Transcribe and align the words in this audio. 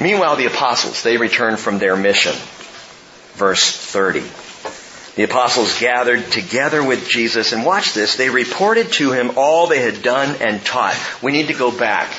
Meanwhile, 0.00 0.36
the 0.36 0.46
apostles, 0.46 1.02
they 1.02 1.16
returned 1.16 1.58
from 1.58 1.78
their 1.78 1.96
mission. 1.96 2.34
Verse 3.34 3.70
30. 3.70 4.20
The 5.16 5.24
apostles 5.24 5.78
gathered 5.78 6.30
together 6.30 6.82
with 6.82 7.08
Jesus 7.08 7.52
and 7.52 7.66
watch 7.66 7.92
this. 7.92 8.16
They 8.16 8.30
reported 8.30 8.92
to 8.94 9.12
him 9.12 9.32
all 9.36 9.66
they 9.66 9.82
had 9.82 10.02
done 10.02 10.36
and 10.40 10.64
taught. 10.64 10.96
We 11.22 11.32
need 11.32 11.48
to 11.48 11.54
go 11.54 11.76
back. 11.76 12.10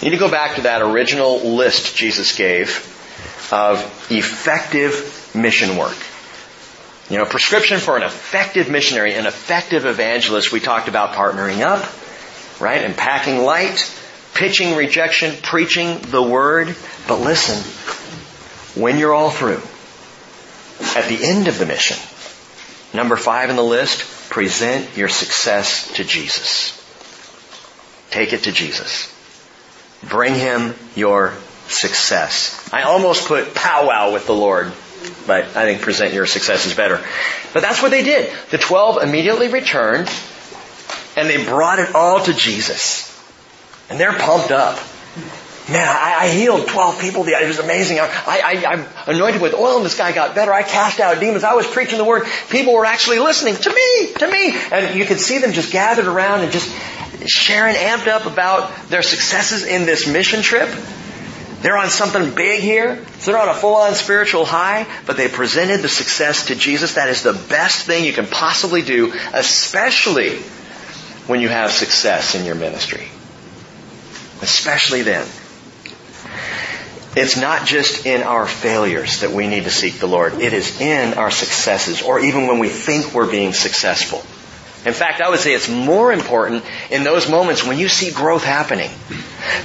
We 0.00 0.08
need 0.08 0.16
to 0.16 0.20
go 0.20 0.30
back 0.30 0.56
to 0.56 0.62
that 0.62 0.80
original 0.80 1.56
list 1.56 1.96
Jesus 1.96 2.36
gave 2.36 2.94
of 3.52 3.80
effective 4.10 5.32
mission 5.34 5.76
work. 5.76 5.96
You 7.10 7.18
know, 7.18 7.24
prescription 7.24 7.80
for 7.80 7.96
an 7.96 8.02
effective 8.02 8.70
missionary, 8.70 9.14
an 9.14 9.26
effective 9.26 9.86
evangelist. 9.86 10.52
We 10.52 10.60
talked 10.60 10.88
about 10.88 11.14
partnering 11.14 11.62
up, 11.62 11.82
right? 12.60 12.82
And 12.82 12.96
packing 12.96 13.38
light, 13.38 13.80
pitching 14.38 14.76
rejection, 14.76 15.34
preaching 15.42 15.98
the 16.12 16.22
word. 16.22 16.74
But 17.08 17.16
listen, 17.16 17.58
when 18.80 18.96
you're 18.96 19.12
all 19.12 19.30
through, 19.30 19.60
at 20.96 21.08
the 21.08 21.26
end 21.26 21.48
of 21.48 21.58
the 21.58 21.66
mission. 21.66 21.96
Number 22.96 23.16
five 23.16 23.50
in 23.50 23.56
the 23.56 23.64
list, 23.64 24.30
present 24.30 24.96
your 24.96 25.08
success 25.08 25.92
to 25.94 26.04
Jesus. 26.04 26.72
Take 28.10 28.32
it 28.32 28.44
to 28.44 28.52
Jesus. 28.52 29.12
Bring 30.08 30.34
him 30.34 30.74
your 30.94 31.34
success. 31.66 32.70
I 32.72 32.82
almost 32.82 33.26
put 33.26 33.56
powwow 33.56 34.12
with 34.12 34.26
the 34.26 34.34
Lord, 34.34 34.72
but 35.26 35.44
I 35.56 35.64
think 35.64 35.82
present 35.82 36.14
your 36.14 36.26
success 36.26 36.64
is 36.66 36.74
better. 36.74 37.04
But 37.52 37.62
that's 37.62 37.82
what 37.82 37.90
they 37.90 38.04
did. 38.04 38.32
The 38.50 38.58
twelve 38.58 39.02
immediately 39.02 39.48
returned 39.48 40.08
and 41.16 41.28
they 41.28 41.44
brought 41.44 41.80
it 41.80 41.96
all 41.96 42.22
to 42.22 42.32
Jesus. 42.32 43.07
And 43.90 43.98
they're 43.98 44.12
pumped 44.12 44.50
up. 44.50 44.78
Man, 45.68 45.86
I, 45.86 46.16
I 46.20 46.28
healed 46.28 46.66
12 46.66 46.98
people. 46.98 47.28
It 47.28 47.46
was 47.46 47.58
amazing. 47.58 47.98
I, 48.00 48.06
I, 48.26 48.64
I'm 48.66 48.86
anointed 49.06 49.42
with 49.42 49.52
oil 49.52 49.76
and 49.76 49.84
this 49.84 49.98
guy 49.98 50.12
got 50.12 50.34
better. 50.34 50.52
I 50.52 50.62
cast 50.62 50.98
out 50.98 51.20
demons. 51.20 51.44
I 51.44 51.54
was 51.54 51.66
preaching 51.66 51.98
the 51.98 52.04
word. 52.04 52.26
People 52.48 52.72
were 52.72 52.86
actually 52.86 53.18
listening 53.18 53.54
to 53.56 53.68
me, 53.70 54.12
to 54.14 54.30
me. 54.30 54.56
And 54.72 54.98
you 54.98 55.04
could 55.04 55.20
see 55.20 55.38
them 55.38 55.52
just 55.52 55.70
gathered 55.70 56.06
around 56.06 56.40
and 56.40 56.52
just 56.52 56.74
sharing, 57.26 57.74
amped 57.76 58.06
up 58.06 58.24
about 58.24 58.88
their 58.88 59.02
successes 59.02 59.66
in 59.66 59.84
this 59.84 60.06
mission 60.06 60.40
trip. 60.40 60.70
They're 61.60 61.76
on 61.76 61.90
something 61.90 62.34
big 62.34 62.60
here. 62.60 63.04
So 63.18 63.32
they're 63.32 63.40
on 63.40 63.50
a 63.50 63.54
full-on 63.54 63.94
spiritual 63.94 64.46
high, 64.46 64.86
but 65.06 65.18
they 65.18 65.28
presented 65.28 65.82
the 65.82 65.88
success 65.88 66.46
to 66.46 66.54
Jesus. 66.54 66.94
That 66.94 67.10
is 67.10 67.22
the 67.22 67.34
best 67.34 67.84
thing 67.84 68.04
you 68.04 68.14
can 68.14 68.26
possibly 68.26 68.80
do, 68.80 69.12
especially 69.34 70.38
when 71.26 71.40
you 71.40 71.48
have 71.48 71.72
success 71.72 72.34
in 72.34 72.46
your 72.46 72.54
ministry. 72.54 73.08
Especially 74.42 75.02
then. 75.02 75.26
It's 77.16 77.36
not 77.36 77.66
just 77.66 78.06
in 78.06 78.22
our 78.22 78.46
failures 78.46 79.22
that 79.22 79.32
we 79.32 79.48
need 79.48 79.64
to 79.64 79.70
seek 79.70 79.94
the 79.94 80.06
Lord. 80.06 80.34
It 80.34 80.52
is 80.52 80.80
in 80.80 81.14
our 81.14 81.30
successes, 81.30 82.02
or 82.02 82.20
even 82.20 82.46
when 82.46 82.58
we 82.58 82.68
think 82.68 83.12
we're 83.12 83.30
being 83.30 83.52
successful. 83.54 84.18
In 84.86 84.94
fact, 84.94 85.20
I 85.20 85.28
would 85.28 85.40
say 85.40 85.52
it's 85.54 85.68
more 85.68 86.12
important 86.12 86.64
in 86.90 87.02
those 87.02 87.28
moments 87.28 87.66
when 87.66 87.78
you 87.78 87.88
see 87.88 88.12
growth 88.12 88.44
happening. 88.44 88.90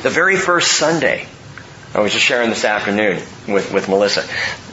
The 0.01 0.09
very 0.09 0.37
first 0.37 0.71
Sunday, 0.71 1.27
I 1.93 2.01
was 2.01 2.11
just 2.11 2.25
sharing 2.25 2.49
this 2.49 2.65
afternoon 2.65 3.21
with, 3.47 3.71
with 3.71 3.87
Melissa. 3.87 4.21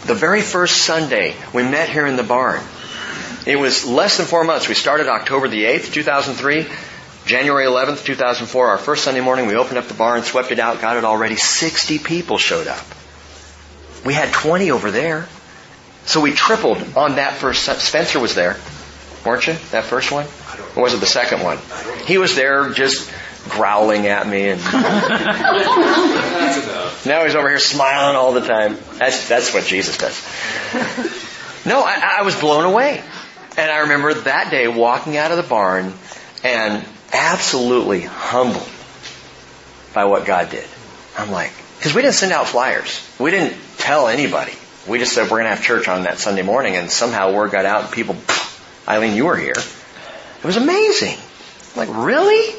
The 0.06 0.14
very 0.14 0.40
first 0.40 0.78
Sunday 0.78 1.34
we 1.52 1.62
met 1.62 1.90
here 1.90 2.06
in 2.06 2.16
the 2.16 2.22
barn. 2.22 2.62
It 3.46 3.56
was 3.56 3.86
less 3.86 4.16
than 4.16 4.26
four 4.26 4.44
months. 4.44 4.68
We 4.68 4.74
started 4.74 5.08
October 5.08 5.48
the 5.48 5.64
8th, 5.64 5.92
2003. 5.92 6.66
January 7.30 7.64
11th, 7.64 8.04
2004, 8.04 8.70
our 8.70 8.76
first 8.76 9.04
Sunday 9.04 9.20
morning, 9.20 9.46
we 9.46 9.54
opened 9.54 9.78
up 9.78 9.86
the 9.86 9.94
barn, 9.94 10.24
swept 10.24 10.50
it 10.50 10.58
out, 10.58 10.80
got 10.80 10.96
it 10.96 11.04
all 11.04 11.16
ready. 11.16 11.36
60 11.36 12.00
people 12.00 12.38
showed 12.38 12.66
up. 12.66 12.84
We 14.04 14.14
had 14.14 14.32
20 14.32 14.72
over 14.72 14.90
there. 14.90 15.28
So 16.06 16.20
we 16.20 16.32
tripled 16.32 16.78
on 16.96 17.14
that 17.14 17.34
first. 17.34 17.62
Spencer 17.82 18.18
was 18.18 18.34
there, 18.34 18.56
weren't 19.24 19.46
you? 19.46 19.52
That 19.70 19.84
first 19.84 20.10
one? 20.10 20.26
Or 20.74 20.82
was 20.82 20.92
it 20.92 20.96
the 20.96 21.06
second 21.06 21.44
one? 21.44 21.58
He 22.04 22.18
was 22.18 22.34
there 22.34 22.70
just 22.70 23.08
growling 23.48 24.08
at 24.08 24.26
me 24.26 24.48
and 24.48 24.60
now 27.06 27.22
he's 27.22 27.36
over 27.36 27.48
here 27.48 27.60
smiling 27.60 28.16
all 28.16 28.32
the 28.32 28.40
time. 28.40 28.76
That's, 28.98 29.28
that's 29.28 29.54
what 29.54 29.66
Jesus 29.66 29.98
does. 29.98 30.20
No, 31.64 31.80
I, 31.80 32.16
I 32.18 32.22
was 32.22 32.34
blown 32.34 32.64
away. 32.64 33.04
And 33.56 33.70
I 33.70 33.82
remember 33.82 34.14
that 34.14 34.50
day 34.50 34.66
walking 34.66 35.16
out 35.16 35.30
of 35.30 35.36
the 35.36 35.44
barn 35.44 35.92
and 36.42 36.84
absolutely 37.12 38.00
humbled 38.02 38.68
by 39.94 40.04
what 40.04 40.26
God 40.26 40.50
did. 40.50 40.66
I'm 41.16 41.30
like, 41.30 41.52
because 41.78 41.94
we 41.94 42.02
didn't 42.02 42.14
send 42.14 42.32
out 42.32 42.46
flyers. 42.46 43.06
We 43.18 43.30
didn't 43.30 43.56
tell 43.78 44.08
anybody. 44.08 44.52
We 44.88 44.98
just 44.98 45.12
said 45.12 45.24
we're 45.24 45.38
going 45.38 45.44
to 45.44 45.50
have 45.50 45.62
church 45.62 45.88
on 45.88 46.04
that 46.04 46.18
Sunday 46.18 46.42
morning, 46.42 46.76
and 46.76 46.90
somehow 46.90 47.32
word 47.32 47.50
got 47.50 47.66
out, 47.66 47.84
and 47.84 47.92
people, 47.92 48.16
Eileen, 48.88 49.16
you 49.16 49.26
were 49.26 49.36
here. 49.36 49.52
It 49.52 50.44
was 50.44 50.56
amazing. 50.56 51.16
I'm 51.72 51.88
like, 51.88 52.04
really? 52.04 52.54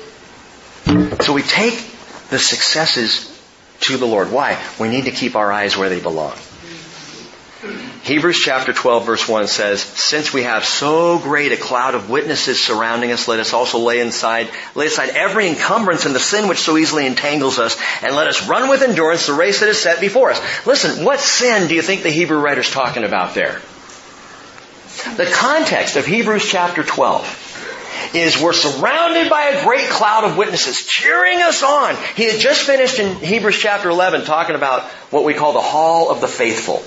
So 1.22 1.34
we 1.34 1.42
take 1.42 1.76
the 2.30 2.40
successes 2.40 3.28
to 3.82 3.98
the 3.98 4.06
Lord. 4.06 4.32
Why? 4.32 4.62
We 4.80 4.90
need 4.90 5.06
to 5.06 5.12
keep 5.12 5.36
our 5.36 5.52
eyes 5.52 5.76
where 5.76 5.90
they 5.90 6.00
belong. 6.00 6.36
Hebrews 8.04 8.40
chapter 8.40 8.74
12 8.74 9.06
verse 9.06 9.30
1 9.30 9.48
says, 9.48 9.82
Since 9.82 10.34
we 10.34 10.42
have 10.42 10.66
so 10.66 11.20
great 11.20 11.52
a 11.52 11.58
cloud 11.58 11.94
of 11.94 12.10
witnesses 12.10 12.64
surrounding 12.64 13.12
us, 13.12 13.28
let 13.28 13.40
us 13.40 13.54
also 13.54 13.78
lay 13.78 14.00
inside, 14.00 14.50
lay 14.74 14.88
aside 14.88 15.10
every 15.10 15.48
encumbrance 15.48 16.06
and 16.06 16.16
the 16.16 16.20
sin 16.20 16.48
which 16.48 16.58
so 16.58 16.78
easily 16.78 17.06
entangles 17.06 17.60
us, 17.60 17.80
and 18.02 18.16
let 18.16 18.28
us 18.28 18.48
run 18.48 18.70
with 18.70 18.82
endurance 18.82 19.28
the 19.28 19.34
race 19.34 19.60
that 19.60 19.70
is 19.70 19.78
set 19.78 20.02
before 20.02 20.32
us. 20.32 20.42
Listen, 20.66 21.06
what 21.06 21.20
sin 21.20 21.68
do 21.68 21.76
you 21.76 21.84
think 21.84 22.02
the 22.02 22.10
Hebrew 22.10 22.40
writer's 22.40 22.72
talking 22.72 23.04
about 23.04 23.36
there? 23.36 23.62
The 25.16 25.32
context 25.32 25.96
of 25.96 26.08
Hebrews 26.08 26.50
chapter 26.50 26.84
12 26.84 28.14
is 28.16 28.42
we're 28.42 28.54
surrounded 28.54 29.30
by 29.30 29.44
a 29.44 29.64
great 29.64 29.90
cloud 29.90 30.24
of 30.24 30.38
witnesses 30.38 30.86
cheering 30.86 31.40
us 31.44 31.62
on. 31.62 31.96
He 32.16 32.24
had 32.24 32.40
just 32.40 32.64
finished 32.64 32.98
in 32.98 33.18
Hebrews 33.18 33.60
chapter 33.60 33.90
11 33.90 34.26
talking 34.26 34.56
about 34.56 34.84
what 35.12 35.24
we 35.24 35.36
call 35.36 35.54
the 35.54 35.62
hall 35.62 36.10
of 36.10 36.20
the 36.20 36.28
faithful 36.28 36.84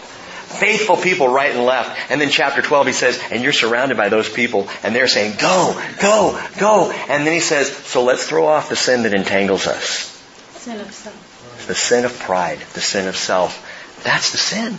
faithful 0.54 0.96
people 0.96 1.28
right 1.28 1.50
and 1.50 1.64
left. 1.64 2.10
And 2.10 2.20
then 2.20 2.30
chapter 2.30 2.62
12 2.62 2.86
he 2.86 2.92
says, 2.92 3.20
and 3.30 3.42
you're 3.42 3.52
surrounded 3.52 3.96
by 3.96 4.08
those 4.08 4.28
people 4.28 4.68
and 4.82 4.94
they're 4.94 5.08
saying, 5.08 5.36
go, 5.38 5.80
go, 6.00 6.40
go. 6.58 6.90
And 6.90 7.26
then 7.26 7.32
he 7.32 7.40
says, 7.40 7.70
so 7.70 8.04
let's 8.04 8.26
throw 8.26 8.46
off 8.46 8.68
the 8.68 8.76
sin 8.76 9.02
that 9.02 9.14
entangles 9.14 9.66
us. 9.66 10.10
Sin 10.52 10.80
of 10.80 10.92
self. 10.92 11.66
The 11.66 11.74
sin 11.74 12.04
of 12.04 12.18
pride, 12.18 12.58
the 12.74 12.80
sin 12.80 13.08
of 13.08 13.16
self. 13.16 14.02
That's 14.04 14.32
the 14.32 14.38
sin. 14.38 14.76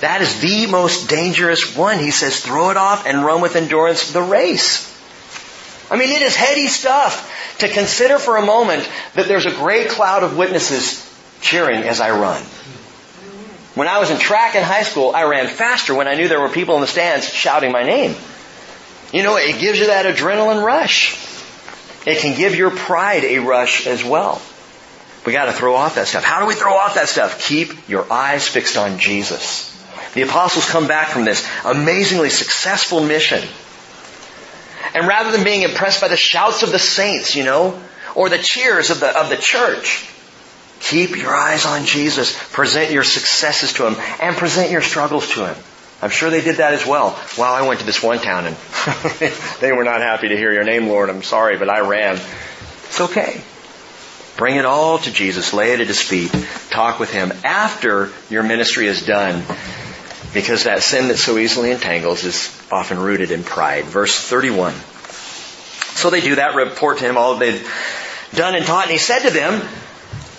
That 0.00 0.20
is 0.20 0.40
the 0.40 0.66
most 0.66 1.08
dangerous 1.08 1.76
one. 1.76 1.98
He 1.98 2.10
says, 2.10 2.40
throw 2.40 2.70
it 2.70 2.76
off 2.76 3.06
and 3.06 3.24
run 3.24 3.40
with 3.40 3.56
endurance 3.56 4.12
the 4.12 4.22
race. 4.22 4.90
I 5.90 5.96
mean, 5.96 6.10
it 6.10 6.22
is 6.22 6.34
heady 6.34 6.68
stuff 6.68 7.56
to 7.58 7.68
consider 7.68 8.18
for 8.18 8.36
a 8.36 8.44
moment 8.44 8.88
that 9.14 9.28
there's 9.28 9.46
a 9.46 9.50
great 9.50 9.88
cloud 9.88 10.22
of 10.22 10.36
witnesses 10.36 11.00
cheering 11.40 11.82
as 11.82 12.00
I 12.00 12.10
run. 12.10 12.42
When 13.74 13.88
I 13.88 13.98
was 13.98 14.10
in 14.10 14.18
track 14.18 14.54
in 14.54 14.62
high 14.62 14.84
school, 14.84 15.12
I 15.14 15.24
ran 15.24 15.48
faster 15.48 15.94
when 15.94 16.06
I 16.06 16.14
knew 16.14 16.28
there 16.28 16.40
were 16.40 16.48
people 16.48 16.76
in 16.76 16.80
the 16.80 16.86
stands 16.86 17.28
shouting 17.28 17.72
my 17.72 17.82
name. 17.82 18.14
You 19.12 19.22
know, 19.22 19.36
it 19.36 19.58
gives 19.58 19.78
you 19.78 19.86
that 19.86 20.06
adrenaline 20.06 20.64
rush. 20.64 21.16
It 22.06 22.18
can 22.18 22.36
give 22.36 22.54
your 22.54 22.70
pride 22.70 23.24
a 23.24 23.38
rush 23.38 23.86
as 23.86 24.04
well. 24.04 24.40
We 25.26 25.32
gotta 25.32 25.52
throw 25.52 25.74
off 25.74 25.94
that 25.96 26.06
stuff. 26.06 26.22
How 26.22 26.40
do 26.40 26.46
we 26.46 26.54
throw 26.54 26.74
off 26.74 26.94
that 26.94 27.08
stuff? 27.08 27.40
Keep 27.40 27.88
your 27.88 28.12
eyes 28.12 28.46
fixed 28.46 28.76
on 28.76 28.98
Jesus. 28.98 29.70
The 30.14 30.22
apostles 30.22 30.68
come 30.68 30.86
back 30.86 31.08
from 31.08 31.24
this 31.24 31.48
amazingly 31.64 32.30
successful 32.30 33.02
mission. 33.02 33.42
And 34.94 35.08
rather 35.08 35.32
than 35.32 35.42
being 35.42 35.62
impressed 35.62 36.00
by 36.00 36.08
the 36.08 36.16
shouts 36.16 36.62
of 36.62 36.70
the 36.70 36.78
saints, 36.78 37.34
you 37.34 37.42
know, 37.42 37.80
or 38.14 38.28
the 38.28 38.38
cheers 38.38 38.90
of 38.90 39.00
the, 39.00 39.18
of 39.18 39.28
the 39.28 39.36
church, 39.36 40.08
Keep 40.84 41.16
your 41.16 41.34
eyes 41.34 41.64
on 41.64 41.86
Jesus. 41.86 42.36
Present 42.52 42.90
your 42.90 43.04
successes 43.04 43.72
to 43.74 43.86
Him 43.86 43.96
and 44.20 44.36
present 44.36 44.70
your 44.70 44.82
struggles 44.82 45.30
to 45.30 45.46
Him. 45.46 45.56
I'm 46.02 46.10
sure 46.10 46.28
they 46.28 46.42
did 46.42 46.56
that 46.56 46.74
as 46.74 46.86
well. 46.86 47.18
Wow, 47.38 47.54
I 47.54 47.66
went 47.66 47.80
to 47.80 47.86
this 47.86 48.02
one 48.02 48.18
town 48.18 48.46
and 48.46 48.56
they 49.60 49.72
were 49.72 49.84
not 49.84 50.02
happy 50.02 50.28
to 50.28 50.36
hear 50.36 50.52
your 50.52 50.64
name, 50.64 50.88
Lord. 50.88 51.08
I'm 51.08 51.22
sorry, 51.22 51.56
but 51.56 51.70
I 51.70 51.80
ran. 51.80 52.16
It's 52.16 53.00
okay. 53.00 53.40
Bring 54.36 54.56
it 54.56 54.66
all 54.66 54.98
to 54.98 55.10
Jesus. 55.10 55.54
Lay 55.54 55.72
it 55.72 55.80
at 55.80 55.86
His 55.86 56.02
feet. 56.02 56.30
Talk 56.68 57.00
with 57.00 57.10
Him 57.10 57.32
after 57.44 58.12
your 58.28 58.42
ministry 58.42 58.86
is 58.86 59.06
done. 59.06 59.42
Because 60.34 60.64
that 60.64 60.82
sin 60.82 61.08
that 61.08 61.16
so 61.16 61.38
easily 61.38 61.70
entangles 61.70 62.24
is 62.24 62.54
often 62.70 62.98
rooted 62.98 63.30
in 63.30 63.42
pride. 63.42 63.84
Verse 63.84 64.18
31. 64.20 64.74
So 65.96 66.10
they 66.10 66.20
do 66.20 66.34
that, 66.34 66.56
report 66.56 66.98
to 66.98 67.04
Him 67.04 67.16
all 67.16 67.36
they'd 67.36 67.64
done 68.34 68.54
and 68.54 68.66
taught, 68.66 68.82
and 68.82 68.92
He 68.92 68.98
said 68.98 69.20
to 69.20 69.30
them, 69.30 69.66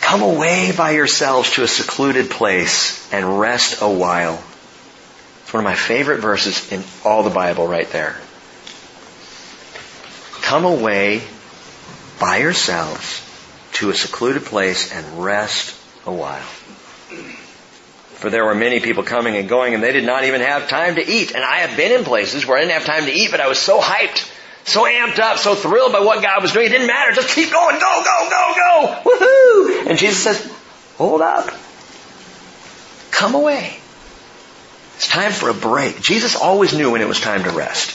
Come 0.06 0.22
away 0.22 0.72
by 0.72 0.92
yourselves 0.92 1.54
to 1.54 1.64
a 1.64 1.68
secluded 1.68 2.30
place 2.30 3.12
and 3.12 3.40
rest 3.40 3.82
a 3.82 3.90
while. 3.90 4.36
It's 5.42 5.52
one 5.52 5.62
of 5.62 5.64
my 5.64 5.74
favorite 5.74 6.20
verses 6.22 6.72
in 6.72 6.84
all 7.04 7.24
the 7.24 7.32
Bible 7.32 7.68
right 7.68 7.90
there. 7.90 8.16
Come 10.44 10.64
away 10.64 11.24
by 12.20 12.38
yourselves 12.38 13.20
to 13.74 13.90
a 13.90 13.96
secluded 13.96 14.46
place 14.46 14.94
and 14.94 15.24
rest 15.24 15.76
a 16.06 16.14
while. 16.14 16.46
For 18.14 18.30
there 18.30 18.46
were 18.46 18.54
many 18.54 18.82
people 18.82 19.02
coming 19.02 19.36
and 19.38 19.50
going 19.50 19.74
and 19.74 19.82
they 19.82 19.92
did 19.92 20.06
not 20.06 20.24
even 20.24 20.42
have 20.42 20.70
time 20.70 20.96
to 20.96 21.02
eat. 21.04 21.34
And 21.34 21.44
I 21.44 21.62
have 21.62 21.76
been 21.76 21.92
in 21.92 22.06
places 22.06 22.46
where 22.46 22.60
I 22.60 22.62
didn't 22.62 22.74
have 22.74 22.86
time 22.86 23.06
to 23.06 23.12
eat, 23.12 23.32
but 23.32 23.42
I 23.42 23.48
was 23.48 23.58
so 23.58 23.80
hyped, 23.82 24.30
so 24.66 24.84
amped 24.84 25.20
up, 25.20 25.38
so 25.38 25.56
thrilled 25.56 25.94
by 25.94 26.00
what 26.00 26.22
God 26.22 26.42
was 26.42 26.52
doing. 26.52 26.66
It 26.66 26.70
didn't 26.70 26.88
matter. 26.88 27.14
Just 27.14 27.30
keep 27.30 27.52
going. 27.52 27.80
Go, 27.80 28.04
go, 28.04 28.30
go, 28.30 28.54
go. 28.56 29.02
Woohoo! 29.10 29.90
And 29.90 29.98
Jesus 29.98 30.24
says, 30.24 30.54
hold 30.98 31.22
up. 31.22 31.52
Come 33.12 33.36
away. 33.36 33.78
It's 34.96 35.08
time 35.08 35.32
for 35.32 35.50
a 35.50 35.54
break. 35.54 36.02
Jesus 36.02 36.36
always 36.36 36.74
knew 36.74 36.92
when 36.92 37.02
it 37.02 37.08
was 37.08 37.20
time 37.20 37.44
to 37.44 37.52
rest. 37.52 37.92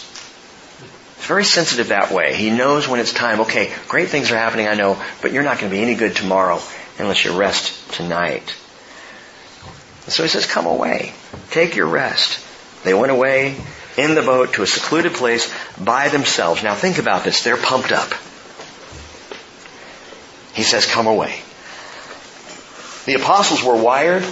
He's 1.16 1.26
very 1.26 1.44
sensitive 1.44 1.88
that 1.88 2.12
way. 2.12 2.34
He 2.34 2.50
knows 2.50 2.86
when 2.86 3.00
it's 3.00 3.12
time. 3.12 3.40
Okay, 3.40 3.72
great 3.88 4.08
things 4.08 4.30
are 4.30 4.36
happening, 4.36 4.68
I 4.68 4.74
know, 4.74 5.02
but 5.22 5.32
you're 5.32 5.42
not 5.42 5.58
going 5.58 5.70
to 5.70 5.76
be 5.76 5.82
any 5.82 5.94
good 5.94 6.14
tomorrow 6.14 6.60
unless 6.98 7.24
you 7.24 7.36
rest 7.36 7.92
tonight. 7.92 8.54
So 10.06 10.22
he 10.22 10.28
says, 10.28 10.46
come 10.46 10.66
away. 10.66 11.12
Take 11.50 11.74
your 11.74 11.86
rest. 11.86 12.44
They 12.84 12.94
went 12.94 13.12
away 13.12 13.56
in 14.00 14.14
the 14.14 14.22
boat 14.22 14.54
to 14.54 14.62
a 14.62 14.66
secluded 14.66 15.14
place 15.14 15.52
by 15.78 16.08
themselves. 16.08 16.62
Now 16.62 16.74
think 16.74 16.98
about 16.98 17.24
this. 17.24 17.42
They're 17.42 17.56
pumped 17.56 17.92
up. 17.92 18.10
He 20.54 20.62
says, 20.62 20.86
come 20.86 21.06
away. 21.06 21.40
The 23.06 23.14
apostles 23.14 23.62
were 23.62 23.76
wired, 23.76 24.24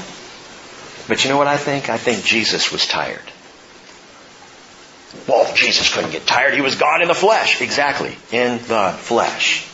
but 1.06 1.25
you 1.25 1.31
know 1.31 1.38
what 1.38 1.47
I 1.47 1.56
think? 1.56 1.88
I 1.88 1.97
think 1.97 2.25
Jesus 2.25 2.70
was 2.70 2.87
tired. 2.87 3.23
Well, 5.26 5.53
Jesus 5.55 5.93
couldn't 5.93 6.11
get 6.11 6.26
tired. 6.26 6.55
He 6.55 6.61
was 6.61 6.75
God 6.75 7.00
in 7.00 7.09
the 7.09 7.15
flesh. 7.15 7.62
Exactly. 7.62 8.17
In 8.31 8.59
the 8.69 8.94
flesh. 8.99 9.67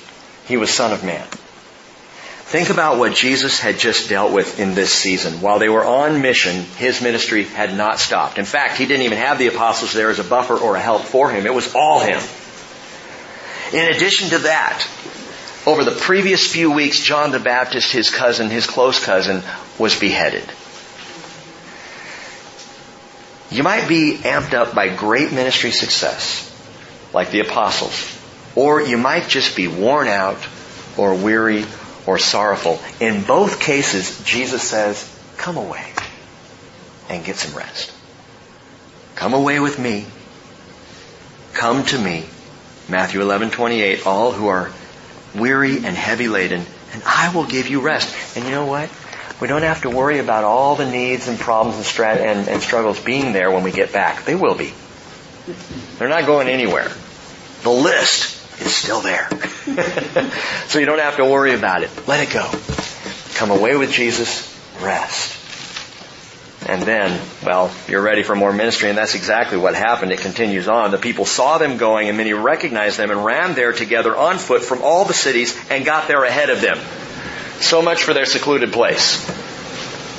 He 0.46 0.56
was 0.56 0.70
Son 0.70 0.92
of 0.92 1.04
Man. 1.04 1.26
Think 2.54 2.70
about 2.70 2.98
what 2.98 3.16
Jesus 3.16 3.58
had 3.58 3.80
just 3.80 4.08
dealt 4.08 4.32
with 4.32 4.60
in 4.60 4.76
this 4.76 4.92
season. 4.92 5.40
While 5.40 5.58
they 5.58 5.68
were 5.68 5.84
on 5.84 6.22
mission, 6.22 6.62
his 6.76 7.02
ministry 7.02 7.42
had 7.42 7.76
not 7.76 7.98
stopped. 7.98 8.38
In 8.38 8.44
fact, 8.44 8.76
he 8.76 8.86
didn't 8.86 9.06
even 9.06 9.18
have 9.18 9.38
the 9.38 9.48
apostles 9.48 9.92
there 9.92 10.08
as 10.08 10.20
a 10.20 10.22
buffer 10.22 10.56
or 10.56 10.76
a 10.76 10.80
help 10.80 11.02
for 11.02 11.32
him. 11.32 11.46
It 11.46 11.52
was 11.52 11.74
all 11.74 11.98
him. 11.98 12.20
In 13.72 13.92
addition 13.92 14.28
to 14.28 14.38
that, 14.44 14.86
over 15.66 15.82
the 15.82 15.98
previous 16.00 16.46
few 16.46 16.70
weeks, 16.70 17.00
John 17.00 17.32
the 17.32 17.40
Baptist, 17.40 17.90
his 17.90 18.08
cousin, 18.08 18.50
his 18.50 18.68
close 18.68 19.04
cousin, 19.04 19.42
was 19.76 19.98
beheaded. 19.98 20.48
You 23.50 23.64
might 23.64 23.88
be 23.88 24.18
amped 24.18 24.54
up 24.54 24.76
by 24.76 24.94
great 24.94 25.32
ministry 25.32 25.72
success, 25.72 26.48
like 27.12 27.32
the 27.32 27.40
apostles, 27.40 28.16
or 28.54 28.80
you 28.80 28.96
might 28.96 29.26
just 29.26 29.56
be 29.56 29.66
worn 29.66 30.06
out 30.06 30.38
or 30.96 31.16
weary 31.16 31.64
or 32.06 32.18
sorrowful. 32.18 32.80
In 33.00 33.22
both 33.22 33.60
cases, 33.60 34.22
Jesus 34.24 34.62
says, 34.62 35.10
come 35.36 35.56
away 35.56 35.84
and 37.08 37.24
get 37.24 37.36
some 37.36 37.56
rest. 37.56 37.92
Come 39.14 39.34
away 39.34 39.60
with 39.60 39.78
me. 39.78 40.06
Come 41.54 41.84
to 41.86 41.98
me. 41.98 42.26
Matthew 42.88 43.22
11, 43.22 43.50
28, 43.50 44.06
all 44.06 44.32
who 44.32 44.48
are 44.48 44.70
weary 45.34 45.76
and 45.76 45.96
heavy 45.96 46.28
laden, 46.28 46.64
and 46.92 47.02
I 47.06 47.34
will 47.34 47.46
give 47.46 47.68
you 47.68 47.80
rest. 47.80 48.36
And 48.36 48.44
you 48.44 48.50
know 48.50 48.66
what? 48.66 48.90
We 49.40 49.48
don't 49.48 49.62
have 49.62 49.82
to 49.82 49.90
worry 49.90 50.18
about 50.18 50.44
all 50.44 50.76
the 50.76 50.88
needs 50.88 51.28
and 51.28 51.38
problems 51.38 51.76
and, 51.76 51.84
strat- 51.84 52.20
and, 52.20 52.48
and 52.48 52.62
struggles 52.62 53.00
being 53.00 53.32
there 53.32 53.50
when 53.50 53.62
we 53.62 53.72
get 53.72 53.92
back. 53.92 54.24
They 54.24 54.34
will 54.34 54.54
be. 54.54 54.72
They're 55.98 56.08
not 56.08 56.26
going 56.26 56.48
anywhere. 56.48 56.90
The 57.62 57.70
list 57.70 58.33
is 58.60 58.74
still 58.74 59.00
there. 59.00 59.28
so 60.66 60.78
you 60.78 60.86
don't 60.86 61.00
have 61.00 61.16
to 61.16 61.24
worry 61.24 61.54
about 61.54 61.82
it. 61.82 61.90
Let 62.06 62.26
it 62.26 62.32
go. 62.32 62.50
Come 63.34 63.50
away 63.50 63.76
with 63.76 63.90
Jesus, 63.92 64.50
rest. 64.80 65.40
And 66.66 66.82
then, 66.82 67.20
well, 67.44 67.70
you're 67.88 68.00
ready 68.00 68.22
for 68.22 68.34
more 68.34 68.52
ministry, 68.52 68.88
and 68.88 68.96
that's 68.96 69.14
exactly 69.14 69.58
what 69.58 69.74
happened. 69.74 70.12
It 70.12 70.20
continues 70.20 70.66
on. 70.66 70.92
The 70.92 70.98
people 70.98 71.26
saw 71.26 71.58
them 71.58 71.76
going, 71.76 72.08
and 72.08 72.16
many 72.16 72.32
recognized 72.32 72.98
them 72.98 73.10
and 73.10 73.22
ran 73.22 73.54
there 73.54 73.72
together 73.72 74.16
on 74.16 74.38
foot 74.38 74.62
from 74.62 74.80
all 74.82 75.04
the 75.04 75.14
cities 75.14 75.54
and 75.70 75.84
got 75.84 76.08
there 76.08 76.24
ahead 76.24 76.48
of 76.48 76.62
them. 76.62 76.78
So 77.60 77.82
much 77.82 78.04
for 78.04 78.14
their 78.14 78.24
secluded 78.24 78.72
place. 78.72 79.28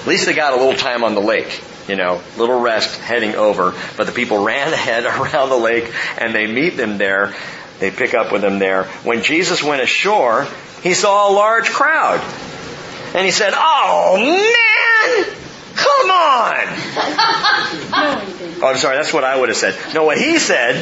At 0.02 0.08
least 0.08 0.28
they 0.28 0.34
got 0.34 0.54
a 0.54 0.58
little 0.58 0.76
time 0.76 1.04
on 1.04 1.16
the 1.16 1.22
lake, 1.22 1.64
you 1.88 1.96
know, 1.96 2.22
little 2.38 2.60
rest 2.60 3.00
heading 3.00 3.34
over. 3.34 3.74
But 3.98 4.06
the 4.06 4.14
people 4.14 4.44
ran 4.46 4.72
ahead 4.72 5.06
around 5.06 5.50
the 5.50 5.58
lake, 5.58 5.92
and 6.20 6.34
they 6.36 6.46
meet 6.46 6.78
them 6.78 7.00
there. 7.00 7.34
They 7.80 7.92
pick 7.92 8.13
up 8.13 8.31
with 8.31 8.42
them 8.42 8.60
there. 8.60 8.86
When 9.04 9.22
Jesus 9.22 9.62
went 9.62 9.81
ashore, 9.81 10.48
he 10.81 10.94
saw 10.94 11.30
a 11.30 11.31
large 11.33 11.69
crowd. 11.69 12.22
And 13.13 13.25
he 13.25 13.31
said, 13.31 13.54
Oh 13.56 14.18
man! 14.18 15.36
Come 15.75 16.10
on! 16.10 16.66
oh, 18.62 18.68
I'm 18.68 18.77
sorry, 18.77 18.95
that's 18.95 19.13
what 19.13 19.25
I 19.25 19.38
would 19.38 19.50
have 19.50 19.57
said. 19.57 19.75
No, 19.94 20.06
what 20.06 20.18
he 20.18 20.39
said, 20.39 20.75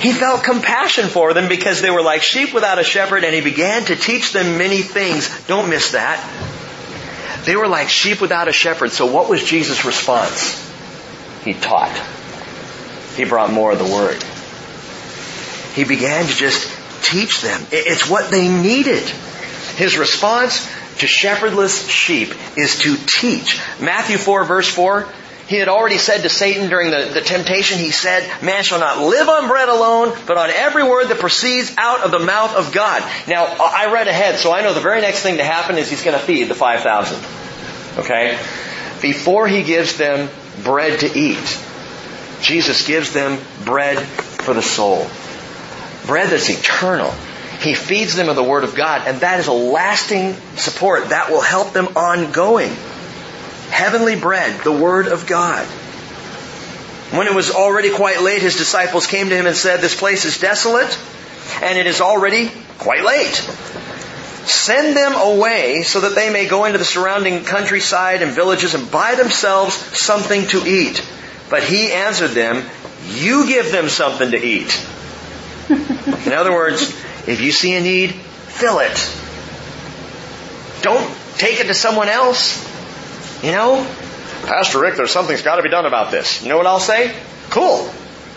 he 0.00 0.12
felt 0.12 0.44
compassion 0.44 1.08
for 1.08 1.34
them 1.34 1.48
because 1.48 1.82
they 1.82 1.90
were 1.90 2.02
like 2.02 2.22
sheep 2.22 2.54
without 2.54 2.78
a 2.78 2.84
shepherd 2.84 3.22
and 3.24 3.34
he 3.34 3.42
began 3.42 3.84
to 3.84 3.96
teach 3.96 4.32
them 4.32 4.56
many 4.56 4.80
things. 4.80 5.46
Don't 5.46 5.68
miss 5.68 5.92
that. 5.92 6.18
They 7.44 7.56
were 7.56 7.68
like 7.68 7.88
sheep 7.88 8.20
without 8.20 8.48
a 8.48 8.52
shepherd. 8.52 8.92
So 8.92 9.06
what 9.06 9.28
was 9.28 9.44
Jesus' 9.44 9.84
response? 9.84 10.58
He 11.44 11.54
taught. 11.54 11.96
He 13.16 13.24
brought 13.24 13.52
more 13.52 13.72
of 13.72 13.78
the 13.78 13.84
word. 13.84 14.24
He 15.74 15.84
began 15.84 16.26
to 16.26 16.34
just 16.34 16.70
teach 17.02 17.40
them. 17.42 17.60
It's 17.70 18.08
what 18.08 18.30
they 18.30 18.48
needed. 18.48 19.02
His 19.76 19.98
response 19.98 20.70
to 20.98 21.06
shepherdless 21.06 21.88
sheep 21.88 22.34
is 22.56 22.80
to 22.80 22.96
teach. 22.96 23.60
Matthew 23.80 24.18
4 24.18 24.44
verse 24.44 24.68
4, 24.68 25.08
he 25.46 25.56
had 25.56 25.68
already 25.68 25.98
said 25.98 26.22
to 26.22 26.28
Satan 26.28 26.68
during 26.68 26.90
the, 26.90 27.10
the 27.12 27.20
temptation, 27.20 27.78
he 27.78 27.90
said, 27.90 28.42
man 28.42 28.62
shall 28.62 28.78
not 28.78 29.00
live 29.00 29.28
on 29.28 29.48
bread 29.48 29.68
alone, 29.68 30.16
but 30.26 30.38
on 30.38 30.50
every 30.50 30.84
word 30.84 31.08
that 31.08 31.18
proceeds 31.18 31.74
out 31.76 32.02
of 32.02 32.10
the 32.10 32.18
mouth 32.18 32.54
of 32.54 32.72
God. 32.72 33.02
Now, 33.26 33.44
I 33.44 33.92
read 33.92 34.08
ahead, 34.08 34.38
so 34.38 34.52
I 34.52 34.62
know 34.62 34.72
the 34.72 34.80
very 34.80 35.00
next 35.00 35.22
thing 35.22 35.38
to 35.38 35.44
happen 35.44 35.78
is 35.78 35.90
he's 35.90 36.04
going 36.04 36.18
to 36.18 36.24
feed 36.24 36.44
the 36.44 36.54
5,000. 36.54 37.18
Okay? 37.98 38.38
Before 39.00 39.48
he 39.48 39.62
gives 39.62 39.98
them 39.98 40.30
bread 40.62 41.00
to 41.00 41.18
eat, 41.18 41.60
Jesus 42.40 42.86
gives 42.86 43.12
them 43.12 43.38
bread 43.64 43.98
for 43.98 44.54
the 44.54 44.62
soul. 44.62 45.06
Bread 46.06 46.30
that's 46.30 46.50
eternal. 46.50 47.12
He 47.60 47.74
feeds 47.74 48.14
them 48.14 48.28
of 48.28 48.36
the 48.36 48.42
Word 48.42 48.64
of 48.64 48.74
God, 48.74 49.06
and 49.06 49.20
that 49.20 49.38
is 49.38 49.46
a 49.46 49.52
lasting 49.52 50.34
support 50.56 51.10
that 51.10 51.30
will 51.30 51.40
help 51.40 51.72
them 51.72 51.96
ongoing. 51.96 52.70
Heavenly 53.70 54.16
bread, 54.16 54.60
the 54.64 54.72
Word 54.72 55.06
of 55.06 55.26
God. 55.26 55.64
When 57.12 57.26
it 57.26 57.34
was 57.34 57.50
already 57.50 57.90
quite 57.90 58.22
late, 58.22 58.42
his 58.42 58.56
disciples 58.56 59.06
came 59.06 59.28
to 59.28 59.36
him 59.36 59.46
and 59.46 59.54
said, 59.54 59.80
This 59.80 59.98
place 59.98 60.24
is 60.24 60.38
desolate, 60.38 60.98
and 61.62 61.78
it 61.78 61.86
is 61.86 62.00
already 62.00 62.50
quite 62.78 63.04
late. 63.04 63.36
Send 64.46 64.96
them 64.96 65.14
away 65.14 65.82
so 65.82 66.00
that 66.00 66.16
they 66.16 66.32
may 66.32 66.48
go 66.48 66.64
into 66.64 66.78
the 66.78 66.84
surrounding 66.84 67.44
countryside 67.44 68.22
and 68.22 68.32
villages 68.32 68.74
and 68.74 68.90
buy 68.90 69.14
themselves 69.14 69.74
something 69.74 70.46
to 70.48 70.66
eat. 70.66 71.06
But 71.48 71.62
he 71.62 71.92
answered 71.92 72.30
them, 72.32 72.64
You 73.08 73.46
give 73.46 73.70
them 73.70 73.88
something 73.88 74.32
to 74.32 74.42
eat. 74.42 74.84
In 76.26 76.32
other 76.32 76.52
words, 76.52 76.82
if 77.26 77.40
you 77.40 77.52
see 77.52 77.74
a 77.74 77.80
need, 77.80 78.12
fill 78.12 78.80
it. 78.80 79.18
Don't 80.82 81.16
take 81.36 81.60
it 81.60 81.68
to 81.68 81.74
someone 81.74 82.08
else. 82.08 82.62
You 83.42 83.52
know? 83.52 83.86
Pastor 84.44 84.80
Rick, 84.80 84.96
there's 84.96 85.12
something's 85.12 85.42
got 85.42 85.56
to 85.56 85.62
be 85.62 85.68
done 85.68 85.86
about 85.86 86.10
this. 86.10 86.42
You 86.42 86.48
know 86.48 86.56
what 86.56 86.66
I'll 86.66 86.80
say? 86.80 87.14
Cool. 87.50 87.88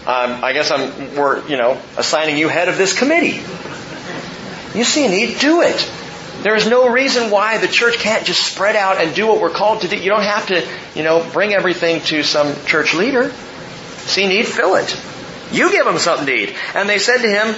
Um, 0.06 0.44
I 0.44 0.54
guess 0.54 0.70
I'm, 0.70 1.16
we're, 1.16 1.48
you 1.48 1.58
know, 1.58 1.82
assigning 1.98 2.38
you 2.38 2.48
head 2.48 2.70
of 2.70 2.78
this 2.78 2.98
committee. 2.98 3.42
You 4.78 4.84
see 4.84 5.06
a 5.06 5.10
need, 5.10 5.40
do 5.40 5.62
it. 5.62 5.92
There 6.44 6.56
is 6.56 6.68
no 6.68 6.90
reason 6.90 7.32
why 7.32 7.58
the 7.58 7.68
church 7.68 7.96
can't 7.96 8.24
just 8.26 8.46
spread 8.46 8.76
out 8.76 9.02
and 9.02 9.16
do 9.16 9.26
what 9.26 9.42
we're 9.42 9.50
called 9.50 9.82
to 9.82 9.88
do. 9.88 9.98
You 9.98 10.10
don't 10.10 10.22
have 10.22 10.48
to, 10.48 10.68
you 10.94 11.04
know, 11.04 11.28
bring 11.32 11.54
everything 11.54 12.02
to 12.02 12.22
some 12.22 12.54
church 12.66 12.94
leader. 12.94 13.32
See 14.06 14.28
need, 14.28 14.46
fill 14.46 14.76
it. 14.76 14.90
You 15.52 15.72
give 15.72 15.86
them 15.86 15.98
something 15.98 16.26
to 16.28 16.34
eat. 16.34 16.56
And 16.74 16.90
they 16.90 17.00
said 17.00 17.18
to 17.18 17.30
him, 17.30 17.56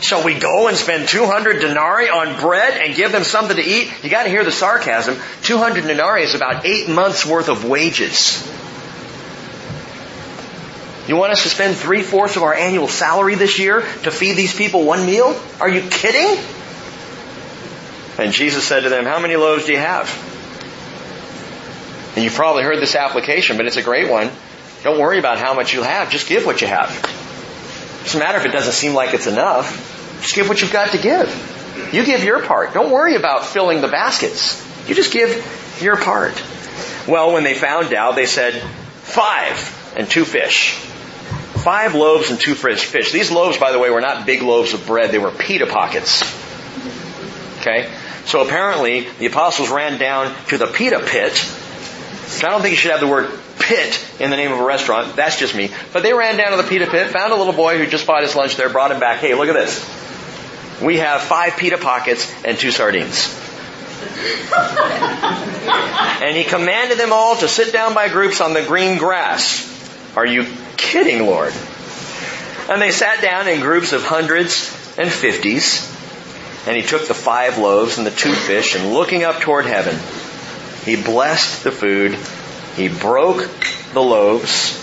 Shall 0.00 0.24
we 0.24 0.38
go 0.38 0.68
and 0.68 0.76
spend 0.76 1.08
200 1.08 1.60
denarii 1.60 2.10
on 2.10 2.40
bread 2.40 2.80
and 2.80 2.94
give 2.94 3.12
them 3.12 3.24
something 3.24 3.56
to 3.56 3.62
eat? 3.62 3.90
You 4.02 4.10
gotta 4.10 4.28
hear 4.28 4.44
the 4.44 4.52
sarcasm. 4.52 5.16
200 5.42 5.84
denarii 5.84 6.24
is 6.24 6.34
about 6.34 6.66
eight 6.66 6.88
months 6.88 7.24
worth 7.24 7.48
of 7.48 7.64
wages. 7.64 8.46
You 11.08 11.16
want 11.16 11.32
us 11.32 11.42
to 11.42 11.48
spend 11.48 11.76
three 11.76 12.02
fourths 12.02 12.36
of 12.36 12.42
our 12.42 12.54
annual 12.54 12.88
salary 12.88 13.34
this 13.34 13.58
year 13.58 13.80
to 14.02 14.10
feed 14.10 14.36
these 14.36 14.54
people 14.54 14.84
one 14.84 15.04
meal? 15.04 15.38
Are 15.60 15.68
you 15.68 15.82
kidding? 15.88 16.42
And 18.18 18.32
Jesus 18.32 18.66
said 18.66 18.84
to 18.84 18.88
them, 18.88 19.04
How 19.04 19.20
many 19.20 19.36
loaves 19.36 19.66
do 19.66 19.72
you 19.72 19.78
have? 19.78 20.08
And 22.14 22.24
you've 22.24 22.34
probably 22.34 22.62
heard 22.62 22.78
this 22.78 22.94
application, 22.94 23.56
but 23.56 23.66
it's 23.66 23.76
a 23.76 23.82
great 23.82 24.10
one. 24.10 24.30
Don't 24.84 25.00
worry 25.00 25.18
about 25.18 25.38
how 25.38 25.54
much 25.54 25.72
you 25.72 25.82
have, 25.82 26.10
just 26.10 26.28
give 26.28 26.44
what 26.44 26.60
you 26.60 26.68
have. 26.68 26.90
Doesn't 28.04 28.20
matter 28.20 28.38
if 28.38 28.44
it 28.44 28.52
doesn't 28.52 28.74
seem 28.74 28.92
like 28.92 29.14
it's 29.14 29.26
enough. 29.26 30.20
Just 30.20 30.34
give 30.34 30.46
what 30.46 30.60
you've 30.60 30.72
got 30.72 30.90
to 30.90 30.98
give. 30.98 31.90
You 31.92 32.04
give 32.04 32.22
your 32.22 32.42
part. 32.42 32.74
Don't 32.74 32.90
worry 32.90 33.16
about 33.16 33.46
filling 33.46 33.80
the 33.80 33.88
baskets. 33.88 34.62
You 34.86 34.94
just 34.94 35.10
give 35.10 35.80
your 35.80 35.96
part. 35.96 36.34
Well, 37.08 37.32
when 37.32 37.44
they 37.44 37.54
found 37.54 37.94
out, 37.94 38.14
they 38.14 38.26
said, 38.26 38.60
five 39.02 39.94
and 39.96 40.08
two 40.08 40.26
fish. 40.26 40.74
Five 40.74 41.94
loaves 41.94 42.30
and 42.30 42.38
two 42.38 42.54
fish. 42.54 43.10
These 43.10 43.30
loaves, 43.30 43.56
by 43.56 43.72
the 43.72 43.78
way, 43.78 43.88
were 43.88 44.02
not 44.02 44.26
big 44.26 44.42
loaves 44.42 44.74
of 44.74 44.86
bread. 44.86 45.12
They 45.12 45.18
were 45.18 45.30
pita 45.30 45.66
pockets. 45.66 46.22
Okay? 47.60 47.90
So 48.26 48.44
apparently, 48.44 49.08
the 49.18 49.26
apostles 49.26 49.70
ran 49.70 49.98
down 49.98 50.34
to 50.48 50.58
the 50.58 50.66
pita 50.66 51.00
pit. 51.06 51.32
I 52.42 52.50
don't 52.50 52.62
think 52.62 52.72
you 52.72 52.76
should 52.76 52.90
have 52.90 53.00
the 53.00 53.06
word 53.06 53.30
pit 53.58 54.04
in 54.20 54.30
the 54.30 54.36
name 54.36 54.52
of 54.52 54.60
a 54.60 54.64
restaurant. 54.64 55.16
That's 55.16 55.38
just 55.38 55.54
me. 55.54 55.70
But 55.92 56.02
they 56.02 56.12
ran 56.12 56.36
down 56.36 56.50
to 56.50 56.56
the 56.56 56.68
pita 56.68 56.86
pit, 56.86 57.10
found 57.10 57.32
a 57.32 57.36
little 57.36 57.52
boy 57.52 57.78
who 57.78 57.86
just 57.86 58.06
bought 58.06 58.22
his 58.22 58.34
lunch 58.34 58.56
there, 58.56 58.68
brought 58.68 58.90
him 58.90 59.00
back. 59.00 59.20
Hey, 59.20 59.34
look 59.34 59.48
at 59.48 59.54
this. 59.54 59.80
We 60.82 60.98
have 60.98 61.22
five 61.22 61.56
pita 61.56 61.78
pockets 61.78 62.30
and 62.44 62.58
two 62.58 62.70
sardines. 62.70 63.40
and 66.22 66.36
he 66.36 66.44
commanded 66.44 66.98
them 66.98 67.12
all 67.12 67.36
to 67.36 67.48
sit 67.48 67.72
down 67.72 67.94
by 67.94 68.08
groups 68.08 68.40
on 68.40 68.52
the 68.52 68.62
green 68.62 68.98
grass. 68.98 69.70
Are 70.16 70.26
you 70.26 70.46
kidding, 70.76 71.26
Lord? 71.26 71.52
And 72.68 72.80
they 72.80 72.90
sat 72.90 73.22
down 73.22 73.48
in 73.48 73.60
groups 73.60 73.92
of 73.92 74.04
hundreds 74.04 74.68
and 74.98 75.10
fifties. 75.10 75.90
And 76.66 76.76
he 76.76 76.82
took 76.82 77.06
the 77.06 77.14
five 77.14 77.58
loaves 77.58 77.98
and 77.98 78.06
the 78.06 78.10
two 78.10 78.32
fish, 78.32 78.74
and 78.74 78.94
looking 78.94 79.22
up 79.22 79.40
toward 79.40 79.66
heaven, 79.66 79.94
he 80.84 81.02
blessed 81.02 81.64
the 81.64 81.72
food, 81.72 82.16
he 82.76 82.88
broke 82.88 83.48
the 83.92 84.02
loaves, 84.02 84.80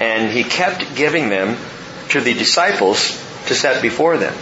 and 0.00 0.32
he 0.32 0.42
kept 0.42 0.96
giving 0.96 1.28
them 1.28 1.56
to 2.10 2.20
the 2.20 2.34
disciples 2.34 3.10
to 3.46 3.54
set 3.54 3.82
before 3.82 4.18
them. 4.18 4.34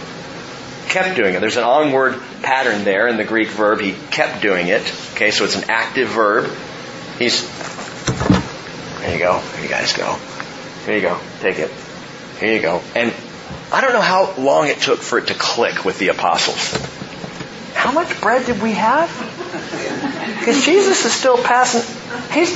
Kept 0.87 1.15
doing 1.15 1.35
it. 1.35 1.41
There's 1.41 1.57
an 1.57 1.63
onward 1.63 2.21
pattern 2.41 2.83
there 2.83 3.07
in 3.07 3.17
the 3.17 3.23
Greek 3.23 3.49
verb. 3.49 3.79
He 3.79 3.93
kept 4.11 4.41
doing 4.41 4.67
it. 4.67 4.81
Okay, 5.13 5.31
so 5.31 5.45
it's 5.45 5.55
an 5.55 5.65
active 5.69 6.09
verb. 6.09 6.51
He's, 7.17 7.41
there 8.99 9.13
you 9.13 9.19
go. 9.19 9.39
Here 9.39 9.63
you 9.63 9.69
guys 9.69 9.93
go. 9.93 10.17
Here 10.85 10.95
you 10.95 11.01
go. 11.01 11.19
Take 11.39 11.59
it. 11.59 11.71
Here 12.39 12.53
you 12.53 12.61
go. 12.61 12.81
And 12.95 13.13
I 13.71 13.81
don't 13.81 13.93
know 13.93 14.01
how 14.01 14.33
long 14.37 14.67
it 14.67 14.79
took 14.79 14.99
for 14.99 15.17
it 15.17 15.27
to 15.27 15.33
click 15.33 15.85
with 15.85 15.99
the 15.99 16.09
apostles. 16.09 17.02
How 17.83 17.91
much 17.91 18.21
bread 18.21 18.45
did 18.45 18.61
we 18.61 18.71
have? 18.71 19.09
Because 20.39 20.63
Jesus 20.63 21.03
is 21.03 21.11
still 21.11 21.35
passing. 21.35 21.81
He's, 22.31 22.55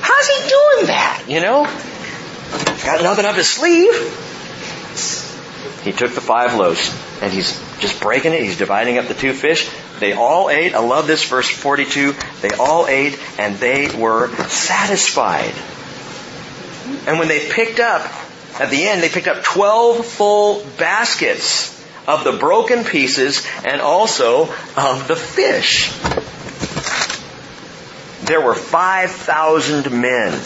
how's 0.00 0.26
he 0.26 0.48
doing 0.48 0.86
that? 0.88 1.24
You 1.28 1.40
know? 1.40 1.62
Got 2.84 3.00
nothing 3.04 3.26
up 3.26 3.36
his 3.36 3.48
sleeve. 3.48 3.94
He 5.84 5.92
took 5.92 6.16
the 6.16 6.20
five 6.20 6.56
loaves 6.56 6.92
and 7.22 7.32
he's 7.32 7.62
just 7.78 8.00
breaking 8.00 8.32
it. 8.32 8.42
He's 8.42 8.58
dividing 8.58 8.98
up 8.98 9.06
the 9.06 9.14
two 9.14 9.32
fish. 9.34 9.70
They 10.00 10.14
all 10.14 10.50
ate. 10.50 10.74
I 10.74 10.80
love 10.80 11.06
this 11.06 11.22
verse 11.28 11.48
42. 11.48 12.16
They 12.40 12.50
all 12.58 12.88
ate 12.88 13.20
and 13.38 13.54
they 13.54 13.94
were 13.96 14.34
satisfied. 14.48 15.54
And 17.06 17.20
when 17.20 17.28
they 17.28 17.48
picked 17.48 17.78
up, 17.78 18.02
at 18.58 18.70
the 18.70 18.88
end, 18.88 19.00
they 19.00 19.10
picked 19.10 19.28
up 19.28 19.44
12 19.44 20.04
full 20.04 20.64
baskets 20.76 21.79
of 22.06 22.24
the 22.24 22.32
broken 22.32 22.84
pieces 22.84 23.46
and 23.64 23.80
also 23.80 24.52
of 24.76 25.08
the 25.08 25.16
fish. 25.16 25.90
There 28.26 28.40
were 28.40 28.54
5,000 28.54 29.90
men 29.90 30.40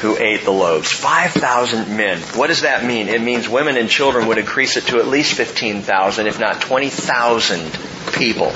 who 0.00 0.16
ate 0.16 0.44
the 0.44 0.50
loaves. 0.50 0.90
5,000 0.90 1.96
men. 1.96 2.18
What 2.34 2.48
does 2.48 2.62
that 2.62 2.84
mean? 2.84 3.08
It 3.08 3.20
means 3.20 3.48
women 3.48 3.76
and 3.76 3.88
children 3.88 4.26
would 4.28 4.38
increase 4.38 4.76
it 4.76 4.86
to 4.86 4.98
at 4.98 5.06
least 5.06 5.34
15,000, 5.34 6.26
if 6.26 6.40
not 6.40 6.60
20,000 6.60 7.78
people. 8.12 8.52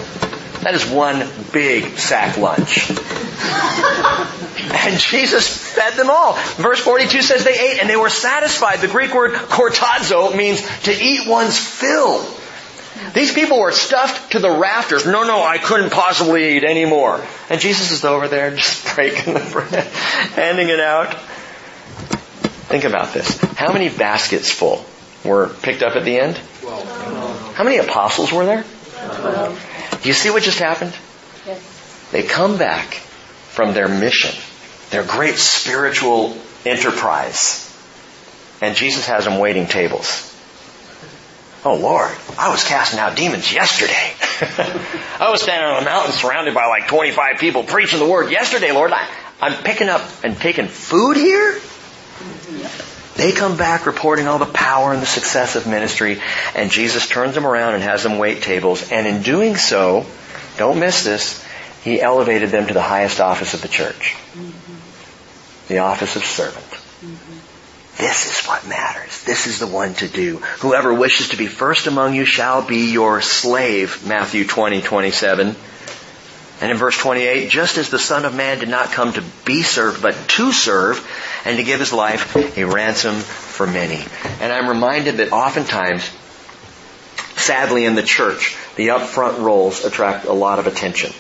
That 0.63 0.75
is 0.75 0.85
one 0.87 1.29
big 1.53 1.99
sack 1.99 2.37
lunch. 2.37 2.91
and 4.73 4.99
Jesus 4.99 5.75
fed 5.75 5.95
them 5.95 6.11
all. 6.11 6.35
Verse 6.57 6.81
42 6.81 7.23
says 7.23 7.45
they 7.45 7.59
ate 7.59 7.81
and 7.81 7.89
they 7.89 7.97
were 7.97 8.11
satisfied. 8.11 8.81
The 8.81 8.89
Greek 8.89 9.15
word 9.15 9.33
chortazo 9.33 10.37
means 10.37 10.63
to 10.83 10.93
eat 10.93 11.29
one's 11.29 11.59
fill. 11.59 12.25
These 13.13 13.33
people 13.33 13.61
were 13.61 13.73
stuffed 13.73 14.33
to 14.33 14.39
the 14.39 14.51
rafters. 14.51 15.07
No, 15.07 15.23
no, 15.25 15.43
I 15.43 15.59
couldn't 15.59 15.91
possibly 15.91 16.57
eat 16.57 16.65
anymore. 16.65 17.25
And 17.51 17.61
Jesus 17.61 17.93
is 17.93 18.05
over 18.05 18.29
there 18.29 18.55
just 18.55 18.95
breaking 18.95 19.35
the 19.35 19.49
bread, 19.53 19.85
handing 20.35 20.69
it 20.69 20.81
out. 20.81 21.15
Think 22.69 22.85
about 22.85 23.13
this. 23.13 23.39
How 23.55 23.73
many 23.73 23.89
baskets 23.89 24.51
full 24.51 24.85
were 25.25 25.49
picked 25.63 25.83
up 25.83 25.95
at 25.95 26.05
the 26.05 26.19
end? 26.19 26.41
How 27.55 27.65
many 27.65 27.77
apostles 27.79 28.33
were 28.33 28.45
there? 28.45 28.65
Do 30.07 30.09
you 30.11 30.15
see 30.15 30.31
what 30.31 30.45
just 30.45 30.61
happened? 30.61 30.95
Yes. 31.45 32.11
They 32.13 32.23
come 32.23 32.59
back 32.59 32.95
from 32.95 33.75
their 33.75 33.89
mission, 33.89 34.31
their 34.91 35.03
great 35.03 35.35
spiritual 35.35 36.39
enterprise, 36.65 37.77
and 38.61 38.77
Jesus 38.77 39.05
has 39.07 39.25
them 39.25 39.41
waiting 39.41 39.67
tables. 39.67 40.33
Oh 41.65 41.75
Lord, 41.75 42.13
I 42.39 42.51
was 42.51 42.63
casting 42.63 43.01
out 43.01 43.17
demons 43.17 43.53
yesterday. 43.53 44.13
I 45.19 45.29
was 45.29 45.43
standing 45.43 45.69
on 45.69 45.83
a 45.83 45.85
mountain 45.85 46.13
surrounded 46.13 46.55
by 46.55 46.67
like 46.67 46.87
25 46.87 47.39
people 47.41 47.65
preaching 47.65 47.99
the 47.99 48.07
word 48.07 48.31
yesterday, 48.31 48.71
Lord. 48.71 48.93
I, 48.93 49.09
I'm 49.41 49.61
picking 49.65 49.89
up 49.89 50.09
and 50.23 50.37
taking 50.37 50.69
food 50.69 51.17
here? 51.17 51.55
Mm-hmm. 51.55 52.96
They 53.17 53.33
come 53.33 53.57
back 53.57 53.87
reporting 53.87 54.27
all 54.29 54.39
the 54.39 54.47
power 54.47 54.93
and 54.93 55.01
the 55.01 55.07
success 55.07 55.57
of 55.57 55.67
ministry, 55.67 56.21
and 56.55 56.71
Jesus 56.71 57.09
turns 57.09 57.35
them 57.35 57.47
around 57.47 57.75
and 57.75 57.83
has 57.83 58.03
them 58.03 58.19
wait 58.19 58.43
tables, 58.43 58.93
and 58.93 59.07
in 59.07 59.23
doing 59.23 59.57
so, 59.57 60.07
don't 60.59 60.79
miss 60.79 61.05
this, 61.05 61.45
he 61.83 62.01
elevated 62.01 62.51
them 62.51 62.67
to 62.67 62.75
the 62.75 62.83
highest 62.83 63.21
office 63.21 63.55
of 63.55 63.63
the 63.63 63.69
church. 63.69 64.17
Mm-hmm. 64.35 65.69
The 65.69 65.79
office 65.79 66.17
of 66.17 66.25
servant. 66.25 66.67
Mm-hmm. 66.67 67.37
This 67.99 68.27
is 68.27 68.47
what 68.47 68.67
matters. 68.69 69.25
This 69.25 69.47
is 69.47 69.59
the 69.59 69.67
one 69.67 69.95
to 69.95 70.09
do. 70.09 70.39
Whoever 70.61 70.93
wishes 70.93 71.31
to 71.31 71.37
be 71.37 71.47
first 71.47 71.87
among 71.87 72.15
you 72.15 72.27
shall 72.27 72.61
be 72.63 72.93
your 72.93 73.23
slave, 73.23 74.07
Matthew 74.07 74.47
20, 74.47 74.83
27. 74.83 75.57
And 76.61 76.71
in 76.71 76.79
verse 76.79 76.97
28, 76.97 77.51
just 77.51 77.77
as 77.77 77.91
the 77.91 77.99
Son 77.99 78.25
of 78.25 78.35
Man 78.35 78.59
did 78.59 78.71
not 78.71 78.91
come 78.91 79.13
to 79.13 79.23
be 79.45 79.63
served, 79.63 80.01
but 80.01 80.15
to 80.29 80.53
serve, 80.53 81.07
and 81.45 81.59
to 81.59 81.65
give 81.65 81.81
his 81.81 81.93
life 81.93 82.35
a 82.57 82.65
ransom 82.65 83.17
for 83.17 83.67
many. 83.67 84.03
And 84.41 84.53
I'm 84.53 84.69
reminded 84.69 85.19
that 85.19 85.33
oftentimes, 85.33 86.11
sadly 87.37 87.85
in 87.85 87.95
the 87.95 88.03
church, 88.03 88.57
the 88.77 88.89
upfront 88.89 89.39
roles 89.39 89.85
attract 89.85 90.25
a 90.25 90.33
lot 90.33 90.59
of 90.59 90.67
attention. 90.67 91.13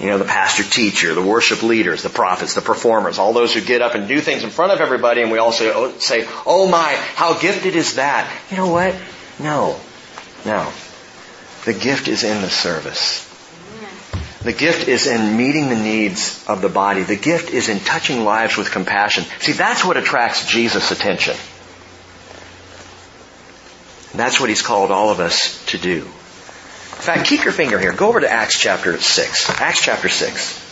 You 0.00 0.06
know, 0.06 0.18
the 0.18 0.26
pastor 0.26 0.62
teacher, 0.62 1.14
the 1.14 1.22
worship 1.22 1.62
leaders, 1.62 2.02
the 2.02 2.08
prophets, 2.08 2.54
the 2.54 2.60
performers, 2.60 3.18
all 3.18 3.32
those 3.32 3.52
who 3.52 3.60
get 3.60 3.82
up 3.82 3.94
and 3.94 4.06
do 4.06 4.20
things 4.20 4.44
in 4.44 4.50
front 4.50 4.70
of 4.70 4.80
everybody 4.80 5.22
and 5.22 5.32
we 5.32 5.38
all 5.38 5.50
say, 5.50 5.72
oh, 5.74 5.90
say, 5.98 6.24
oh 6.46 6.68
my, 6.68 6.94
how 7.14 7.36
gifted 7.36 7.74
is 7.74 7.96
that? 7.96 8.32
You 8.50 8.58
know 8.58 8.68
what? 8.68 8.94
No. 9.40 9.80
No. 10.44 10.70
The 11.64 11.74
gift 11.74 12.06
is 12.06 12.22
in 12.22 12.42
the 12.42 12.50
service. 12.50 13.27
The 14.42 14.52
gift 14.52 14.86
is 14.86 15.06
in 15.06 15.36
meeting 15.36 15.68
the 15.68 15.76
needs 15.76 16.44
of 16.46 16.62
the 16.62 16.68
body. 16.68 17.02
The 17.02 17.16
gift 17.16 17.50
is 17.50 17.68
in 17.68 17.80
touching 17.80 18.24
lives 18.24 18.56
with 18.56 18.70
compassion. 18.70 19.24
See, 19.40 19.52
that's 19.52 19.84
what 19.84 19.96
attracts 19.96 20.46
Jesus' 20.46 20.92
attention. 20.92 21.34
That's 24.14 24.40
what 24.40 24.48
he's 24.48 24.62
called 24.62 24.90
all 24.90 25.10
of 25.10 25.18
us 25.18 25.64
to 25.66 25.78
do. 25.78 25.96
In 25.98 27.02
fact, 27.04 27.26
keep 27.26 27.44
your 27.44 27.52
finger 27.52 27.78
here. 27.78 27.92
Go 27.92 28.08
over 28.08 28.20
to 28.20 28.30
Acts 28.30 28.58
chapter 28.58 28.98
6. 29.00 29.60
Acts 29.60 29.82
chapter 29.82 30.08
6. 30.08 30.64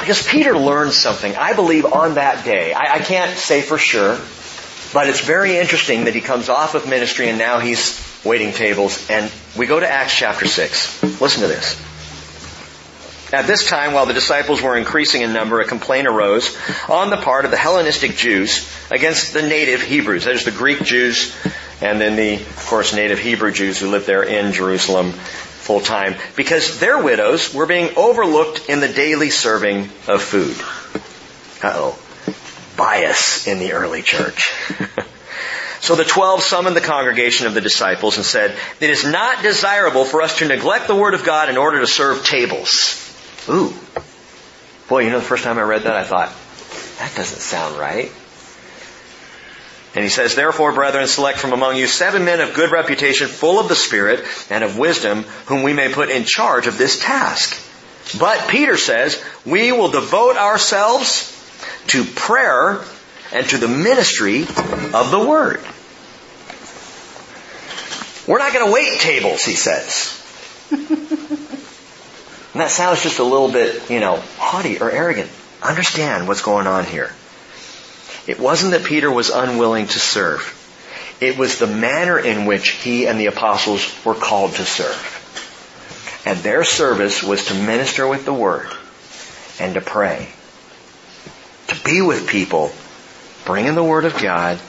Because 0.00 0.26
Peter 0.26 0.56
learned 0.56 0.92
something, 0.92 1.34
I 1.34 1.54
believe, 1.54 1.86
on 1.86 2.16
that 2.16 2.44
day. 2.44 2.74
I, 2.74 2.96
I 2.96 2.98
can't 2.98 3.36
say 3.38 3.62
for 3.62 3.78
sure, 3.78 4.18
but 4.94 5.08
it's 5.08 5.20
very 5.20 5.58
interesting 5.58 6.04
that 6.04 6.14
he 6.14 6.20
comes 6.20 6.48
off 6.48 6.76
of 6.76 6.88
ministry 6.88 7.28
and 7.28 7.36
now 7.36 7.58
he's 7.58 8.00
waiting 8.24 8.52
tables. 8.52 9.10
And 9.10 9.30
we 9.58 9.66
go 9.66 9.78
to 9.78 9.88
Acts 9.88 10.14
chapter 10.14 10.46
6. 10.46 11.20
Listen 11.20 11.42
to 11.42 11.48
this. 11.48 11.78
At 13.32 13.48
this 13.48 13.68
time, 13.68 13.92
while 13.92 14.06
the 14.06 14.14
disciples 14.14 14.62
were 14.62 14.76
increasing 14.76 15.22
in 15.22 15.32
number, 15.32 15.60
a 15.60 15.64
complaint 15.66 16.06
arose 16.06 16.56
on 16.88 17.10
the 17.10 17.16
part 17.16 17.44
of 17.44 17.50
the 17.50 17.56
Hellenistic 17.56 18.14
Jews 18.14 18.70
against 18.92 19.32
the 19.32 19.42
native 19.42 19.82
Hebrews. 19.82 20.26
That 20.26 20.36
is 20.36 20.44
the 20.44 20.52
Greek 20.52 20.84
Jews 20.84 21.34
and 21.80 22.00
then 22.00 22.14
the, 22.14 22.36
of 22.36 22.66
course, 22.66 22.94
native 22.94 23.18
Hebrew 23.18 23.50
Jews 23.50 23.80
who 23.80 23.90
lived 23.90 24.06
there 24.06 24.22
in 24.22 24.52
Jerusalem 24.52 25.10
full 25.10 25.80
time. 25.80 26.14
Because 26.36 26.78
their 26.78 27.02
widows 27.02 27.52
were 27.52 27.66
being 27.66 27.96
overlooked 27.96 28.68
in 28.68 28.78
the 28.78 28.88
daily 28.88 29.30
serving 29.30 29.88
of 30.06 30.22
food. 30.22 30.56
Uh-oh. 31.64 31.98
Bias 32.76 33.46
in 33.46 33.58
the 33.58 33.72
early 33.72 34.02
church. 34.02 34.52
So 35.80 35.96
the 35.96 36.04
twelve 36.04 36.42
summoned 36.42 36.74
the 36.74 36.80
congregation 36.80 37.46
of 37.46 37.52
the 37.52 37.60
disciples 37.60 38.16
and 38.16 38.24
said, 38.24 38.56
It 38.80 38.88
is 38.88 39.04
not 39.04 39.42
desirable 39.42 40.06
for 40.06 40.22
us 40.22 40.38
to 40.38 40.48
neglect 40.48 40.86
the 40.86 40.96
word 40.96 41.12
of 41.12 41.24
God 41.24 41.50
in 41.50 41.58
order 41.58 41.80
to 41.80 41.86
serve 41.86 42.24
tables. 42.24 42.98
Ooh. 43.50 43.74
Boy, 44.88 45.00
you 45.00 45.10
know, 45.10 45.18
the 45.18 45.24
first 45.26 45.44
time 45.44 45.58
I 45.58 45.62
read 45.62 45.82
that, 45.82 45.94
I 45.94 46.04
thought, 46.04 46.32
that 47.00 47.14
doesn't 47.14 47.40
sound 47.40 47.78
right. 47.78 48.10
And 49.94 50.02
he 50.02 50.08
says, 50.08 50.34
Therefore, 50.34 50.72
brethren, 50.72 51.06
select 51.06 51.38
from 51.38 51.52
among 51.52 51.76
you 51.76 51.86
seven 51.86 52.24
men 52.24 52.40
of 52.40 52.54
good 52.54 52.70
reputation, 52.70 53.28
full 53.28 53.60
of 53.60 53.68
the 53.68 53.76
Spirit 53.76 54.24
and 54.48 54.64
of 54.64 54.78
wisdom, 54.78 55.24
whom 55.46 55.62
we 55.62 55.74
may 55.74 55.92
put 55.92 56.08
in 56.08 56.24
charge 56.24 56.66
of 56.66 56.78
this 56.78 56.98
task. 56.98 57.60
But 58.18 58.48
Peter 58.48 58.78
says, 58.78 59.22
we 59.44 59.70
will 59.70 59.90
devote 59.90 60.36
ourselves 60.36 61.33
to 61.88 62.04
prayer 62.04 62.80
and 63.32 63.46
to 63.48 63.58
the 63.58 63.68
ministry 63.68 64.42
of 64.42 65.10
the 65.10 65.24
Word. 65.26 65.60
We're 68.26 68.38
not 68.38 68.52
going 68.52 68.66
to 68.66 68.72
wait 68.72 69.00
tables, 69.00 69.44
he 69.44 69.54
says. 69.54 70.20
and 70.70 70.88
that 72.54 72.70
sounds 72.70 73.02
just 73.02 73.18
a 73.18 73.24
little 73.24 73.50
bit, 73.50 73.90
you 73.90 74.00
know, 74.00 74.22
haughty 74.38 74.80
or 74.80 74.90
arrogant. 74.90 75.30
Understand 75.62 76.26
what's 76.26 76.42
going 76.42 76.66
on 76.66 76.84
here. 76.84 77.10
It 78.26 78.40
wasn't 78.40 78.72
that 78.72 78.84
Peter 78.84 79.10
was 79.10 79.28
unwilling 79.28 79.86
to 79.86 79.98
serve. 79.98 80.60
It 81.20 81.36
was 81.36 81.58
the 81.58 81.66
manner 81.66 82.18
in 82.18 82.46
which 82.46 82.70
he 82.70 83.06
and 83.06 83.20
the 83.20 83.26
apostles 83.26 83.92
were 84.04 84.14
called 84.14 84.52
to 84.54 84.64
serve. 84.64 86.22
And 86.26 86.38
their 86.38 86.64
service 86.64 87.22
was 87.22 87.46
to 87.46 87.54
minister 87.54 88.08
with 88.08 88.24
the 88.24 88.32
Word 88.32 88.68
and 89.60 89.74
to 89.74 89.80
pray. 89.80 90.28
To 91.68 91.84
be 91.84 92.02
with 92.02 92.28
people, 92.28 92.72
bringing 93.44 93.74
the 93.74 93.84
Word 93.84 94.04
of 94.04 94.20
God 94.20 94.60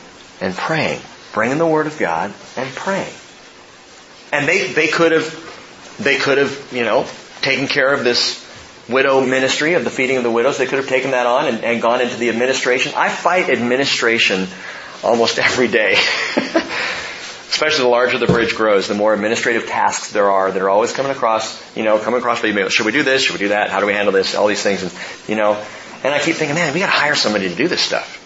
and 0.42 0.54
praying. 0.54 1.02
Bringing 1.34 1.58
the 1.58 1.68
Word 1.68 1.88
of 1.88 1.98
God 2.00 2.34
and 2.56 2.70
praying. 2.76 3.14
And 4.32 4.48
they, 4.48 4.72
they 4.72 4.88
could 4.88 5.12
have, 5.12 5.98
they 6.00 6.18
could 6.18 6.38
have, 6.38 6.70
you 6.72 6.84
know, 6.84 7.06
taken 7.42 7.68
care 7.68 7.94
of 7.94 8.04
this 8.04 8.44
widow 8.90 9.22
ministry 9.22 9.74
of 9.74 9.84
the 9.84 9.90
feeding 9.90 10.18
of 10.18 10.24
the 10.24 10.32
widows. 10.32 10.58
They 10.58 10.66
could 10.66 10.80
have 10.80 10.88
taken 10.88 11.12
that 11.12 11.26
on 11.26 11.48
and, 11.48 11.64
and 11.64 11.82
gone 11.82 12.02
into 12.02 12.18
the 12.18 12.30
administration. 12.30 12.94
I 12.96 13.10
fight 13.10 13.50
administration 13.50 14.48
almost 15.04 15.40
every 15.40 15.68
day. 15.68 15.96
Especially 17.50 17.84
the 17.84 17.90
larger 17.90 18.18
the 18.18 18.28
bridge 18.28 18.54
grows, 18.56 18.90
the 18.90 18.96
more 18.96 19.14
administrative 19.14 19.66
tasks 19.66 20.12
there 20.12 20.30
are 20.30 20.52
that 20.52 20.62
are 20.62 20.70
always 20.70 20.92
coming 20.92 21.14
across, 21.14 21.62
you 21.76 21.84
know, 21.84 21.98
coming 22.00 22.20
across 22.20 22.42
the 22.42 22.50
email. 22.50 22.68
Should 22.68 22.86
we 22.86 22.92
do 22.92 23.04
this? 23.04 23.24
Should 23.24 23.34
we 23.34 23.40
do 23.40 23.48
that? 23.50 23.70
How 23.70 23.80
do 23.80 23.86
we 23.86 23.94
handle 23.94 24.12
this? 24.12 24.36
All 24.36 24.48
these 24.48 24.62
things. 24.62 24.84
And, 24.84 24.92
you 25.30 25.36
know, 25.36 25.64
and 26.06 26.14
I 26.14 26.20
keep 26.20 26.36
thinking, 26.36 26.56
man, 26.56 26.74
we 26.74 26.80
gotta 26.80 26.92
hire 26.92 27.16
somebody 27.16 27.50
to 27.50 27.56
do 27.56 27.68
this 27.68 27.82
stuff. 27.82 28.22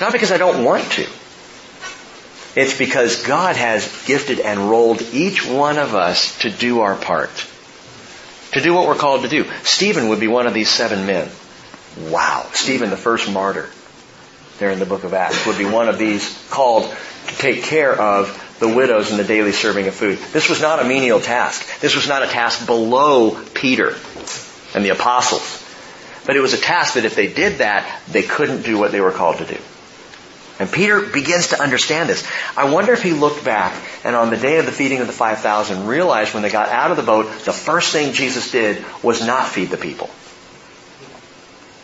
Not 0.00 0.12
because 0.12 0.32
I 0.32 0.38
don't 0.38 0.64
want 0.64 0.84
to. 0.92 1.06
It's 2.56 2.76
because 2.76 3.26
God 3.26 3.56
has 3.56 4.06
gifted 4.06 4.40
and 4.40 4.70
rolled 4.70 5.02
each 5.12 5.46
one 5.46 5.78
of 5.78 5.94
us 5.94 6.38
to 6.40 6.50
do 6.50 6.80
our 6.80 6.96
part 6.96 7.46
to 8.54 8.60
do 8.60 8.72
what 8.72 8.86
we're 8.86 8.94
called 8.94 9.22
to 9.22 9.28
do. 9.28 9.44
Stephen 9.62 10.08
would 10.08 10.20
be 10.20 10.28
one 10.28 10.46
of 10.46 10.54
these 10.54 10.68
seven 10.68 11.06
men. 11.06 11.28
Wow. 12.08 12.46
Stephen, 12.52 12.90
the 12.90 12.96
first 12.96 13.30
martyr 13.30 13.68
there 14.58 14.70
in 14.70 14.78
the 14.78 14.86
book 14.86 15.02
of 15.02 15.12
Acts, 15.12 15.44
would 15.46 15.58
be 15.58 15.64
one 15.64 15.88
of 15.88 15.98
these 15.98 16.46
called 16.50 16.84
to 16.84 17.36
take 17.36 17.64
care 17.64 17.92
of 18.00 18.40
the 18.60 18.68
widows 18.68 19.10
and 19.10 19.18
the 19.18 19.24
daily 19.24 19.50
serving 19.50 19.88
of 19.88 19.94
food. 19.94 20.18
This 20.32 20.48
was 20.48 20.62
not 20.62 20.80
a 20.80 20.84
menial 20.84 21.20
task. 21.20 21.80
This 21.80 21.96
was 21.96 22.06
not 22.06 22.22
a 22.22 22.26
task 22.26 22.64
below 22.64 23.42
Peter 23.54 23.96
and 24.74 24.84
the 24.84 24.90
apostles. 24.90 25.53
But 26.26 26.36
it 26.36 26.40
was 26.40 26.54
a 26.54 26.58
task 26.58 26.94
that 26.94 27.04
if 27.04 27.14
they 27.14 27.32
did 27.32 27.58
that, 27.58 28.02
they 28.08 28.22
couldn't 28.22 28.62
do 28.62 28.78
what 28.78 28.92
they 28.92 29.00
were 29.00 29.12
called 29.12 29.38
to 29.38 29.44
do. 29.44 29.58
And 30.58 30.70
Peter 30.70 31.00
begins 31.00 31.48
to 31.48 31.60
understand 31.60 32.08
this. 32.08 32.26
I 32.56 32.70
wonder 32.70 32.92
if 32.92 33.02
he 33.02 33.12
looked 33.12 33.44
back 33.44 33.74
and 34.04 34.14
on 34.14 34.30
the 34.30 34.36
day 34.36 34.58
of 34.58 34.66
the 34.66 34.72
feeding 34.72 35.00
of 35.00 35.08
the 35.08 35.12
5,000 35.12 35.86
realized 35.86 36.32
when 36.32 36.42
they 36.44 36.50
got 36.50 36.68
out 36.68 36.92
of 36.92 36.96
the 36.96 37.02
boat, 37.02 37.26
the 37.44 37.52
first 37.52 37.92
thing 37.92 38.12
Jesus 38.12 38.52
did 38.52 38.84
was 39.02 39.26
not 39.26 39.48
feed 39.48 39.70
the 39.70 39.76
people. 39.76 40.10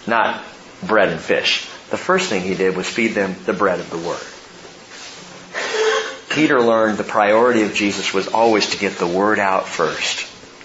Not 0.06 0.44
bread 0.82 1.08
and 1.08 1.20
fish. 1.20 1.68
The 1.90 1.98
first 1.98 2.30
thing 2.30 2.42
he 2.42 2.54
did 2.54 2.76
was 2.76 2.88
feed 2.88 3.08
them 3.08 3.34
the 3.44 3.52
bread 3.52 3.80
of 3.80 3.90
the 3.90 3.98
Word. 3.98 4.22
Peter 6.30 6.60
learned 6.60 6.96
the 6.96 7.04
priority 7.04 7.62
of 7.62 7.74
Jesus 7.74 8.14
was 8.14 8.28
always 8.28 8.70
to 8.70 8.78
get 8.78 8.96
the 8.98 9.06
Word 9.06 9.40
out 9.40 9.66
first, 9.66 10.20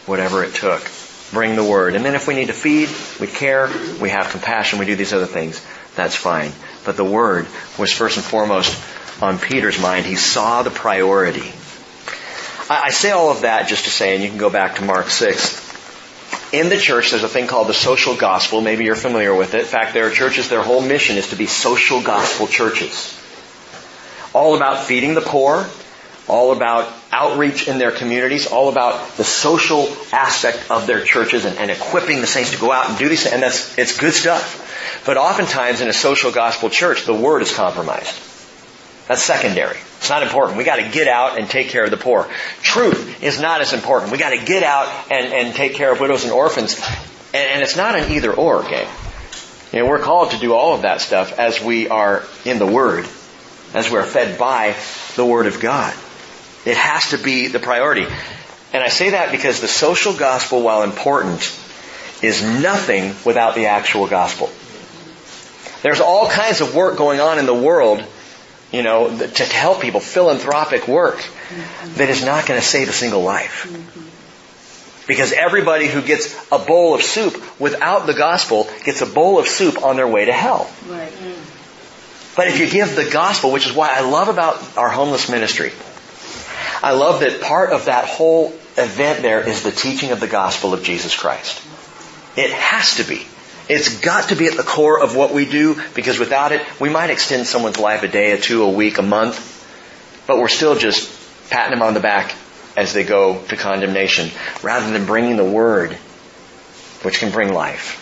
whatever 0.07 0.43
it 0.43 0.53
took. 0.53 0.83
Bring 1.31 1.55
the 1.55 1.63
Word. 1.63 1.95
And 1.95 2.05
then 2.05 2.15
if 2.15 2.27
we 2.27 2.35
need 2.35 2.47
to 2.47 2.53
feed, 2.53 2.89
we 3.19 3.27
care, 3.27 3.69
we 4.01 4.09
have 4.09 4.29
compassion, 4.29 4.79
we 4.79 4.85
do 4.85 4.95
these 4.95 5.13
other 5.13 5.25
things, 5.25 5.65
that's 5.95 6.15
fine. 6.15 6.51
But 6.85 6.97
the 6.97 7.05
Word 7.05 7.47
was 7.77 7.91
first 7.91 8.17
and 8.17 8.25
foremost 8.25 8.81
on 9.21 9.39
Peter's 9.39 9.79
mind. 9.79 10.05
He 10.05 10.15
saw 10.15 10.63
the 10.63 10.69
priority. 10.69 11.51
I 12.69 12.89
say 12.89 13.11
all 13.11 13.29
of 13.29 13.41
that 13.41 13.67
just 13.67 13.85
to 13.85 13.91
say, 13.91 14.15
and 14.15 14.23
you 14.23 14.29
can 14.29 14.39
go 14.39 14.49
back 14.49 14.75
to 14.75 14.83
Mark 14.83 15.09
6, 15.09 15.65
in 16.51 16.69
the 16.69 16.77
church, 16.77 17.11
there's 17.11 17.23
a 17.23 17.29
thing 17.29 17.47
called 17.47 17.67
the 17.67 17.73
social 17.73 18.15
gospel. 18.15 18.61
Maybe 18.61 18.85
you're 18.85 18.95
familiar 18.95 19.33
with 19.35 19.53
it. 19.53 19.61
In 19.61 19.65
fact, 19.65 19.93
there 19.93 20.07
are 20.07 20.11
churches, 20.11 20.49
their 20.49 20.61
whole 20.61 20.81
mission 20.81 21.17
is 21.17 21.29
to 21.29 21.35
be 21.35 21.47
social 21.47 22.01
gospel 22.01 22.47
churches. 22.47 23.19
All 24.33 24.55
about 24.55 24.85
feeding 24.85 25.15
the 25.15 25.21
poor, 25.21 25.67
all 26.27 26.51
about 26.51 26.91
outreach 27.11 27.67
in 27.67 27.77
their 27.77 27.91
communities, 27.91 28.47
all 28.47 28.69
about 28.69 29.17
the 29.17 29.23
social 29.23 29.87
aspect 30.11 30.71
of 30.71 30.87
their 30.87 31.03
churches 31.03 31.45
and, 31.45 31.57
and 31.57 31.69
equipping 31.69 32.21
the 32.21 32.27
saints 32.27 32.51
to 32.51 32.57
go 32.57 32.71
out 32.71 32.89
and 32.89 32.97
do 32.97 33.07
these. 33.07 33.25
And 33.25 33.43
that's, 33.43 33.77
it's 33.77 33.97
good 33.97 34.13
stuff. 34.13 35.03
But 35.05 35.17
oftentimes 35.17 35.81
in 35.81 35.87
a 35.87 35.93
social 35.93 36.31
gospel 36.31 36.69
church, 36.69 37.05
the 37.05 37.13
word 37.13 37.41
is 37.41 37.53
compromised. 37.53 38.21
That's 39.07 39.21
secondary. 39.21 39.77
It's 39.97 40.09
not 40.09 40.23
important. 40.23 40.57
We 40.57 40.63
gotta 40.63 40.89
get 40.89 41.07
out 41.07 41.37
and 41.37 41.47
take 41.47 41.69
care 41.69 41.83
of 41.83 41.91
the 41.91 41.97
poor. 41.97 42.27
Truth 42.61 43.23
is 43.23 43.39
not 43.39 43.61
as 43.61 43.73
important. 43.73 44.11
We 44.11 44.17
gotta 44.17 44.43
get 44.43 44.63
out 44.63 45.11
and, 45.11 45.31
and 45.31 45.55
take 45.55 45.75
care 45.75 45.91
of 45.91 45.99
widows 45.99 46.23
and 46.23 46.33
orphans. 46.33 46.79
And, 47.33 47.49
and 47.49 47.61
it's 47.61 47.75
not 47.75 47.95
an 47.95 48.11
either 48.11 48.33
or 48.33 48.63
game. 48.63 48.87
You 49.71 49.79
know, 49.79 49.89
we're 49.89 49.99
called 49.99 50.31
to 50.31 50.39
do 50.39 50.53
all 50.53 50.73
of 50.73 50.83
that 50.83 51.01
stuff 51.01 51.37
as 51.37 51.61
we 51.61 51.89
are 51.89 52.23
in 52.45 52.59
the 52.59 52.65
Word, 52.65 53.05
as 53.73 53.91
we're 53.91 54.05
fed 54.05 54.39
by 54.39 54.75
the 55.15 55.25
Word 55.25 55.47
of 55.47 55.59
God. 55.59 55.93
It 56.65 56.77
has 56.77 57.11
to 57.11 57.17
be 57.17 57.47
the 57.47 57.59
priority. 57.59 58.05
And 58.73 58.83
I 58.83 58.89
say 58.89 59.11
that 59.11 59.31
because 59.31 59.61
the 59.61 59.67
social 59.67 60.13
gospel, 60.13 60.61
while 60.61 60.83
important, 60.83 61.57
is 62.21 62.43
nothing 62.43 63.15
without 63.25 63.55
the 63.55 63.67
actual 63.67 64.07
gospel. 64.07 64.49
There's 65.81 66.01
all 66.01 66.27
kinds 66.27 66.61
of 66.61 66.75
work 66.75 66.97
going 66.97 67.19
on 67.19 67.37
in 67.37 67.45
the 67.45 67.53
world, 67.53 68.03
you 68.71 68.81
know, 68.81 69.15
to 69.15 69.43
help 69.45 69.81
people, 69.81 69.99
philanthropic 69.99 70.87
work, 70.87 71.23
that 71.95 72.09
is 72.09 72.25
not 72.25 72.47
going 72.47 72.59
to 72.59 72.65
save 72.65 72.89
a 72.89 72.93
single 72.93 73.21
life. 73.21 73.67
Because 75.07 75.31
everybody 75.33 75.87
who 75.87 76.01
gets 76.01 76.35
a 76.51 76.57
bowl 76.57 76.95
of 76.95 77.03
soup 77.03 77.59
without 77.59 78.07
the 78.07 78.15
gospel 78.15 78.67
gets 78.83 79.01
a 79.01 79.05
bowl 79.05 79.37
of 79.37 79.47
soup 79.47 79.83
on 79.83 79.97
their 79.97 80.07
way 80.07 80.25
to 80.25 80.33
hell. 80.33 80.67
Right. 80.87 81.13
But 82.35 82.47
if 82.47 82.59
you 82.59 82.69
give 82.69 82.95
the 82.95 83.07
gospel, 83.09 83.51
which 83.51 83.67
is 83.67 83.73
why 83.73 83.89
I 83.93 84.01
love 84.01 84.27
about 84.27 84.77
our 84.77 84.89
homeless 84.89 85.29
ministry, 85.29 85.71
I 86.83 86.91
love 86.91 87.21
that 87.21 87.41
part 87.41 87.71
of 87.71 87.85
that 87.85 88.05
whole 88.05 88.47
event 88.77 89.21
there 89.21 89.47
is 89.47 89.63
the 89.63 89.71
teaching 89.71 90.11
of 90.11 90.19
the 90.19 90.27
gospel 90.27 90.73
of 90.73 90.83
Jesus 90.83 91.15
Christ. 91.15 91.61
It 92.37 92.51
has 92.51 92.97
to 92.97 93.03
be. 93.03 93.25
It's 93.67 93.99
got 93.99 94.29
to 94.29 94.35
be 94.35 94.45
at 94.47 94.57
the 94.57 94.63
core 94.63 95.01
of 95.01 95.15
what 95.15 95.33
we 95.33 95.45
do 95.45 95.81
because 95.95 96.19
without 96.19 96.51
it, 96.51 96.61
we 96.79 96.89
might 96.89 97.09
extend 97.09 97.47
someone's 97.47 97.79
life 97.79 98.03
a 98.03 98.07
day, 98.07 98.31
a 98.31 98.37
two, 98.37 98.63
a 98.63 98.69
week, 98.69 98.99
a 98.99 99.01
month, 99.01 99.53
but 100.27 100.37
we're 100.37 100.47
still 100.47 100.75
just 100.75 101.49
patting 101.49 101.71
them 101.71 101.81
on 101.81 101.93
the 101.93 101.99
back 101.99 102.35
as 102.77 102.93
they 102.93 103.03
go 103.03 103.41
to 103.45 103.55
condemnation 103.55 104.29
rather 104.61 104.91
than 104.91 105.05
bringing 105.05 105.37
the 105.37 105.45
word 105.45 105.93
which 107.03 107.19
can 107.19 107.31
bring 107.31 107.53
life 107.53 108.01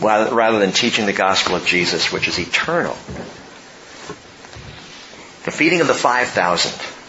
rather 0.00 0.58
than 0.58 0.72
teaching 0.72 1.06
the 1.06 1.12
gospel 1.12 1.56
of 1.56 1.66
Jesus 1.66 2.12
which 2.12 2.28
is 2.28 2.38
eternal. 2.38 2.94
The 5.44 5.50
feeding 5.50 5.80
of 5.80 5.88
the 5.88 5.94
5,000. 5.94 7.01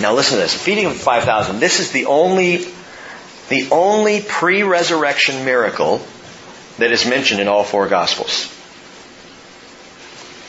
Now 0.00 0.14
listen 0.14 0.36
to 0.36 0.42
this. 0.42 0.54
Feeding 0.54 0.86
of 0.86 0.92
the 0.92 0.98
5,000. 0.98 1.60
This 1.60 1.80
is 1.80 1.92
the 1.92 2.06
only, 2.06 2.66
the 3.48 3.68
only 3.70 4.22
pre-resurrection 4.22 5.44
miracle 5.44 6.04
that 6.78 6.90
is 6.90 7.06
mentioned 7.06 7.40
in 7.40 7.48
all 7.48 7.64
four 7.64 7.88
Gospels. 7.88 8.52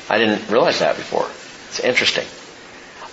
I 0.10 0.17
didn't 0.17 0.49
realize 0.49 0.79
that 0.79 0.95
before. 0.95 1.29
It's 1.69 1.79
interesting. 1.79 2.25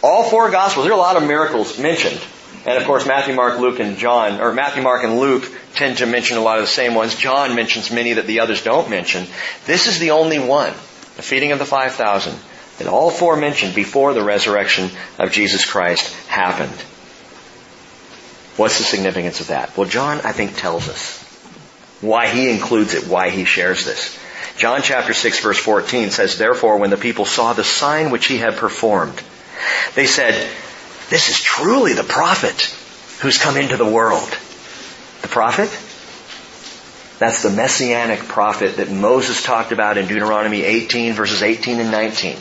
All 0.02 0.28
four 0.28 0.50
Gospels, 0.50 0.84
there 0.84 0.92
are 0.92 0.98
a 0.98 1.00
lot 1.00 1.16
of 1.16 1.22
miracles 1.22 1.78
mentioned. 1.78 2.20
And 2.66 2.78
of 2.78 2.84
course, 2.84 3.06
Matthew, 3.06 3.34
Mark, 3.34 3.58
Luke, 3.58 3.78
and 3.78 3.96
John, 3.98 4.40
or 4.40 4.52
Matthew, 4.52 4.82
Mark, 4.82 5.04
and 5.04 5.18
Luke 5.18 5.50
tend 5.74 5.98
to 5.98 6.06
mention 6.06 6.38
a 6.38 6.40
lot 6.40 6.58
of 6.58 6.64
the 6.64 6.70
same 6.70 6.94
ones. 6.94 7.14
John 7.14 7.54
mentions 7.54 7.90
many 7.90 8.14
that 8.14 8.26
the 8.26 8.40
others 8.40 8.62
don't 8.62 8.88
mention. 8.88 9.26
This 9.66 9.86
is 9.86 9.98
the 9.98 10.12
only 10.12 10.38
one, 10.38 10.72
the 11.16 11.22
feeding 11.22 11.52
of 11.52 11.58
the 11.58 11.66
5,000, 11.66 12.34
that 12.78 12.88
all 12.88 13.10
four 13.10 13.36
mentioned 13.36 13.74
before 13.74 14.14
the 14.14 14.22
resurrection 14.22 14.90
of 15.18 15.32
Jesus 15.32 15.64
Christ 15.64 16.12
happened. 16.26 16.72
What's 18.56 18.78
the 18.78 18.84
significance 18.84 19.40
of 19.40 19.48
that? 19.48 19.76
Well, 19.76 19.88
John, 19.88 20.20
I 20.24 20.32
think, 20.32 20.56
tells 20.56 20.88
us 20.88 21.22
why 22.00 22.28
he 22.28 22.50
includes 22.50 22.94
it, 22.94 23.08
why 23.08 23.30
he 23.30 23.44
shares 23.44 23.84
this. 23.84 24.18
John 24.56 24.82
chapter 24.82 25.14
6 25.14 25.40
verse 25.40 25.58
14 25.58 26.10
says, 26.10 26.38
Therefore 26.38 26.78
when 26.78 26.90
the 26.90 26.96
people 26.96 27.24
saw 27.24 27.52
the 27.52 27.64
sign 27.64 28.10
which 28.10 28.26
he 28.26 28.38
had 28.38 28.56
performed, 28.56 29.20
they 29.94 30.06
said, 30.06 30.34
This 31.10 31.30
is 31.30 31.40
truly 31.40 31.94
the 31.94 32.04
prophet 32.04 32.76
who's 33.20 33.38
come 33.38 33.56
into 33.56 33.76
the 33.76 33.90
world. 33.90 34.28
The 35.22 35.28
prophet? 35.28 35.70
That's 37.18 37.42
the 37.42 37.50
messianic 37.50 38.20
prophet 38.20 38.76
that 38.76 38.90
Moses 38.90 39.42
talked 39.42 39.72
about 39.72 39.98
in 39.98 40.06
Deuteronomy 40.06 40.62
18 40.62 41.14
verses 41.14 41.42
18 41.42 41.80
and 41.80 41.90
19. 41.90 42.36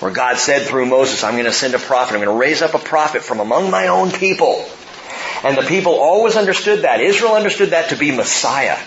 Where 0.00 0.10
God 0.10 0.36
said 0.36 0.66
through 0.66 0.86
Moses, 0.86 1.24
I'm 1.24 1.34
going 1.34 1.46
to 1.46 1.52
send 1.52 1.74
a 1.74 1.78
prophet. 1.78 2.14
I'm 2.14 2.22
going 2.22 2.34
to 2.34 2.40
raise 2.40 2.62
up 2.62 2.74
a 2.74 2.78
prophet 2.78 3.22
from 3.22 3.40
among 3.40 3.70
my 3.70 3.88
own 3.88 4.10
people. 4.10 4.66
And 5.42 5.56
the 5.56 5.62
people 5.62 5.94
always 5.94 6.36
understood 6.36 6.82
that. 6.82 7.00
Israel 7.00 7.34
understood 7.34 7.70
that 7.70 7.90
to 7.90 7.96
be 7.96 8.10
Messiah. 8.10 8.78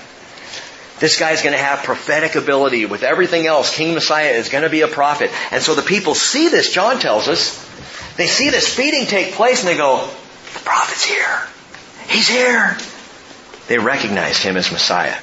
This 1.00 1.18
guy's 1.18 1.42
going 1.42 1.54
to 1.54 1.62
have 1.62 1.84
prophetic 1.84 2.36
ability 2.36 2.86
with 2.86 3.04
everything 3.04 3.48
else. 3.48 3.76
King 3.76 3.94
Messiah 3.94 4.32
is 4.32 4.50
going 4.50 4.64
to 4.64 4.70
be 4.70 4.82
a 4.82 4.88
prophet. 4.88 5.32
And 5.52 5.64
so 5.64 5.74
the 5.74 5.82
people 5.82 6.14
see 6.14 6.50
this, 6.50 6.74
John 6.74 7.00
tells 7.00 7.28
us. 7.28 7.66
They 8.18 8.28
see 8.28 8.50
this 8.50 8.68
feeding 8.68 9.06
take 9.06 9.34
place 9.34 9.62
and 9.62 9.70
they 9.70 9.78
go, 9.78 10.06
the 10.54 10.60
prophet's 10.60 11.06
here. 11.06 11.48
He's 12.10 12.28
here. 12.28 12.78
They 13.68 13.78
recognized 13.78 14.44
him 14.44 14.58
as 14.58 14.72
Messiah. 14.72 15.16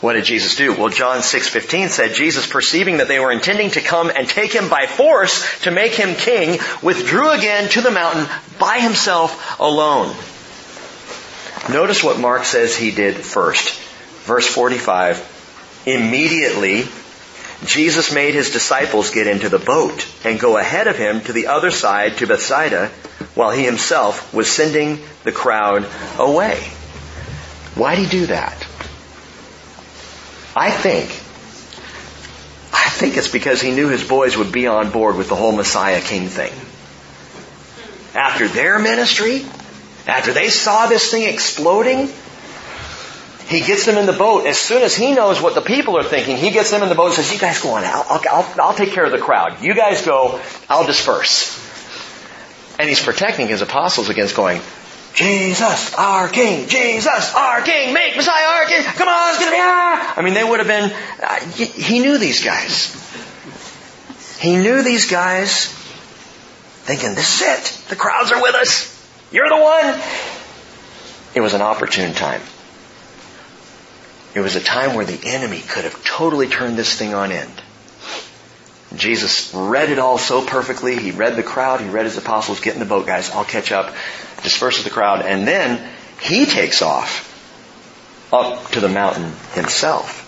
What 0.00 0.12
did 0.12 0.26
Jesus 0.26 0.54
do? 0.54 0.72
Well, 0.72 0.90
John 0.90 1.22
6:15 1.22 1.88
said 1.88 2.14
Jesus 2.14 2.46
perceiving 2.46 2.98
that 2.98 3.08
they 3.08 3.18
were 3.18 3.32
intending 3.32 3.72
to 3.72 3.80
come 3.80 4.10
and 4.14 4.28
take 4.28 4.52
him 4.52 4.68
by 4.68 4.86
force 4.86 5.44
to 5.62 5.72
make 5.72 5.92
him 5.92 6.14
king, 6.14 6.60
withdrew 6.82 7.30
again 7.30 7.68
to 7.70 7.80
the 7.80 7.90
mountain 7.90 8.28
by 8.60 8.78
himself 8.78 9.58
alone. 9.58 10.14
Notice 11.68 12.04
what 12.04 12.20
Mark 12.20 12.44
says 12.44 12.76
he 12.76 12.92
did 12.92 13.16
first. 13.16 13.74
Verse 14.22 14.46
45. 14.46 15.82
Immediately 15.84 16.86
Jesus 17.64 18.12
made 18.12 18.34
his 18.34 18.52
disciples 18.52 19.10
get 19.10 19.26
into 19.26 19.48
the 19.48 19.58
boat 19.58 20.06
and 20.24 20.38
go 20.38 20.58
ahead 20.58 20.86
of 20.86 20.96
him 20.96 21.20
to 21.22 21.32
the 21.32 21.48
other 21.48 21.72
side 21.72 22.18
to 22.18 22.26
Bethsaida 22.26 22.86
while 23.34 23.50
he 23.50 23.64
himself 23.64 24.32
was 24.32 24.48
sending 24.48 25.00
the 25.24 25.32
crowd 25.32 25.84
away. 26.18 26.60
Why 27.74 27.96
did 27.96 28.04
he 28.04 28.10
do 28.20 28.26
that? 28.26 28.67
I 30.58 30.72
think, 30.72 31.08
I 32.74 32.90
think 32.90 33.16
it's 33.16 33.28
because 33.28 33.62
he 33.62 33.70
knew 33.70 33.88
his 33.88 34.02
boys 34.02 34.36
would 34.36 34.50
be 34.50 34.66
on 34.66 34.90
board 34.90 35.16
with 35.16 35.28
the 35.28 35.36
whole 35.36 35.52
Messiah 35.52 36.00
King 36.00 36.26
thing. 36.26 36.52
After 38.12 38.48
their 38.48 38.80
ministry, 38.80 39.44
after 40.08 40.32
they 40.32 40.48
saw 40.48 40.86
this 40.86 41.12
thing 41.12 41.32
exploding, 41.32 42.08
he 43.46 43.60
gets 43.60 43.86
them 43.86 43.98
in 43.98 44.06
the 44.06 44.12
boat. 44.12 44.46
As 44.46 44.58
soon 44.58 44.82
as 44.82 44.96
he 44.96 45.14
knows 45.14 45.40
what 45.40 45.54
the 45.54 45.60
people 45.60 45.96
are 45.96 46.02
thinking, 46.02 46.36
he 46.36 46.50
gets 46.50 46.72
them 46.72 46.82
in 46.82 46.88
the 46.88 46.96
boat 46.96 47.06
and 47.06 47.14
says, 47.14 47.32
you 47.32 47.38
guys 47.38 47.60
go 47.60 47.74
on, 47.74 47.84
I'll, 47.84 48.20
I'll, 48.28 48.60
I'll 48.60 48.74
take 48.74 48.90
care 48.90 49.04
of 49.04 49.12
the 49.12 49.18
crowd. 49.18 49.62
You 49.62 49.76
guys 49.76 50.04
go, 50.04 50.40
I'll 50.68 50.86
disperse. 50.86 51.56
And 52.80 52.88
he's 52.88 53.00
protecting 53.00 53.46
his 53.46 53.62
apostles 53.62 54.08
against 54.08 54.34
going, 54.34 54.60
Jesus, 55.18 55.94
our 55.94 56.28
King, 56.28 56.68
Jesus, 56.68 57.34
our 57.34 57.60
King, 57.62 57.92
make 57.92 58.14
Messiah 58.14 58.46
our 58.46 58.66
King, 58.66 58.84
come 58.84 59.08
on, 59.08 59.30
it's 59.30 59.40
gonna 59.40 59.50
be, 59.50 59.56
ah! 59.58 60.14
I 60.16 60.22
mean, 60.22 60.34
they 60.34 60.44
would 60.44 60.60
have 60.60 60.68
been, 60.68 60.92
uh, 61.20 61.40
he 61.56 61.98
knew 61.98 62.18
these 62.18 62.44
guys. 62.44 62.94
He 64.38 64.54
knew 64.54 64.84
these 64.84 65.10
guys 65.10 65.64
thinking, 66.84 67.16
this 67.16 67.40
is 67.40 67.48
it. 67.48 67.88
The 67.88 67.96
crowds 67.96 68.30
are 68.30 68.40
with 68.40 68.54
us. 68.54 68.94
You're 69.32 69.48
the 69.48 69.56
one. 69.56 70.00
It 71.34 71.40
was 71.40 71.52
an 71.52 71.62
opportune 71.62 72.14
time. 72.14 72.42
It 74.36 74.40
was 74.40 74.54
a 74.54 74.60
time 74.60 74.94
where 74.94 75.04
the 75.04 75.18
enemy 75.26 75.62
could 75.62 75.82
have 75.82 76.04
totally 76.04 76.46
turned 76.46 76.76
this 76.76 76.94
thing 76.94 77.14
on 77.14 77.32
end. 77.32 77.60
Jesus 78.94 79.52
read 79.54 79.90
it 79.90 79.98
all 79.98 80.16
so 80.18 80.44
perfectly. 80.44 80.96
He 80.96 81.10
read 81.10 81.36
the 81.36 81.42
crowd. 81.42 81.80
He 81.80 81.88
read 81.88 82.06
his 82.06 82.16
apostles. 82.16 82.60
Get 82.60 82.74
in 82.74 82.80
the 82.80 82.86
boat, 82.86 83.06
guys. 83.06 83.30
I'll 83.30 83.44
catch 83.44 83.70
up. 83.70 83.94
Disperses 84.42 84.84
the 84.84 84.90
crowd. 84.90 85.22
And 85.22 85.46
then 85.46 85.86
he 86.20 86.46
takes 86.46 86.80
off 86.80 87.26
up 88.32 88.70
to 88.72 88.80
the 88.80 88.88
mountain 88.88 89.32
himself. 89.52 90.24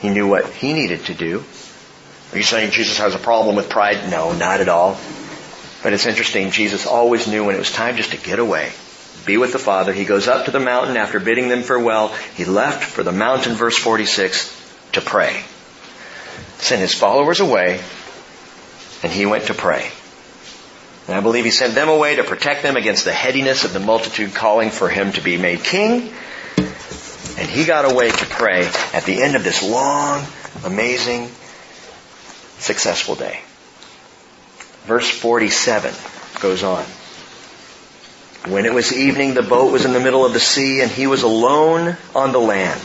He 0.00 0.10
knew 0.10 0.28
what 0.28 0.46
he 0.46 0.72
needed 0.72 1.06
to 1.06 1.14
do. 1.14 1.42
Are 2.32 2.38
you 2.38 2.44
saying 2.44 2.70
Jesus 2.70 2.98
has 2.98 3.14
a 3.14 3.18
problem 3.18 3.56
with 3.56 3.70
pride? 3.70 4.10
No, 4.10 4.32
not 4.32 4.60
at 4.60 4.68
all. 4.68 4.98
But 5.82 5.92
it's 5.92 6.06
interesting. 6.06 6.50
Jesus 6.50 6.86
always 6.86 7.26
knew 7.26 7.44
when 7.44 7.56
it 7.56 7.58
was 7.58 7.72
time 7.72 7.96
just 7.96 8.12
to 8.12 8.16
get 8.16 8.38
away. 8.38 8.72
Be 9.24 9.36
with 9.36 9.52
the 9.52 9.58
Father. 9.58 9.92
He 9.92 10.04
goes 10.04 10.28
up 10.28 10.44
to 10.44 10.52
the 10.52 10.60
mountain 10.60 10.96
after 10.96 11.18
bidding 11.18 11.48
them 11.48 11.62
farewell. 11.62 12.08
He 12.36 12.44
left 12.44 12.84
for 12.84 13.02
the 13.02 13.12
mountain, 13.12 13.54
verse 13.54 13.76
46, 13.76 14.90
to 14.92 15.00
pray 15.00 15.42
sent 16.58 16.80
his 16.80 16.94
followers 16.94 17.40
away, 17.40 17.80
and 19.02 19.12
he 19.12 19.26
went 19.26 19.46
to 19.46 19.54
pray. 19.54 19.90
And 21.06 21.14
I 21.14 21.20
believe 21.20 21.44
he 21.44 21.50
sent 21.50 21.74
them 21.74 21.88
away 21.88 22.16
to 22.16 22.24
protect 22.24 22.62
them 22.62 22.76
against 22.76 23.04
the 23.04 23.12
headiness 23.12 23.64
of 23.64 23.72
the 23.72 23.80
multitude 23.80 24.34
calling 24.34 24.70
for 24.70 24.88
him 24.88 25.12
to 25.12 25.20
be 25.20 25.36
made 25.36 25.62
king. 25.62 26.12
And 27.38 27.48
he 27.48 27.64
got 27.64 27.90
away 27.90 28.10
to 28.10 28.26
pray 28.26 28.66
at 28.92 29.04
the 29.04 29.22
end 29.22 29.36
of 29.36 29.44
this 29.44 29.62
long, 29.62 30.24
amazing, 30.64 31.30
successful 32.58 33.14
day. 33.14 33.40
Verse 34.86 35.08
47 35.08 35.94
goes 36.40 36.62
on. 36.62 36.84
When 38.50 38.64
it 38.64 38.72
was 38.72 38.92
evening, 38.92 39.34
the 39.34 39.42
boat 39.42 39.72
was 39.72 39.84
in 39.84 39.92
the 39.92 40.00
middle 40.00 40.24
of 40.24 40.32
the 40.32 40.40
sea 40.40 40.80
and 40.80 40.90
he 40.90 41.06
was 41.06 41.22
alone 41.22 41.96
on 42.14 42.32
the 42.32 42.38
land 42.38 42.80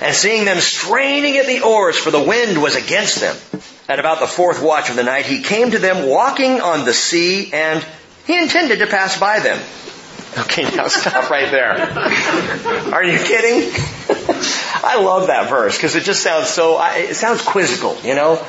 and 0.00 0.14
seeing 0.14 0.44
them 0.44 0.58
straining 0.58 1.36
at 1.36 1.46
the 1.46 1.62
oars, 1.62 1.96
for 1.96 2.10
the 2.10 2.22
wind 2.22 2.62
was 2.62 2.76
against 2.76 3.20
them. 3.20 3.36
At 3.88 3.98
about 3.98 4.20
the 4.20 4.26
fourth 4.26 4.62
watch 4.62 4.90
of 4.90 4.96
the 4.96 5.02
night, 5.02 5.26
he 5.26 5.42
came 5.42 5.70
to 5.70 5.78
them 5.78 6.08
walking 6.08 6.60
on 6.60 6.84
the 6.84 6.92
sea, 6.92 7.52
and 7.52 7.84
he 8.26 8.38
intended 8.38 8.80
to 8.80 8.86
pass 8.86 9.18
by 9.18 9.40
them. 9.40 9.58
Okay, 10.36 10.62
now 10.76 10.88
stop 10.88 11.30
right 11.30 11.50
there. 11.50 11.72
Are 12.92 13.02
you 13.02 13.18
kidding? 13.18 13.72
I 14.84 15.00
love 15.00 15.28
that 15.28 15.48
verse 15.48 15.76
because 15.76 15.96
it 15.96 16.04
just 16.04 16.22
sounds 16.22 16.48
so, 16.48 16.78
it 16.80 17.14
sounds 17.16 17.42
quizzical, 17.42 17.96
you 18.02 18.14
know? 18.14 18.44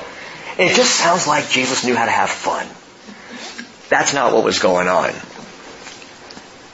It 0.57 0.75
just 0.75 0.95
sounds 0.95 1.25
like 1.25 1.49
Jesus 1.49 1.85
knew 1.85 1.95
how 1.95 2.05
to 2.05 2.11
have 2.11 2.29
fun. 2.29 2.67
That's 3.89 4.13
not 4.13 4.33
what 4.33 4.43
was 4.43 4.59
going 4.59 4.87
on. 4.87 5.13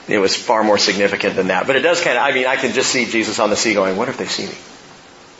It 0.08 0.18
was 0.18 0.36
far 0.36 0.62
more 0.62 0.78
significant 0.78 1.34
than 1.34 1.48
that. 1.48 1.66
But 1.66 1.76
it 1.76 1.80
does 1.80 2.00
kind 2.00 2.16
of, 2.16 2.22
I 2.22 2.32
mean, 2.32 2.46
I 2.46 2.56
can 2.56 2.72
just 2.72 2.90
see 2.90 3.06
Jesus 3.06 3.38
on 3.38 3.50
the 3.50 3.56
sea 3.56 3.74
going, 3.74 3.96
what 3.96 4.08
if 4.08 4.18
they 4.18 4.26
see 4.26 4.44
me? 4.44 4.54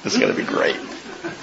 This 0.02 0.14
is 0.14 0.18
going 0.18 0.35
to 0.35 0.37
be 0.37 0.46
great. 0.46 0.76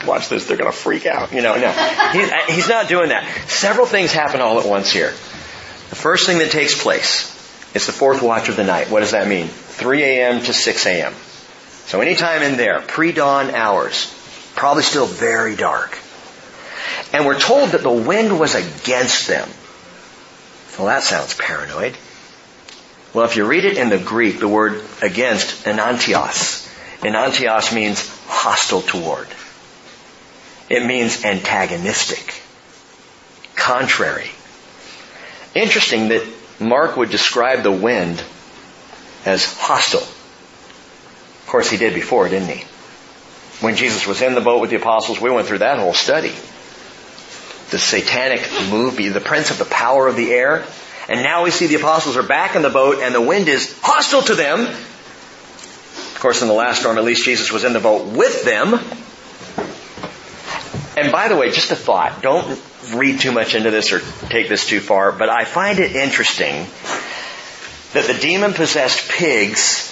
Watch 0.06 0.30
this, 0.30 0.48
they're 0.48 0.58
going 0.58 0.72
to 0.72 0.78
freak 0.78 1.06
out. 1.06 1.32
You 1.32 1.42
know, 1.42 1.56
no. 1.56 1.72
He, 2.12 2.54
he's 2.54 2.68
not 2.68 2.88
doing 2.88 3.10
that. 3.10 3.26
Several 3.48 3.86
things 3.86 4.12
happen 4.12 4.42
all 4.42 4.60
at 4.60 4.68
once 4.68 4.92
here. 4.92 5.10
The 5.10 5.96
first 5.96 6.26
thing 6.26 6.40
that 6.40 6.52
takes 6.52 6.82
place 6.82 7.32
is 7.74 7.86
the 7.86 7.92
fourth 7.92 8.22
watch 8.22 8.50
of 8.50 8.56
the 8.56 8.64
night. 8.64 8.90
What 8.90 9.02
does 9.02 9.12
that 9.12 9.28
mean? 9.28 9.48
3 9.48 10.04
a.m. 10.04 10.42
to 10.42 10.54
6 10.54 10.86
a.m. 10.86 11.14
So 11.86 12.02
anytime 12.02 12.42
in 12.42 12.58
there, 12.58 12.82
pre-dawn 12.82 13.52
hours, 13.52 14.14
probably 14.56 14.84
still 14.84 15.06
very 15.06 15.56
dark. 15.56 15.98
And 17.14 17.26
we're 17.26 17.40
told 17.40 17.70
that 17.70 17.84
the 17.84 17.92
wind 17.92 18.40
was 18.40 18.56
against 18.56 19.28
them. 19.28 19.48
Well, 20.78 20.88
that 20.88 21.04
sounds 21.04 21.36
paranoid. 21.36 21.96
Well, 23.14 23.26
if 23.26 23.36
you 23.36 23.46
read 23.46 23.66
it 23.66 23.78
in 23.78 23.90
the 23.90 24.00
Greek, 24.00 24.40
the 24.40 24.48
word 24.48 24.84
against, 25.02 25.66
enantios. 25.66 26.68
Enantios 27.02 27.74
means 27.74 28.10
hostile 28.28 28.82
toward. 28.82 29.28
It 30.70 30.86
means 30.86 31.24
antagonistic. 31.24 32.42
Contrary. 33.56 34.30
Interesting 35.54 36.08
that 36.10 36.26
Mark 36.60 36.98
would 36.98 37.12
describe 37.12 37.62
the 37.62 37.72
wind 37.72 38.24
as 39.26 39.46
hostile. 39.46 40.02
Of 40.02 41.44
course, 41.48 41.70
he 41.70 41.78
did 41.78 41.94
before, 41.94 42.28
didn't 42.30 42.50
he? 42.50 42.66
When 43.64 43.76
Jesus 43.76 44.08
was 44.08 44.22
in 44.24 44.34
the 44.34 44.42
boat 44.42 44.60
with 44.60 44.72
the 44.72 44.78
apostles, 44.78 45.22
we 45.22 45.30
went 45.30 45.48
through 45.48 45.60
that 45.60 45.78
whole 45.78 45.94
study. 45.94 46.34
The 47.70 47.80
satanic 47.80 48.42
movie, 48.72 49.10
the 49.10 49.22
prince 49.22 49.52
of 49.52 49.60
the 49.60 49.66
power 49.66 50.08
of 50.08 50.16
the 50.16 50.32
air, 50.32 50.66
and 51.10 51.22
now 51.22 51.44
we 51.44 51.52
see 51.52 51.68
the 51.68 51.76
apostles 51.76 52.18
are 52.18 52.24
back 52.24 52.56
in 52.56 52.62
the 52.62 52.70
boat 52.70 53.00
and 53.02 53.14
the 53.14 53.22
wind 53.22 53.48
is 53.48 53.78
hostile 53.82 54.22
to 54.22 54.36
them. 54.36 54.62
Of 54.62 56.18
course, 56.20 56.42
in 56.42 56.48
the 56.48 56.54
last 56.54 56.80
storm, 56.80 56.98
at 56.98 57.04
least 57.04 57.26
Jesus 57.26 57.52
was 57.52 57.64
in 57.64 57.74
the 57.74 57.80
boat 57.80 58.08
with 58.08 58.44
them. 58.46 58.80
And 60.96 61.12
by 61.12 61.28
the 61.28 61.36
way, 61.36 61.52
just 61.52 61.72
a 61.72 61.76
thought. 61.76 62.22
Don't 62.22 62.62
read 62.94 63.20
too 63.20 63.32
much 63.32 63.56
into 63.56 63.72
this 63.72 63.92
or 63.92 64.00
take 64.30 64.48
this 64.48 64.68
too 64.68 64.80
far, 64.80 65.12
but 65.12 65.30
I 65.30 65.44
find 65.44 65.80
it 65.80 65.96
interesting 65.96 66.68
that 67.94 68.06
the 68.08 68.18
demon 68.20 68.54
possessed 68.54 69.10
pigs 69.10 69.90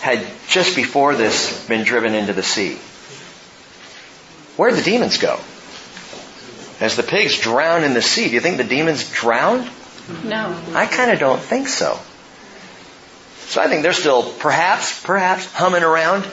had 0.00 0.26
just 0.48 0.76
before 0.76 1.14
this 1.14 1.66
been 1.68 1.84
driven 1.84 2.14
into 2.14 2.32
the 2.32 2.42
sea. 2.42 2.76
Where'd 4.56 4.74
the 4.74 4.82
demons 4.82 5.18
go? 5.18 5.40
As 6.82 6.96
the 6.96 7.04
pigs 7.04 7.38
drown 7.38 7.84
in 7.84 7.94
the 7.94 8.02
sea, 8.02 8.26
do 8.26 8.34
you 8.34 8.40
think 8.40 8.56
the 8.56 8.64
demons 8.64 9.08
drowned? 9.08 9.70
No. 10.24 10.60
I 10.74 10.86
kind 10.86 11.12
of 11.12 11.20
don't 11.20 11.40
think 11.40 11.68
so. 11.68 11.96
So 13.46 13.62
I 13.62 13.68
think 13.68 13.84
they're 13.84 13.92
still 13.92 14.24
perhaps, 14.24 15.00
perhaps 15.04 15.46
humming 15.52 15.84
around. 15.84 16.26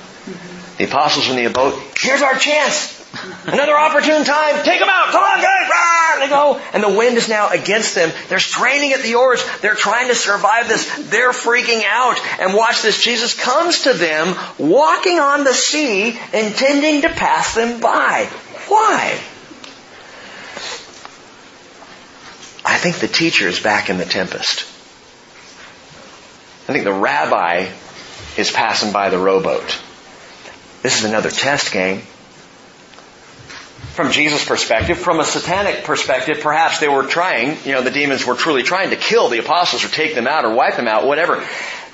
The 0.79 0.85
apostles 0.85 1.29
in 1.29 1.35
the 1.35 1.51
boat, 1.51 1.79
here's 1.95 2.23
our 2.23 2.33
chance. 2.33 2.97
Another 3.45 3.77
opportune 3.77 4.23
time. 4.23 4.63
Take 4.63 4.79
them 4.79 4.89
out. 4.89 5.12
Come 5.12 5.23
on, 5.23 5.38
guys. 5.38 5.69
Rah! 5.69 6.19
They 6.19 6.29
go. 6.29 6.62
And 6.73 6.81
the 6.81 6.97
wind 6.97 7.17
is 7.17 7.29
now 7.29 7.49
against 7.51 7.93
them. 7.93 8.12
They're 8.29 8.39
straining 8.39 8.93
at 8.93 9.03
the 9.03 9.15
oars. 9.15 9.43
They're 9.62 9.75
trying 9.75 10.07
to 10.07 10.15
survive 10.15 10.67
this. 10.67 11.09
They're 11.12 11.31
freaking 11.31 11.83
out. 11.88 12.19
And 12.39 12.55
watch 12.55 12.81
this. 12.81 13.03
Jesus 13.03 13.35
comes 13.35 13.83
to 13.83 13.93
them 13.93 14.35
walking 14.57 15.19
on 15.19 15.43
the 15.43 15.53
sea, 15.53 16.17
intending 16.33 17.03
to 17.03 17.09
pass 17.09 17.53
them 17.53 17.79
by. 17.79 18.25
Why? 18.67 19.19
I 22.69 22.77
think 22.77 22.97
the 22.97 23.08
teacher 23.08 23.47
is 23.47 23.60
back 23.60 23.89
in 23.89 23.97
the 23.97 24.05
tempest. 24.05 24.62
I 26.69 26.71
think 26.71 26.84
the 26.84 26.93
rabbi 26.93 27.67
is 28.38 28.51
passing 28.51 28.93
by 28.93 29.10
the 29.10 29.17
rowboat. 29.17 29.82
This 30.84 30.99
is 30.99 31.03
another 31.03 31.32
test, 31.32 31.73
game. 31.73 32.01
From 33.95 34.12
Jesus' 34.12 34.45
perspective, 34.45 34.99
from 34.99 35.19
a 35.19 35.25
satanic 35.25 35.84
perspective, 35.84 36.41
perhaps 36.41 36.79
they 36.79 36.88
were 36.88 37.08
trying, 37.08 37.58
you 37.65 37.71
know, 37.71 37.82
the 37.82 37.89
demons 37.89 38.23
were 38.23 38.36
truly 38.36 38.62
trying 38.62 38.91
to 38.91 38.95
kill 38.95 39.29
the 39.29 39.39
apostles 39.39 39.84
or 39.84 39.88
take 39.88 40.13
them 40.13 40.27
out 40.27 40.45
or 40.45 40.53
wipe 40.53 40.75
them 40.75 40.88
out, 40.88 41.08
whatever. 41.08 41.43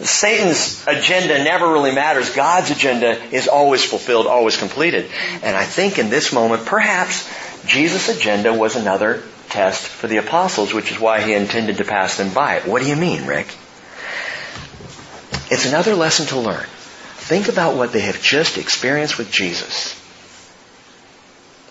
Satan's 0.02 0.86
agenda 0.86 1.42
never 1.42 1.72
really 1.72 1.96
matters. 1.96 2.30
God's 2.32 2.70
agenda 2.70 3.12
is 3.34 3.48
always 3.48 3.86
fulfilled, 3.86 4.28
always 4.28 4.58
completed. 4.58 5.10
And 5.42 5.56
I 5.56 5.64
think 5.64 6.00
in 6.00 6.10
this 6.10 6.34
moment, 6.34 6.66
perhaps 6.66 7.28
Jesus' 7.66 8.10
agenda 8.10 8.54
was 8.54 8.76
another 8.76 9.24
test 9.56 9.88
for 9.88 10.08
the 10.08 10.18
apostles, 10.18 10.74
which 10.74 10.92
is 10.92 11.00
why 11.00 11.22
he 11.22 11.34
intended 11.34 11.78
to 11.78 11.86
pass 11.86 12.18
them 12.18 12.34
by. 12.34 12.60
What 12.60 12.82
do 12.82 12.90
you 12.90 12.98
mean, 12.98 13.26
Rick? 13.26 13.48
It's 15.50 15.66
another 15.66 15.96
lesson 15.96 16.26
to 16.28 16.40
learn. 16.40 16.66
Think 16.68 17.48
about 17.48 17.78
what 17.78 17.94
they 17.94 18.02
have 18.02 18.22
just 18.22 18.58
experienced 18.58 19.18
with 19.18 19.32
Jesus. 19.32 20.00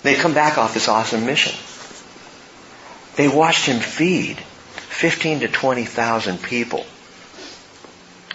They 0.03 0.15
come 0.15 0.33
back 0.33 0.57
off 0.57 0.73
this 0.73 0.89
awesome 0.89 1.27
mission. 1.27 1.55
They 3.17 3.29
watched 3.29 3.67
him 3.67 3.81
feed 3.81 4.39
15 4.39 5.41
to 5.41 5.49
20,000 5.49 6.43
people. 6.43 6.87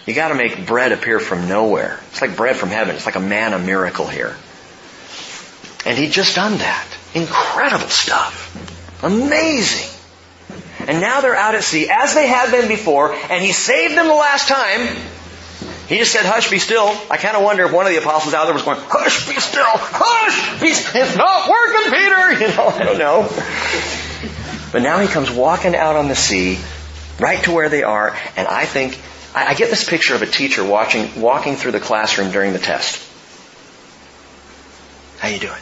You 0.06 0.14
gotta 0.14 0.34
make 0.34 0.66
bread 0.66 0.92
appear 0.92 1.18
from 1.18 1.48
nowhere. 1.48 2.00
It's 2.10 2.22
like 2.22 2.36
bread 2.36 2.56
from 2.56 2.70
heaven. 2.70 2.94
It's 2.94 3.06
like 3.06 3.16
a 3.16 3.20
manna 3.20 3.58
miracle 3.58 4.06
here. 4.06 4.36
And 5.84 5.98
he'd 5.98 6.12
just 6.12 6.36
done 6.36 6.58
that. 6.58 6.86
Incredible 7.14 7.88
stuff. 7.88 8.79
Amazing. 9.02 9.88
And 10.86 11.00
now 11.00 11.20
they're 11.20 11.36
out 11.36 11.54
at 11.54 11.62
sea 11.62 11.88
as 11.90 12.14
they 12.14 12.26
had 12.26 12.50
been 12.50 12.68
before, 12.68 13.12
and 13.12 13.44
he 13.44 13.52
saved 13.52 13.96
them 13.96 14.08
the 14.08 14.14
last 14.14 14.48
time. 14.48 14.96
He 15.88 15.98
just 15.98 16.12
said, 16.12 16.24
hush, 16.24 16.48
be 16.50 16.58
still. 16.58 16.96
I 17.10 17.16
kind 17.16 17.36
of 17.36 17.42
wonder 17.42 17.64
if 17.66 17.72
one 17.72 17.84
of 17.84 17.92
the 17.92 17.98
apostles 17.98 18.32
out 18.32 18.44
there 18.44 18.54
was 18.54 18.62
going, 18.62 18.78
hush, 18.80 19.28
be 19.28 19.34
still, 19.40 19.64
hush, 19.66 20.60
be 20.60 20.72
still 20.72 21.02
It's 21.02 21.16
not 21.16 21.50
working, 21.50 21.92
Peter. 21.92 22.20
You 22.40 22.56
know, 22.56 22.68
I 22.68 22.84
don't 22.84 22.98
know. 22.98 23.28
But 24.72 24.82
now 24.82 25.00
he 25.00 25.08
comes 25.08 25.30
walking 25.30 25.74
out 25.74 25.96
on 25.96 26.08
the 26.08 26.14
sea, 26.14 26.58
right 27.18 27.42
to 27.44 27.50
where 27.50 27.68
they 27.68 27.82
are, 27.82 28.16
and 28.36 28.46
I 28.46 28.66
think, 28.66 28.98
I 29.34 29.54
get 29.54 29.68
this 29.68 29.88
picture 29.88 30.14
of 30.14 30.22
a 30.22 30.26
teacher 30.26 30.64
watching, 30.64 31.20
walking 31.20 31.56
through 31.56 31.72
the 31.72 31.80
classroom 31.80 32.30
during 32.30 32.52
the 32.52 32.58
test. 32.58 33.04
How 35.18 35.28
you 35.28 35.38
doing? 35.38 35.60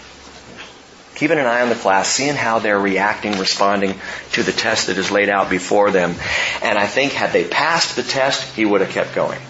Keeping 1.19 1.39
an 1.39 1.47
eye 1.47 1.63
on 1.63 1.69
the 1.69 1.75
class, 1.75 2.09
seeing 2.09 2.35
how 2.35 2.61
they're 2.61 2.79
reacting, 2.79 3.39
responding 3.39 4.01
to 4.33 4.43
the 4.43 4.53
test 4.53 4.87
that 4.87 4.99
is 4.99 5.11
laid 5.11 5.29
out 5.29 5.51
before 5.51 5.91
them. 5.91 6.15
And 6.63 6.79
I 6.79 6.87
think 6.87 7.13
had 7.13 7.33
they 7.33 7.45
passed 7.45 7.97
the 7.97 8.05
test, 8.05 8.55
he 8.55 8.65
would 8.65 8.81
have 8.81 8.91
kept 8.91 9.15
going. 9.15 9.41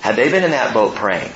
Had 0.00 0.16
they 0.16 0.30
been 0.30 0.44
in 0.44 0.52
that 0.52 0.72
boat 0.72 0.94
praying, 0.94 1.32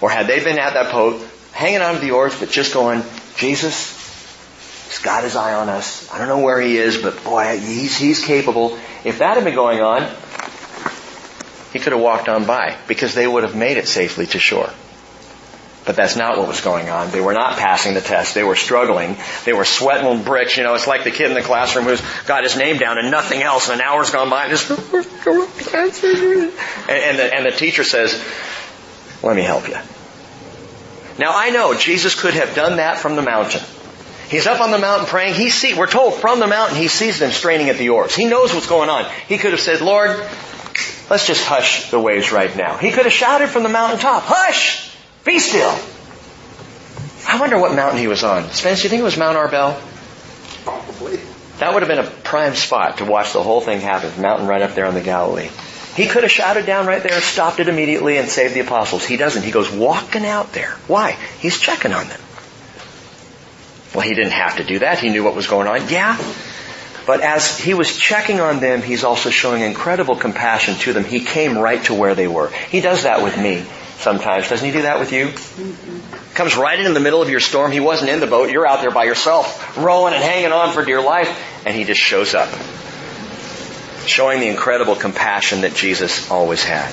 or 0.00 0.08
had 0.08 0.26
they 0.26 0.42
been 0.42 0.58
at 0.58 0.74
that 0.74 0.90
boat 0.90 1.22
hanging 1.52 1.82
onto 1.82 2.00
the 2.00 2.12
oars 2.12 2.38
but 2.38 2.48
just 2.48 2.72
going, 2.72 3.02
Jesus, 3.36 3.98
He's 4.88 5.00
got 5.00 5.22
his 5.22 5.36
eye 5.36 5.52
on 5.52 5.68
us. 5.68 6.10
I 6.10 6.16
don't 6.16 6.28
know 6.28 6.38
where 6.38 6.58
he 6.58 6.78
is, 6.78 6.96
but 6.96 7.22
boy, 7.22 7.58
he's, 7.58 7.98
he's 7.98 8.24
capable. 8.24 8.78
If 9.04 9.18
that 9.18 9.34
had 9.34 9.44
been 9.44 9.54
going 9.54 9.82
on, 9.82 10.10
he 11.74 11.78
could 11.78 11.92
have 11.92 12.00
walked 12.00 12.26
on 12.26 12.46
by 12.46 12.74
because 12.88 13.14
they 13.14 13.26
would 13.26 13.42
have 13.42 13.54
made 13.54 13.76
it 13.76 13.86
safely 13.86 14.24
to 14.28 14.38
shore. 14.38 14.70
But 15.88 15.96
that's 15.96 16.16
not 16.16 16.36
what 16.36 16.46
was 16.46 16.60
going 16.60 16.90
on. 16.90 17.10
They 17.12 17.22
were 17.22 17.32
not 17.32 17.56
passing 17.56 17.94
the 17.94 18.02
test. 18.02 18.34
They 18.34 18.44
were 18.44 18.56
struggling. 18.56 19.16
They 19.46 19.54
were 19.54 19.64
sweating 19.64 20.22
bricks. 20.22 20.58
You 20.58 20.62
know, 20.62 20.74
it's 20.74 20.86
like 20.86 21.02
the 21.02 21.10
kid 21.10 21.28
in 21.28 21.34
the 21.34 21.40
classroom 21.40 21.86
who's 21.86 22.02
got 22.26 22.42
his 22.42 22.58
name 22.58 22.76
down 22.76 22.98
and 22.98 23.10
nothing 23.10 23.40
else, 23.40 23.70
and 23.70 23.80
an 23.80 23.86
hour's 23.86 24.10
gone 24.10 24.28
by, 24.28 24.44
and 24.44 24.50
just 24.50 24.68
and, 24.68 24.78
the, 27.18 27.34
and 27.34 27.46
the 27.46 27.52
teacher 27.56 27.84
says, 27.84 28.22
"Let 29.22 29.34
me 29.34 29.40
help 29.40 29.66
you." 29.66 29.78
Now 31.18 31.32
I 31.34 31.48
know 31.48 31.72
Jesus 31.72 32.14
could 32.20 32.34
have 32.34 32.54
done 32.54 32.76
that 32.76 32.98
from 32.98 33.16
the 33.16 33.22
mountain. 33.22 33.62
He's 34.28 34.46
up 34.46 34.60
on 34.60 34.70
the 34.70 34.78
mountain 34.78 35.06
praying. 35.06 35.36
He 35.36 35.48
see, 35.48 35.72
we're 35.72 35.86
told 35.86 36.16
from 36.16 36.38
the 36.38 36.46
mountain 36.46 36.76
he 36.76 36.88
sees 36.88 37.18
them 37.18 37.30
straining 37.30 37.70
at 37.70 37.78
the 37.78 37.88
oars. 37.88 38.14
He 38.14 38.26
knows 38.26 38.52
what's 38.52 38.68
going 38.68 38.90
on. 38.90 39.10
He 39.26 39.38
could 39.38 39.52
have 39.52 39.60
said, 39.60 39.80
Lord, 39.80 40.10
let's 41.08 41.26
just 41.26 41.46
hush 41.46 41.90
the 41.90 41.98
waves 41.98 42.30
right 42.30 42.54
now. 42.54 42.76
He 42.76 42.90
could 42.90 43.04
have 43.04 43.12
shouted 43.14 43.48
from 43.48 43.62
the 43.62 43.70
mountaintop, 43.70 44.24
hush! 44.26 44.87
Be 45.28 45.38
still. 45.40 45.78
I 47.28 47.38
wonder 47.38 47.58
what 47.58 47.74
mountain 47.74 48.00
he 48.00 48.06
was 48.06 48.24
on. 48.24 48.48
Spence, 48.48 48.78
do 48.78 48.84
you 48.84 48.88
think 48.88 49.00
it 49.00 49.04
was 49.04 49.18
Mount 49.18 49.36
Arbel? 49.36 49.78
Probably. 50.64 51.20
That 51.58 51.74
would 51.74 51.82
have 51.82 51.88
been 51.88 51.98
a 51.98 52.08
prime 52.08 52.54
spot 52.54 52.96
to 52.98 53.04
watch 53.04 53.34
the 53.34 53.42
whole 53.42 53.60
thing 53.60 53.82
happen. 53.82 54.22
Mountain 54.22 54.46
right 54.46 54.62
up 54.62 54.74
there 54.74 54.86
on 54.86 54.94
the 54.94 55.02
Galilee. 55.02 55.50
He 55.94 56.06
could 56.06 56.22
have 56.22 56.32
shouted 56.32 56.64
down 56.64 56.86
right 56.86 57.02
there, 57.02 57.20
stopped 57.20 57.60
it 57.60 57.68
immediately, 57.68 58.16
and 58.16 58.30
saved 58.30 58.54
the 58.54 58.60
apostles. 58.60 59.04
He 59.04 59.18
doesn't. 59.18 59.42
He 59.42 59.50
goes 59.50 59.70
walking 59.70 60.24
out 60.24 60.54
there. 60.54 60.70
Why? 60.86 61.18
He's 61.40 61.60
checking 61.60 61.92
on 61.92 62.08
them. 62.08 62.20
Well, 63.94 64.08
he 64.08 64.14
didn't 64.14 64.32
have 64.32 64.56
to 64.56 64.64
do 64.64 64.78
that. 64.78 64.98
He 64.98 65.10
knew 65.10 65.24
what 65.24 65.34
was 65.34 65.46
going 65.46 65.68
on. 65.68 65.90
Yeah. 65.90 66.16
But 67.06 67.20
as 67.20 67.58
he 67.58 67.74
was 67.74 67.94
checking 67.94 68.40
on 68.40 68.60
them, 68.60 68.80
he's 68.80 69.04
also 69.04 69.28
showing 69.28 69.60
incredible 69.60 70.16
compassion 70.16 70.76
to 70.76 70.94
them. 70.94 71.04
He 71.04 71.20
came 71.20 71.58
right 71.58 71.84
to 71.84 71.92
where 71.92 72.14
they 72.14 72.28
were. 72.28 72.48
He 72.70 72.80
does 72.80 73.02
that 73.02 73.22
with 73.22 73.36
me 73.36 73.66
sometimes. 73.98 74.48
Doesn't 74.48 74.64
he 74.64 74.72
do 74.72 74.82
that 74.82 74.98
with 74.98 75.12
you? 75.12 75.32
Comes 76.34 76.56
right 76.56 76.78
in 76.78 76.94
the 76.94 77.00
middle 77.00 77.22
of 77.22 77.30
your 77.30 77.40
storm. 77.40 77.72
He 77.72 77.80
wasn't 77.80 78.10
in 78.10 78.20
the 78.20 78.26
boat. 78.26 78.50
You're 78.50 78.66
out 78.66 78.80
there 78.80 78.90
by 78.90 79.04
yourself, 79.04 79.76
rowing 79.76 80.14
and 80.14 80.22
hanging 80.22 80.52
on 80.52 80.72
for 80.72 80.84
dear 80.84 81.02
life, 81.02 81.28
and 81.66 81.76
he 81.76 81.84
just 81.84 82.00
shows 82.00 82.34
up. 82.34 82.48
Showing 84.06 84.40
the 84.40 84.48
incredible 84.48 84.96
compassion 84.96 85.62
that 85.62 85.74
Jesus 85.74 86.30
always 86.30 86.64
had. 86.64 86.92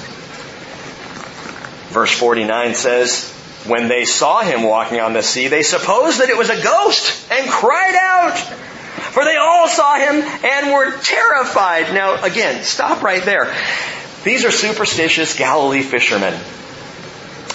Verse 1.90 2.12
49 2.12 2.76
says, 2.76 3.32
when 3.68 3.88
they 3.88 4.06
saw 4.06 4.42
him 4.42 4.64
walking 4.64 5.00
on 5.00 5.14
the 5.14 5.24
sea, 5.24 5.48
they 5.48 5.64
supposed 5.64 6.20
that 6.20 6.30
it 6.30 6.38
was 6.38 6.50
a 6.50 6.62
ghost 6.62 7.32
and 7.32 7.50
cried 7.50 7.96
out. 7.96 8.38
For 8.38 9.24
they 9.24 9.38
all 9.38 9.68
saw 9.68 9.96
him 9.98 10.22
and 10.22 10.74
were 10.74 10.92
terrified. 10.98 11.94
Now 11.94 12.24
again, 12.24 12.64
stop 12.64 13.02
right 13.02 13.24
there. 13.24 13.56
These 14.24 14.44
are 14.44 14.52
superstitious 14.52 15.38
Galilee 15.38 15.82
fishermen. 15.82 16.34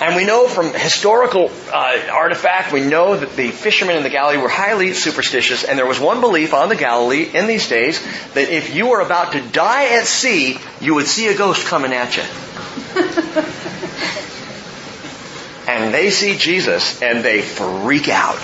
And 0.01 0.17
we 0.17 0.25
know 0.25 0.49
from 0.49 0.73
historical 0.73 1.51
uh, 1.71 2.01
artifact, 2.11 2.73
we 2.73 2.81
know 2.81 3.19
that 3.19 3.37
the 3.37 3.51
fishermen 3.51 3.99
in 3.99 4.03
the 4.03 4.09
Galilee 4.09 4.39
were 4.39 4.49
highly 4.49 4.95
superstitious, 4.95 5.63
and 5.63 5.79
there 5.79 5.85
was 5.85 6.01
one 6.01 6.23
belief 6.23 6.55
on 6.55 6.71
the 6.71 6.77
Galilee 6.77 7.29
in 7.35 7.47
these 7.47 7.69
days 7.69 8.03
that 8.33 8.49
if 8.49 8.75
you 8.75 8.89
were 8.89 9.01
about 9.01 9.33
to 9.33 9.43
die 9.43 9.99
at 9.99 10.07
sea, 10.07 10.57
you 10.81 10.95
would 10.95 11.07
see 11.07 11.29
a 11.29 11.37
ghost 11.37 11.67
coming 11.67 11.93
at 11.93 12.17
you. 12.17 12.23
and 15.69 15.93
they 15.93 16.09
see 16.09 16.39
Jesus 16.39 17.03
and 17.03 17.23
they 17.23 17.43
freak 17.43 18.09
out. 18.09 18.41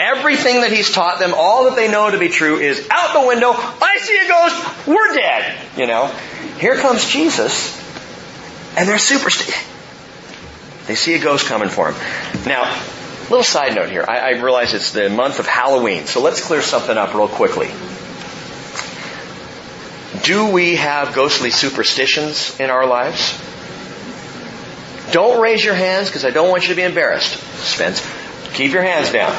Everything 0.00 0.62
that 0.62 0.72
he's 0.72 0.90
taught 0.90 1.20
them, 1.20 1.32
all 1.36 1.62
that 1.64 1.76
they 1.76 1.88
know 1.88 2.10
to 2.10 2.18
be 2.18 2.28
true 2.28 2.56
is 2.56 2.88
out 2.90 3.20
the 3.20 3.26
window, 3.28 3.52
I 3.52 3.98
see 4.00 4.18
a 4.18 4.26
ghost, 4.26 4.56
we're 4.88 5.14
dead. 5.14 5.56
You 5.76 5.86
know, 5.86 6.08
here 6.58 6.74
comes 6.74 7.08
Jesus, 7.08 7.78
and 8.76 8.88
they're 8.88 8.98
superstitious. 8.98 9.68
They 10.92 10.96
see 10.96 11.14
a 11.14 11.18
ghost 11.18 11.46
coming 11.46 11.70
for 11.70 11.90
them. 11.90 12.02
Now, 12.44 12.70
little 13.30 13.42
side 13.42 13.74
note 13.74 13.88
here. 13.88 14.04
I, 14.06 14.18
I 14.18 14.30
realize 14.32 14.74
it's 14.74 14.92
the 14.92 15.08
month 15.08 15.38
of 15.38 15.46
Halloween, 15.46 16.04
so 16.04 16.20
let's 16.20 16.44
clear 16.44 16.60
something 16.60 16.98
up 16.98 17.14
real 17.14 17.28
quickly. 17.28 17.70
Do 20.22 20.50
we 20.52 20.76
have 20.76 21.14
ghostly 21.14 21.48
superstitions 21.48 22.60
in 22.60 22.68
our 22.68 22.86
lives? 22.86 23.40
Don't 25.12 25.40
raise 25.40 25.64
your 25.64 25.72
hands 25.72 26.08
because 26.08 26.26
I 26.26 26.30
don't 26.30 26.50
want 26.50 26.64
you 26.64 26.68
to 26.68 26.74
be 26.74 26.82
embarrassed. 26.82 27.40
Spence, 27.56 28.06
keep 28.52 28.72
your 28.72 28.82
hands 28.82 29.10
down. 29.10 29.32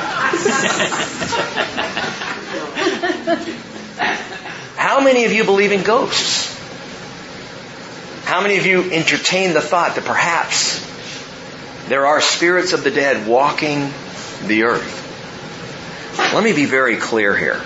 How 4.75 5.01
many 5.01 5.25
of 5.25 5.31
you 5.31 5.43
believe 5.43 5.71
in 5.71 5.83
ghosts? 5.83 6.49
How 8.25 8.41
many 8.41 8.57
of 8.57 8.65
you 8.65 8.91
entertain 8.91 9.53
the 9.53 9.61
thought 9.61 9.93
that 9.93 10.05
perhaps 10.05 10.91
there 11.87 12.05
are 12.05 12.21
spirits 12.21 12.73
of 12.73 12.83
the 12.83 12.91
dead 12.91 13.27
walking 13.27 13.91
the 14.45 14.63
earth. 14.63 15.01
Let 16.33 16.43
me 16.43 16.53
be 16.53 16.65
very 16.65 16.97
clear 16.97 17.35
here. 17.35 17.61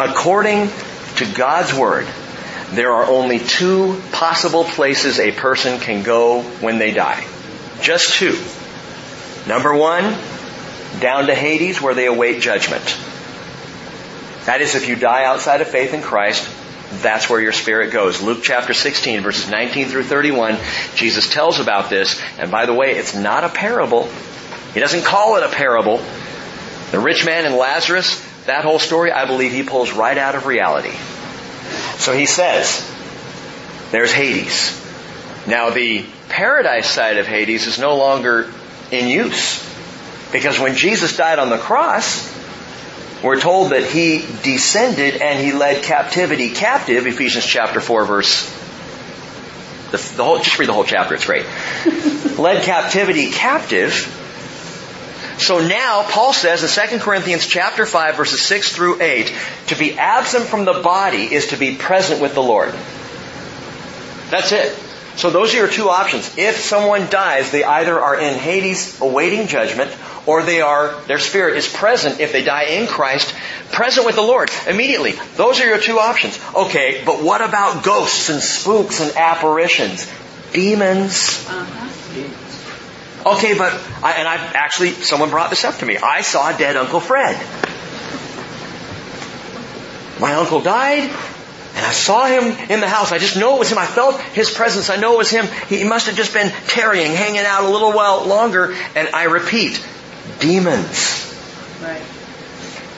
According 0.00 0.70
to 1.16 1.32
God's 1.32 1.72
Word, 1.72 2.06
there 2.70 2.92
are 2.92 3.04
only 3.04 3.38
two 3.38 4.00
possible 4.12 4.64
places 4.64 5.18
a 5.18 5.32
person 5.32 5.78
can 5.80 6.02
go 6.02 6.42
when 6.42 6.78
they 6.78 6.90
die. 6.90 7.24
Just 7.80 8.14
two. 8.14 8.38
Number 9.46 9.74
one, 9.74 10.16
down 11.00 11.26
to 11.26 11.34
Hades 11.34 11.80
where 11.80 11.94
they 11.94 12.06
await 12.06 12.40
judgment. 12.40 12.84
That 14.46 14.60
is 14.60 14.74
if 14.74 14.88
you 14.88 14.96
die 14.96 15.24
outside 15.24 15.60
of 15.60 15.68
faith 15.68 15.94
in 15.94 16.02
Christ, 16.02 16.48
that's 16.90 17.28
where 17.28 17.40
your 17.40 17.52
spirit 17.52 17.92
goes. 17.92 18.22
Luke 18.22 18.40
chapter 18.42 18.72
16 18.74 19.22
verses 19.22 19.50
19 19.50 19.88
through 19.88 20.04
31, 20.04 20.56
Jesus 20.94 21.32
tells 21.32 21.60
about 21.60 21.90
this, 21.90 22.20
and 22.38 22.50
by 22.50 22.66
the 22.66 22.74
way, 22.74 22.92
it's 22.92 23.14
not 23.14 23.44
a 23.44 23.48
parable. 23.48 24.08
He 24.74 24.80
doesn't 24.80 25.04
call 25.04 25.36
it 25.36 25.42
a 25.42 25.48
parable. 25.48 26.00
The 26.92 27.00
rich 27.00 27.24
man 27.24 27.44
and 27.44 27.56
Lazarus, 27.56 28.22
that 28.46 28.64
whole 28.64 28.78
story, 28.78 29.10
I 29.10 29.26
believe 29.26 29.52
he 29.52 29.62
pulls 29.62 29.92
right 29.92 30.16
out 30.16 30.34
of 30.34 30.46
reality. 30.46 30.94
So 31.98 32.12
he 32.12 32.26
says, 32.26 32.88
there's 33.90 34.12
Hades. 34.12 34.82
Now 35.46 35.70
the 35.70 36.04
paradise 36.28 36.88
side 36.88 37.18
of 37.18 37.26
Hades 37.26 37.66
is 37.66 37.78
no 37.78 37.96
longer 37.96 38.52
in 38.90 39.08
use. 39.08 39.64
Because 40.32 40.58
when 40.58 40.74
Jesus 40.74 41.16
died 41.16 41.38
on 41.38 41.50
the 41.50 41.58
cross, 41.58 42.35
we're 43.22 43.40
told 43.40 43.72
that 43.72 43.84
he 43.84 44.18
descended 44.42 45.20
and 45.20 45.44
he 45.44 45.52
led 45.52 45.82
captivity 45.82 46.50
captive, 46.50 47.06
Ephesians 47.06 47.46
chapter 47.46 47.80
4 47.80 48.04
verse 48.04 48.56
the, 49.90 49.98
the 50.16 50.24
whole, 50.24 50.38
just 50.38 50.58
read 50.58 50.68
the 50.68 50.72
whole 50.72 50.84
chapter, 50.84 51.14
it's 51.14 51.26
great. 51.26 51.46
led 52.38 52.64
captivity 52.64 53.30
captive. 53.30 53.92
So 55.38 55.66
now, 55.66 56.02
Paul 56.08 56.32
says 56.32 56.62
in 56.62 56.88
2 56.88 56.98
Corinthians 56.98 57.46
chapter 57.46 57.86
5 57.86 58.16
verses 58.16 58.40
6 58.42 58.74
through 58.74 59.00
8, 59.02 59.32
to 59.68 59.76
be 59.76 59.98
absent 59.98 60.46
from 60.46 60.64
the 60.64 60.80
body 60.82 61.32
is 61.32 61.48
to 61.48 61.56
be 61.56 61.76
present 61.76 62.20
with 62.20 62.34
the 62.34 62.42
Lord. 62.42 62.74
That's 64.30 64.52
it. 64.52 64.76
So 65.16 65.30
those 65.30 65.54
are 65.54 65.56
your 65.56 65.68
two 65.68 65.88
options. 65.88 66.36
If 66.36 66.56
someone 66.56 67.08
dies, 67.08 67.50
they 67.50 67.64
either 67.64 67.98
are 67.98 68.20
in 68.20 68.38
Hades 68.38 69.00
awaiting 69.00 69.46
judgment, 69.46 69.90
or 70.26 70.42
they 70.42 70.60
are, 70.60 71.00
their 71.06 71.18
spirit 71.18 71.56
is 71.56 71.72
present 71.72 72.20
if 72.20 72.32
they 72.32 72.44
die 72.44 72.64
in 72.64 72.86
Christ, 72.86 73.34
present 73.72 74.04
with 74.06 74.16
the 74.16 74.22
Lord 74.22 74.50
immediately. 74.68 75.12
Those 75.36 75.60
are 75.60 75.66
your 75.66 75.78
two 75.78 75.98
options. 75.98 76.38
Okay, 76.54 77.02
but 77.06 77.22
what 77.22 77.40
about 77.40 77.82
ghosts 77.82 78.28
and 78.28 78.42
spooks 78.42 79.00
and 79.00 79.16
apparitions? 79.16 80.10
Demons. 80.52 81.46
Uh-huh. 81.48 83.34
Okay, 83.36 83.58
but, 83.58 83.72
I, 84.02 84.12
and 84.18 84.28
I've 84.28 84.54
actually, 84.54 84.90
someone 84.90 85.30
brought 85.30 85.50
this 85.50 85.64
up 85.64 85.76
to 85.78 85.86
me. 85.86 85.96
I 85.96 86.20
saw 86.20 86.56
dead 86.56 86.76
Uncle 86.76 87.00
Fred. 87.00 87.36
My 90.20 90.34
uncle 90.34 90.60
died. 90.60 91.10
And 91.76 91.84
I 91.84 91.92
saw 91.92 92.26
him 92.26 92.44
in 92.70 92.80
the 92.80 92.88
house. 92.88 93.12
I 93.12 93.18
just 93.18 93.36
know 93.36 93.56
it 93.56 93.58
was 93.58 93.70
him. 93.70 93.76
I 93.76 93.86
felt 93.86 94.18
his 94.20 94.50
presence. 94.50 94.88
I 94.88 94.96
know 94.96 95.14
it 95.14 95.18
was 95.18 95.30
him. 95.30 95.46
He 95.68 95.84
must 95.84 96.06
have 96.06 96.16
just 96.16 96.32
been 96.32 96.50
tarrying, 96.68 97.12
hanging 97.12 97.44
out 97.44 97.64
a 97.64 97.68
little 97.68 97.92
while 97.92 98.24
longer. 98.24 98.74
And 98.94 99.08
I 99.08 99.24
repeat, 99.24 99.84
demons. 100.40 101.22
Right. 101.82 102.02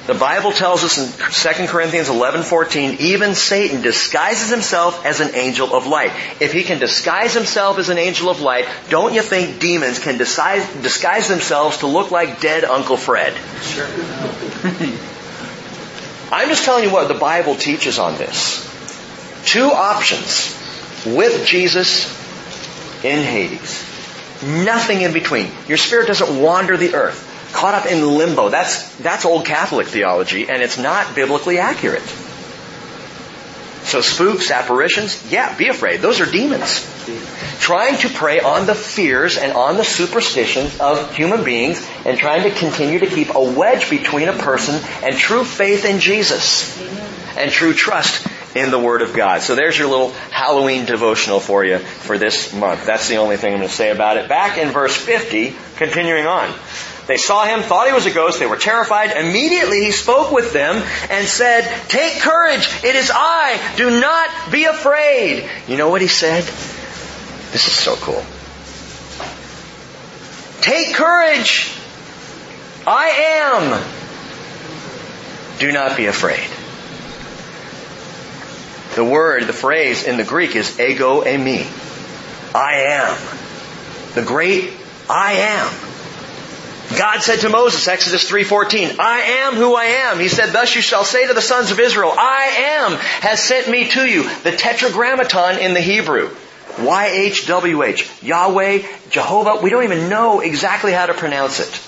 The 0.07 0.15
Bible 0.15 0.53
tells 0.53 0.85
us 0.85 0.97
in 0.97 1.09
2 1.09 1.67
Corinthians 1.67 2.09
11:14, 2.09 3.01
even 3.01 3.35
Satan 3.35 3.83
disguises 3.83 4.49
himself 4.49 5.05
as 5.05 5.21
an 5.21 5.35
angel 5.35 5.75
of 5.75 5.87
light. 5.87 6.13
If 6.41 6.53
he 6.53 6.63
can 6.63 6.79
disguise 6.79 7.35
himself 7.35 7.79
as 7.79 7.91
an 7.91 7.99
angel 7.99 8.31
of 8.31 8.41
light, 8.41 8.67
don't 8.89 9.13
you 9.13 9.23
think 9.23 9.59
demons 9.59 9.99
can 9.99 10.17
disguise, 10.17 10.67
disguise 10.83 11.29
themselves 11.29 11.79
to 11.79 11.89
look 11.89 12.11
like 12.11 12.41
dead 12.41 12.65
Uncle 12.65 12.97
Fred? 12.97 13.35
Sure. 13.61 13.85
I'm 16.33 16.49
just 16.49 16.65
telling 16.65 16.85
you 16.85 16.91
what 16.91 17.09
the 17.09 17.15
Bible 17.15 17.57
teaches 17.57 17.99
on 17.99 18.17
this. 18.17 18.68
Two 19.45 19.71
options 19.71 20.55
with 21.07 21.47
Jesus 21.47 22.15
in 23.05 23.23
Hades. 23.23 23.85
Nothing 24.43 25.03
in 25.03 25.13
between. 25.13 25.51
Your 25.67 25.79
spirit 25.79 26.07
doesn't 26.07 26.41
wander 26.41 26.77
the 26.77 26.95
earth. 26.95 27.25
Caught 27.53 27.75
up 27.75 27.87
in 27.87 28.07
limbo. 28.07 28.51
That's, 28.51 28.95
that's 28.97 29.25
old 29.25 29.47
Catholic 29.47 29.87
theology 29.87 30.49
and 30.49 30.63
it's 30.63 30.79
not 30.79 31.15
biblically 31.15 31.59
accurate. 31.59 32.03
So 33.89 34.03
spooks, 34.03 34.51
apparitions, 34.51 35.33
yeah, 35.33 35.57
be 35.57 35.69
afraid. 35.69 36.01
Those 36.01 36.21
are 36.21 36.31
demons. 36.31 36.85
Trying 37.59 37.97
to 37.99 38.11
prey 38.11 38.39
on 38.39 38.67
the 38.67 38.75
fears 38.75 39.39
and 39.39 39.53
on 39.53 39.79
the 39.79 39.85
superstitions 39.85 40.79
of 40.79 41.15
human 41.15 41.43
beings 41.43 41.89
and 42.05 42.19
trying 42.19 42.43
to 42.43 42.51
continue 42.51 42.99
to 42.99 43.07
keep 43.07 43.35
a 43.35 43.43
wedge 43.43 43.89
between 43.89 44.29
a 44.29 44.35
person 44.35 44.75
and 45.03 45.17
true 45.17 45.43
faith 45.43 45.87
in 45.87 46.01
Jesus 46.01 46.79
and 47.39 47.51
true 47.51 47.73
trust 47.73 48.27
in 48.55 48.71
the 48.71 48.79
Word 48.79 49.03
of 49.03 49.15
God. 49.15 49.43
So 49.43 49.55
there's 49.55 49.79
your 49.79 49.89
little 49.89 50.11
Halloween 50.31 50.85
devotional 50.85 51.41
for 51.41 51.65
you 51.65 51.79
for 51.79 52.19
this 52.19 52.53
month. 52.53 52.87
That's 52.87 53.09
the 53.09 53.17
only 53.17 53.37
thing 53.37 53.53
I'm 53.53 53.59
going 53.59 53.69
to 53.69 53.75
say 53.75 53.91
about 53.91 54.17
it. 54.17 54.29
Back 54.29 54.59
in 54.59 54.69
verse 54.69 54.97
50, 54.97 55.55
continuing 55.77 56.27
on. 56.27 56.53
They 57.09 57.17
saw 57.17 57.47
him, 57.47 57.63
thought 57.63 57.87
he 57.87 57.95
was 57.95 58.05
a 58.05 58.11
ghost, 58.11 58.39
they 58.39 58.47
were 58.47 58.59
terrified. 58.59 59.17
Immediately 59.17 59.83
he 59.83 59.93
spoke 59.93 60.31
with 60.31 60.53
them 60.53 60.83
and 61.09 61.27
said, 61.27 61.63
Take 61.89 62.21
courage, 62.21 62.69
it 62.85 62.95
is 62.95 63.11
I, 63.13 63.59
do 63.77 63.99
not 63.99 64.53
be 64.53 64.65
afraid. 64.65 65.49
You 65.67 65.79
know 65.79 65.89
what 65.89 66.03
he 66.03 66.09
said? 66.09 66.45
This 66.45 67.67
is 67.67 67.73
so 67.73 67.97
cool. 67.97 68.23
Take 70.61 70.95
courage, 70.95 71.73
I 72.87 73.09
am. 73.53 73.83
Do 75.59 75.73
not 75.73 75.97
be 75.97 76.07
afraid. 76.07 76.47
The 78.99 79.05
word, 79.05 79.45
the 79.45 79.53
phrase 79.53 80.03
in 80.03 80.17
the 80.17 80.25
Greek 80.25 80.57
is 80.57 80.81
ego 80.81 81.23
eimi. 81.23 81.65
I 82.53 82.81
am. 82.81 83.17
The 84.17 84.25
great 84.25 84.73
I 85.09 85.35
am. 85.35 86.99
God 86.99 87.23
said 87.23 87.39
to 87.43 87.49
Moses, 87.49 87.87
Exodus 87.87 88.29
3.14, 88.29 88.99
I 88.99 89.21
am 89.47 89.55
who 89.55 89.77
I 89.77 89.85
am. 89.85 90.19
He 90.19 90.27
said, 90.27 90.53
thus 90.53 90.75
you 90.75 90.83
shall 90.83 91.05
say 91.05 91.29
to 91.29 91.33
the 91.33 91.41
sons 91.41 91.71
of 91.71 91.79
Israel, 91.79 92.13
I 92.13 92.81
am 92.81 92.97
has 93.23 93.41
sent 93.41 93.69
me 93.71 93.89
to 93.91 94.05
you. 94.05 94.29
The 94.43 94.51
tetragrammaton 94.51 95.61
in 95.61 95.75
the 95.75 95.81
Hebrew. 95.81 96.31
YHWH. 96.79 98.25
Yahweh, 98.25 98.83
Jehovah. 99.11 99.63
We 99.63 99.71
don't 99.71 99.85
even 99.85 100.09
know 100.09 100.41
exactly 100.41 100.91
how 100.91 101.07
to 101.07 101.15
pronounce 101.15 101.61
it. 101.61 101.81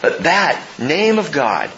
But 0.00 0.22
that 0.22 0.64
name 0.78 1.18
of 1.18 1.30
God 1.30 1.70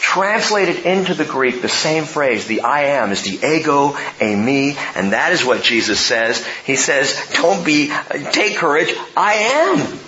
Translated 0.00 0.86
into 0.86 1.14
the 1.14 1.24
Greek, 1.24 1.60
the 1.60 1.68
same 1.68 2.04
phrase, 2.04 2.46
the 2.46 2.62
I 2.62 2.82
am, 2.82 3.10
is 3.10 3.22
the 3.22 3.46
ego, 3.46 3.96
a 4.20 4.36
me, 4.36 4.76
and 4.94 5.12
that 5.12 5.32
is 5.32 5.44
what 5.44 5.62
Jesus 5.62 6.00
says. 6.00 6.46
He 6.64 6.76
says, 6.76 7.30
don't 7.34 7.64
be, 7.64 7.92
take 8.32 8.56
courage, 8.56 8.94
I 9.16 9.34
am. 9.34 9.98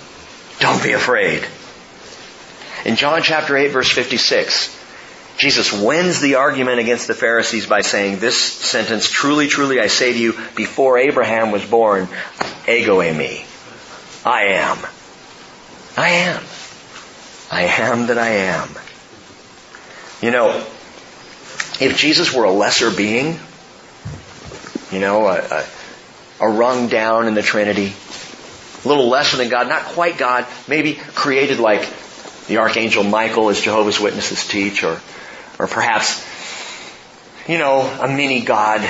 Don't 0.61 0.83
be 0.83 0.93
afraid. 0.93 1.45
In 2.85 2.97
John 2.97 3.23
chapter 3.23 3.57
8 3.57 3.69
verse 3.69 3.91
56, 3.91 4.79
Jesus 5.37 5.73
wins 5.73 6.21
the 6.21 6.37
argument 6.37 6.81
against 6.81 7.07
the 7.07 7.15
Pharisees 7.15 7.67
by 7.67 7.81
saying 7.81 8.19
this 8.19 8.37
sentence, 8.37 9.09
truly, 9.11 9.49
truly 9.49 9.81
I 9.81 9.87
say 9.87 10.13
to 10.13 10.19
you, 10.19 10.33
before 10.55 10.99
Abraham 10.99 11.51
was 11.51 11.65
born, 11.65 12.09
ego 12.69 12.99
eimi. 12.99 13.45
I 14.25 14.45
am. 14.49 14.79
I 15.97 16.11
am. 16.11 16.43
I 17.51 17.63
am 17.63 18.07
that 18.09 18.19
I 18.19 18.29
am. 18.29 18.69
You 20.23 20.31
know, 20.31 20.51
if 21.81 21.97
Jesus 21.97 22.35
were 22.35 22.45
a 22.45 22.53
lesser 22.53 22.91
being, 22.91 23.39
you 24.93 24.99
know, 24.99 25.27
a, 25.27 25.39
a, 25.39 25.67
a 26.41 26.49
rung 26.49 26.89
down 26.89 27.27
in 27.27 27.33
the 27.33 27.43
Trinity, 27.43 27.95
a 28.85 28.89
little 28.89 29.09
lesser 29.09 29.39
than 29.39 29.49
God, 29.49 29.69
not 29.69 29.85
quite 29.85 30.19
God, 30.19 30.47
maybe 30.69 30.95
created 31.15 31.59
like 31.59 31.89
the 32.49 32.59
Archangel 32.59 33.03
Michael 33.03 33.49
as 33.49 33.63
Jehovah's 33.63 33.99
Witnesses 33.99 34.47
teach, 34.47 34.85
or, 34.85 35.01
or 35.59 35.67
perhaps, 35.67 36.23
you 37.49 37.57
know, 37.57 37.81
a 37.81 38.07
mini 38.07 38.43
God, 38.43 38.87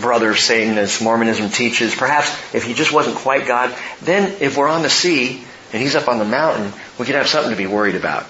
brother 0.00 0.34
Satan 0.34 0.76
as 0.76 1.00
Mormonism 1.00 1.48
teaches. 1.48 1.94
Perhaps 1.94 2.28
if 2.54 2.64
he 2.64 2.74
just 2.74 2.92
wasn't 2.92 3.16
quite 3.16 3.46
God, 3.46 3.74
then 4.02 4.36
if 4.40 4.58
we're 4.58 4.68
on 4.68 4.82
the 4.82 4.90
sea 4.90 5.42
and 5.72 5.80
he's 5.80 5.96
up 5.96 6.08
on 6.08 6.18
the 6.18 6.26
mountain, 6.26 6.74
we 6.98 7.06
could 7.06 7.14
have 7.14 7.26
something 7.26 7.52
to 7.52 7.56
be 7.56 7.66
worried 7.66 7.94
about 7.94 8.26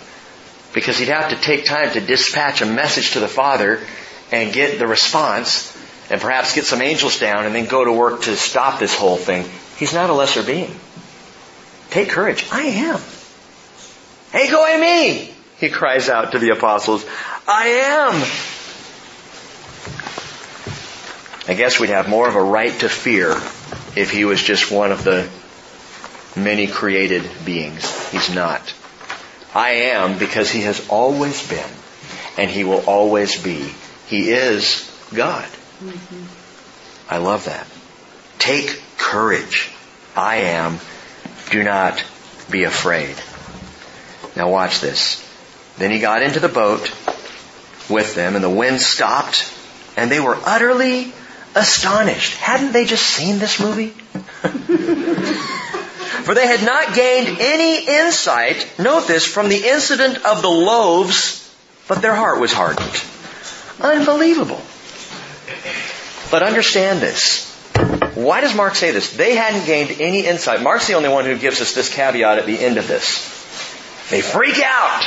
because 0.76 0.98
he'd 0.98 1.08
have 1.08 1.30
to 1.30 1.36
take 1.36 1.64
time 1.64 1.90
to 1.90 2.02
dispatch 2.02 2.60
a 2.60 2.66
message 2.66 3.12
to 3.12 3.20
the 3.20 3.26
Father 3.26 3.80
and 4.30 4.52
get 4.52 4.78
the 4.78 4.86
response 4.86 5.74
and 6.10 6.20
perhaps 6.20 6.54
get 6.54 6.66
some 6.66 6.82
angels 6.82 7.18
down 7.18 7.46
and 7.46 7.54
then 7.54 7.64
go 7.64 7.82
to 7.82 7.90
work 7.90 8.20
to 8.24 8.36
stop 8.36 8.78
this 8.78 8.94
whole 8.94 9.16
thing. 9.16 9.46
He's 9.78 9.94
not 9.94 10.10
a 10.10 10.12
lesser 10.12 10.42
being. 10.42 10.70
Take 11.88 12.10
courage. 12.10 12.46
I 12.52 12.64
am. 12.64 13.00
Ego 14.38 14.78
me! 14.78 15.32
he 15.56 15.70
cries 15.70 16.10
out 16.10 16.32
to 16.32 16.38
the 16.38 16.50
apostles. 16.50 17.06
I 17.48 17.68
am. 17.68 18.22
I 21.48 21.54
guess 21.54 21.80
we'd 21.80 21.88
have 21.88 22.06
more 22.06 22.28
of 22.28 22.34
a 22.34 22.44
right 22.44 22.78
to 22.80 22.90
fear 22.90 23.30
if 23.98 24.10
he 24.10 24.26
was 24.26 24.42
just 24.42 24.70
one 24.70 24.92
of 24.92 25.04
the 25.04 25.26
many 26.38 26.66
created 26.66 27.26
beings. 27.46 28.10
He's 28.10 28.28
not. 28.34 28.74
I 29.56 29.70
am 29.96 30.18
because 30.18 30.50
He 30.50 30.62
has 30.62 30.86
always 30.90 31.48
been 31.48 31.70
and 32.36 32.50
He 32.50 32.62
will 32.62 32.84
always 32.86 33.42
be. 33.42 33.72
He 34.06 34.30
is 34.30 34.84
God. 35.14 35.48
Mm-hmm. 35.82 36.24
I 37.08 37.16
love 37.16 37.46
that. 37.46 37.66
Take 38.38 38.82
courage. 38.98 39.70
I 40.14 40.36
am. 40.36 40.78
Do 41.50 41.62
not 41.62 42.04
be 42.50 42.64
afraid. 42.64 43.16
Now 44.36 44.50
watch 44.50 44.80
this. 44.80 45.22
Then 45.78 45.90
he 45.90 46.00
got 46.00 46.22
into 46.22 46.40
the 46.40 46.48
boat 46.48 46.90
with 47.88 48.14
them 48.14 48.34
and 48.34 48.44
the 48.44 48.50
wind 48.50 48.82
stopped 48.82 49.50
and 49.96 50.10
they 50.10 50.20
were 50.20 50.36
utterly 50.44 51.14
astonished. 51.54 52.34
Hadn't 52.34 52.72
they 52.72 52.84
just 52.84 53.06
seen 53.06 53.38
this 53.38 53.58
movie? 53.58 53.94
For 56.24 56.34
they 56.34 56.46
had 56.46 56.64
not 56.64 56.94
gained 56.94 57.38
any 57.40 57.86
insight, 57.86 58.78
note 58.78 59.06
this, 59.06 59.24
from 59.24 59.48
the 59.48 59.68
incident 59.68 60.24
of 60.24 60.42
the 60.42 60.50
loaves, 60.50 61.42
but 61.88 62.02
their 62.02 62.14
heart 62.14 62.40
was 62.40 62.52
hardened. 62.52 63.02
Unbelievable. 63.80 64.60
But 66.30 66.42
understand 66.42 67.00
this. 67.00 67.52
Why 68.14 68.40
does 68.40 68.54
Mark 68.54 68.74
say 68.74 68.90
this? 68.90 69.16
They 69.16 69.36
hadn't 69.36 69.66
gained 69.66 70.00
any 70.00 70.26
insight. 70.26 70.62
Mark's 70.62 70.86
the 70.86 70.94
only 70.94 71.08
one 71.08 71.26
who 71.26 71.36
gives 71.36 71.60
us 71.60 71.74
this 71.74 71.94
caveat 71.94 72.38
at 72.38 72.46
the 72.46 72.58
end 72.58 72.78
of 72.78 72.88
this. 72.88 73.34
They 74.10 74.22
freak 74.22 74.60
out. 74.64 75.04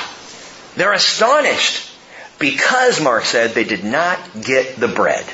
They're 0.75 0.93
astonished 0.93 1.91
because, 2.37 3.01
Mark 3.01 3.25
said, 3.25 3.51
they 3.51 3.63
did 3.63 3.83
not 3.83 4.19
get 4.41 4.79
the 4.79 4.87
bread. 4.87 5.25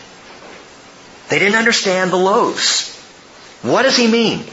They 1.30 1.40
didn't 1.40 1.58
understand 1.58 2.12
the 2.12 2.18
loaves. 2.18 2.96
What 3.62 3.84
does 3.84 3.98
he 3.98 4.08
mean? 4.08 4.46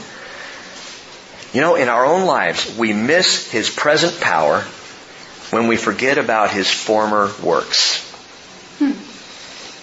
You 1.53 1.61
know, 1.61 1.75
in 1.75 1.87
our 1.87 2.05
own 2.05 2.25
lives, 2.25 2.75
we 2.77 2.93
miss 2.93 3.49
his 3.49 3.69
present 3.69 4.19
power 4.19 4.61
when 5.51 5.67
we 5.67 5.77
forget 5.77 6.17
about 6.17 6.49
his 6.49 6.69
former 6.69 7.31
works. 7.43 8.01
Hmm. 8.79 8.93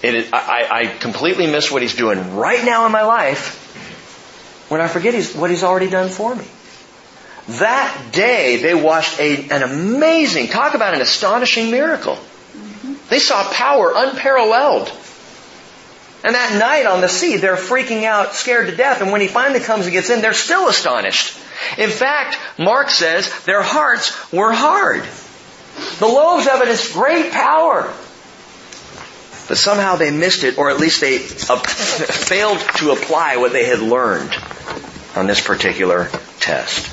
I, 0.03 0.67
I, 0.69 0.85
completely 0.99 1.47
miss 1.47 1.71
what 1.71 1.81
he's 1.81 1.95
doing 1.95 2.35
right 2.35 2.65
now 2.65 2.87
in 2.87 2.91
my 2.91 3.03
life 3.03 3.59
when 4.69 4.81
I 4.81 4.87
forget 4.87 5.13
he's, 5.13 5.33
what 5.33 5.49
he's 5.49 5.63
already 5.63 5.89
done 5.89 6.09
for 6.09 6.35
me. 6.35 6.45
That 7.59 8.09
day, 8.11 8.57
they 8.57 8.73
watched 8.73 9.19
a, 9.19 9.49
an 9.49 9.63
amazing, 9.63 10.47
talk 10.47 10.73
about 10.73 10.93
an 10.93 11.01
astonishing 11.01 11.71
miracle. 11.71 12.15
Mm-hmm. 12.15 12.93
They 13.09 13.19
saw 13.19 13.49
power 13.53 13.93
unparalleled. 13.95 14.91
And 16.23 16.35
that 16.35 16.57
night 16.59 16.85
on 16.85 17.01
the 17.01 17.09
sea, 17.09 17.37
they're 17.37 17.55
freaking 17.55 18.03
out, 18.03 18.33
scared 18.33 18.67
to 18.67 18.75
death. 18.75 19.01
And 19.01 19.11
when 19.11 19.21
he 19.21 19.27
finally 19.27 19.59
comes 19.59 19.85
and 19.85 19.93
gets 19.93 20.09
in, 20.09 20.21
they're 20.21 20.33
still 20.33 20.67
astonished. 20.67 21.37
In 21.77 21.89
fact, 21.89 22.37
Mark 22.57 22.89
says 22.89 23.31
their 23.45 23.61
hearts 23.61 24.31
were 24.31 24.51
hard. 24.51 25.03
The 25.99 26.07
loaves 26.07 26.47
evidence 26.47 26.91
great 26.91 27.31
power. 27.31 27.93
But 29.47 29.57
somehow 29.57 29.95
they 29.95 30.11
missed 30.11 30.43
it, 30.43 30.57
or 30.57 30.69
at 30.69 30.79
least 30.79 31.01
they 31.01 31.17
uh, 31.17 31.19
failed 31.59 32.59
to 32.77 32.91
apply 32.91 33.37
what 33.37 33.51
they 33.51 33.65
had 33.65 33.79
learned 33.79 34.33
on 35.15 35.27
this 35.27 35.41
particular 35.41 36.09
test. 36.39 36.87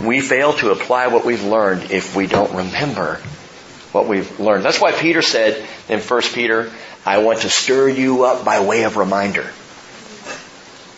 We 0.00 0.20
fail 0.20 0.52
to 0.54 0.70
apply 0.70 1.08
what 1.08 1.24
we've 1.24 1.44
learned 1.44 1.90
if 1.90 2.14
we 2.14 2.26
don't 2.26 2.54
remember 2.54 3.16
what 3.90 4.06
we've 4.06 4.38
learned. 4.38 4.64
That's 4.64 4.80
why 4.80 4.92
Peter 4.92 5.22
said 5.22 5.66
in 5.88 6.00
1 6.00 6.22
Peter, 6.34 6.70
I 7.04 7.18
want 7.18 7.40
to 7.40 7.50
stir 7.50 7.88
you 7.88 8.24
up 8.24 8.44
by 8.44 8.60
way 8.60 8.84
of 8.84 8.96
reminder. 8.96 9.50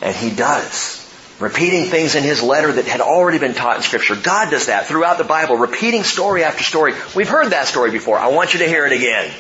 And 0.03 0.15
he 0.15 0.35
does. 0.35 1.00
Repeating 1.41 1.87
things 1.87 2.15
in 2.15 2.23
his 2.23 2.43
letter 2.43 2.71
that 2.71 2.85
had 2.85 3.01
already 3.01 3.39
been 3.39 3.55
taught 3.55 3.77
in 3.77 3.83
scripture. 3.83 4.15
God 4.15 4.51
does 4.51 4.67
that 4.67 4.87
throughout 4.87 5.17
the 5.17 5.25
Bible, 5.25 5.57
repeating 5.57 6.05
story 6.05 6.45
after 6.45 6.63
story. 6.63 6.93
We've 7.17 7.29
heard 7.29 7.51
that 7.53 7.67
story 7.67 7.91
before. 7.91 8.19
I 8.19 8.29
want 8.29 8.53
you 8.53 8.61
to 8.61 8.69
hear 8.69 8.85
it 8.87 8.93
again. 8.93 9.33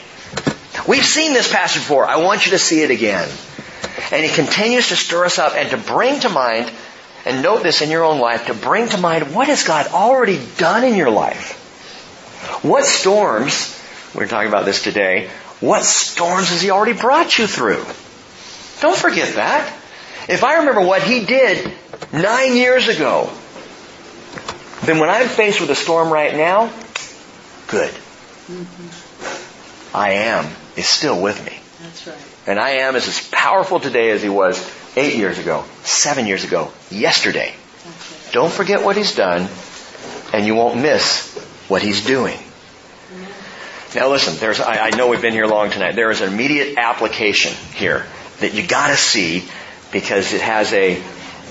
We've 0.89 1.05
seen 1.05 1.35
this 1.35 1.53
passage 1.53 1.83
before. 1.83 2.07
I 2.07 2.17
want 2.17 2.47
you 2.47 2.53
to 2.53 2.59
see 2.59 2.81
it 2.81 2.91
again. 2.91 3.29
And 4.13 4.25
he 4.25 4.35
continues 4.35 4.89
to 4.89 4.97
stir 4.97 5.27
us 5.27 5.39
up 5.39 5.55
and 5.55 5.69
to 5.71 5.77
bring 5.77 6.21
to 6.21 6.31
mind, 6.31 6.73
and 7.27 7.43
note 7.43 7.63
this 7.63 7.83
in 7.83 7.91
your 7.91 8.05
own 8.05 8.19
life, 8.19 8.47
to 8.47 8.55
bring 8.55 8.89
to 8.89 8.97
mind 8.97 9.35
what 9.35 9.49
has 9.49 9.65
God 9.65 9.89
already 9.89 10.41
done 10.57 10.85
in 10.85 10.95
your 10.95 11.11
life. 11.11 11.59
What 12.65 12.87
storms, 12.87 13.79
we're 14.15 14.27
talking 14.27 14.49
about 14.49 14.65
this 14.65 14.83
today, 14.83 15.29
what 15.61 15.85
storms 15.85 16.49
has 16.49 16.63
he 16.63 16.71
already 16.71 16.99
brought 16.99 17.37
you 17.37 17.47
through? 17.47 17.85
Don't 18.81 18.97
forget 18.97 19.35
that. 19.35 19.71
If 20.31 20.45
I 20.45 20.61
remember 20.61 20.81
what 20.81 21.03
he 21.03 21.27
did 21.27 21.71
nine 22.13 22.57
years 22.57 22.89
ago, 22.89 23.31
then 24.83 24.99
when 24.99 25.11
I'm 25.11 25.29
faced 25.29 25.61
with 25.61 25.71
a 25.71 25.75
storm 25.75 26.13
right 26.13 26.35
now, 26.35 26.73
good. 27.69 27.91
Mm-hmm. 27.91 29.97
I 29.97 30.13
am 30.13 30.51
is 30.77 30.89
still 30.89 31.21
with 31.21 31.45
me. 31.45 31.59
That's 31.83 32.07
right. 32.07 32.17
And 32.47 32.59
I 32.59 32.71
am 32.71 32.97
is 32.97 33.09
as 33.09 33.29
powerful 33.31 33.81
today 33.81 34.11
as 34.11 34.23
he 34.23 34.29
was 34.29 34.59
eight 34.97 35.17
years 35.17 35.39
ago, 35.39 35.65
seven 35.83 36.27
years 36.27 36.45
ago, 36.45 36.73
yesterday. 36.91 37.55
Right. 37.85 38.29
Don't 38.33 38.53
forget 38.53 38.85
what 38.85 38.97
he's 38.97 39.15
done, 39.15 39.49
and 40.33 40.47
you 40.47 40.55
won't 40.55 40.81
miss 40.81 41.35
what 41.69 41.83
he's 41.83 42.05
doing. 42.05 42.39
Now 43.95 44.09
listen, 44.09 44.39
there's, 44.39 44.61
I, 44.61 44.87
I 44.87 44.91
know 44.91 45.09
we've 45.09 45.23
been 45.23 45.33
here 45.33 45.47
long 45.47 45.71
tonight. 45.71 45.97
There 45.97 46.13
is 46.13 46.21
an 46.21 46.33
immediate 46.33 46.79
application 46.79 47.53
here 47.75 48.07
that 48.39 48.55
you 48.55 48.67
gotta 48.67 48.97
see 48.97 49.45
because 49.91 50.33
it 50.33 50.41
has 50.41 50.73
a 50.73 51.03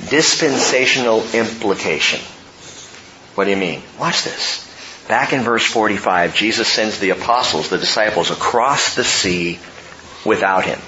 dispensational 0.10 1.24
implication. 1.34 2.20
What 3.36 3.46
do 3.46 3.52
you 3.52 3.58
mean? 3.58 3.82
Watch 4.00 4.24
this. 4.24 4.66
Back 5.08 5.34
in 5.34 5.42
verse 5.42 5.66
45, 5.66 6.36
Jesus 6.36 6.68
sends 6.68 7.00
the 7.00 7.10
apostles, 7.10 7.70
the 7.70 7.78
disciples, 7.78 8.30
across 8.30 8.96
the 8.96 9.04
sea 9.04 9.60
without 10.26 10.66
him. 10.66 10.80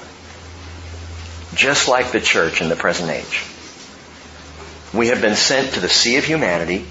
Just 1.56 1.88
like 1.88 2.12
the 2.12 2.22
church 2.22 2.62
in 2.62 2.70
the 2.70 2.76
present 2.76 3.10
age. 3.10 3.44
We 4.94 5.08
have 5.08 5.22
been 5.22 5.36
sent 5.36 5.74
to 5.74 5.80
the 5.80 5.90
sea 5.90 6.18
of 6.18 6.26
humanity, 6.26 6.86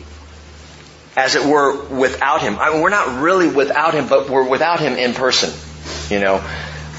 as 1.16 1.37
it 1.37 1.45
were, 1.45 1.85
without 1.85 2.41
him. 2.43 2.59
I 2.59 2.73
mean, 2.73 2.83
we're 2.83 2.91
not 2.91 3.21
really 3.21 3.49
without 3.49 3.95
him, 3.95 4.09
but 4.09 4.29
we're 4.29 4.49
without 4.49 4.81
him 4.81 4.95
in 4.95 5.14
person. 5.14 5.51
You 6.12 6.21
know, 6.21 6.43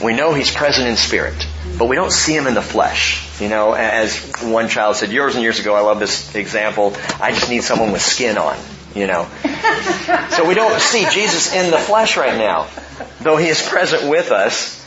we 0.04 0.14
know 0.14 0.34
he's 0.34 0.54
present 0.54 0.88
in 0.88 0.96
spirit, 0.96 1.46
but 1.82 1.88
we 1.88 1.96
don't 1.96 2.12
see 2.12 2.36
him 2.36 2.46
in 2.46 2.54
the 2.54 2.62
flesh. 2.62 3.42
You 3.42 3.50
know, 3.50 3.74
as 3.74 4.16
one 4.44 4.70
child 4.70 4.98
said 4.98 5.12
years 5.12 5.34
and 5.34 5.42
years 5.42 5.60
ago, 5.60 5.74
I 5.74 5.80
love 5.80 5.98
this 5.98 6.36
example. 6.36 6.96
I 7.20 7.32
just 7.32 7.50
need 7.50 7.64
someone 7.64 7.92
with 7.92 8.04
skin 8.04 8.38
on. 8.38 8.56
You 8.94 9.08
know, 9.08 9.28
so 10.30 10.48
we 10.48 10.54
don't 10.54 10.80
see 10.80 11.08
Jesus 11.10 11.52
in 11.52 11.72
the 11.72 11.80
flesh 11.80 12.18
right 12.18 12.38
now, 12.38 12.68
though 13.22 13.36
he 13.36 13.48
is 13.48 13.68
present 13.68 14.08
with 14.08 14.30
us. 14.30 14.80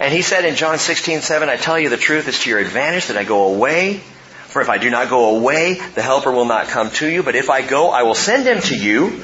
And 0.00 0.10
he 0.10 0.22
said 0.22 0.46
in 0.46 0.54
John 0.54 0.78
16, 0.78 1.20
7, 1.20 1.50
I 1.50 1.56
tell 1.56 1.78
you 1.78 1.90
the 1.90 1.98
truth, 1.98 2.26
it's 2.28 2.42
to 2.44 2.48
your 2.48 2.60
advantage 2.60 3.08
that 3.08 3.18
I 3.18 3.24
go 3.24 3.52
away. 3.52 3.98
For 4.46 4.62
if 4.62 4.70
I 4.70 4.78
do 4.78 4.88
not 4.88 5.10
go 5.10 5.36
away, 5.36 5.74
the 5.74 6.00
helper 6.00 6.32
will 6.32 6.46
not 6.46 6.68
come 6.68 6.88
to 6.92 7.06
you. 7.06 7.22
But 7.22 7.34
if 7.34 7.50
I 7.50 7.60
go, 7.60 7.90
I 7.90 8.04
will 8.04 8.14
send 8.14 8.46
him 8.46 8.62
to 8.62 8.74
you. 8.74 9.22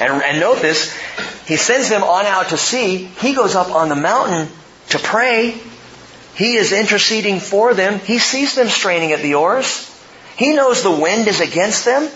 And, 0.00 0.20
and 0.24 0.40
note 0.40 0.60
this, 0.60 0.92
he 1.46 1.56
sends 1.56 1.88
them 1.88 2.02
on 2.02 2.26
out 2.26 2.48
to 2.48 2.56
sea. 2.56 3.04
He 3.04 3.32
goes 3.32 3.54
up 3.54 3.70
on 3.70 3.88
the 3.88 3.94
mountain 3.94 4.48
to 4.88 4.98
pray. 4.98 5.60
He 6.36 6.56
is 6.56 6.72
interceding 6.72 7.40
for 7.40 7.74
them. 7.74 7.98
He 7.98 8.18
sees 8.18 8.54
them 8.54 8.68
straining 8.68 9.12
at 9.12 9.22
the 9.22 9.34
oars. 9.34 9.90
He 10.36 10.54
knows 10.54 10.82
the 10.82 10.90
wind 10.90 11.26
is 11.28 11.40
against 11.40 11.84
them. 11.84 12.08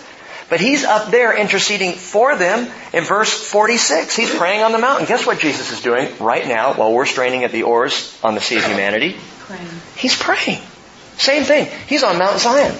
But 0.49 0.59
he's 0.59 0.83
up 0.83 1.11
there 1.11 1.35
interceding 1.35 1.93
for 1.93 2.35
them 2.35 2.69
in 2.93 3.03
verse 3.03 3.31
46. 3.31 4.15
He's 4.15 4.35
praying 4.35 4.63
on 4.63 4.73
the 4.73 4.77
mountain. 4.77 5.07
Guess 5.07 5.25
what 5.25 5.39
Jesus 5.39 5.71
is 5.71 5.81
doing 5.81 6.09
right 6.19 6.45
now 6.45 6.73
while 6.73 6.93
we're 6.93 7.05
straining 7.05 7.45
at 7.45 7.51
the 7.51 7.63
oars 7.63 8.19
on 8.21 8.35
the 8.35 8.41
sea 8.41 8.57
of 8.57 8.65
humanity? 8.65 9.15
Praying. 9.39 9.69
He's 9.95 10.15
praying. 10.15 10.61
Same 11.17 11.43
thing. 11.43 11.67
He's 11.87 12.03
on 12.03 12.17
Mount 12.17 12.39
Zion 12.39 12.75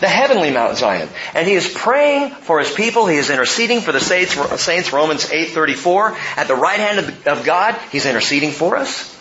the 0.00 0.08
heavenly 0.08 0.50
Mount 0.50 0.76
Zion. 0.76 1.08
And 1.34 1.46
he 1.46 1.54
is 1.54 1.72
praying 1.72 2.30
for 2.30 2.58
his 2.58 2.70
people. 2.70 3.06
He 3.06 3.16
is 3.16 3.30
interceding 3.30 3.80
for 3.80 3.92
the 3.92 4.00
saints, 4.00 4.92
Romans 4.92 5.24
8.34. 5.24 6.16
At 6.36 6.48
the 6.48 6.56
right 6.56 6.78
hand 6.78 7.26
of 7.26 7.44
God, 7.44 7.74
he's 7.90 8.04
interceding 8.04 8.50
for 8.50 8.76
us. 8.76 9.13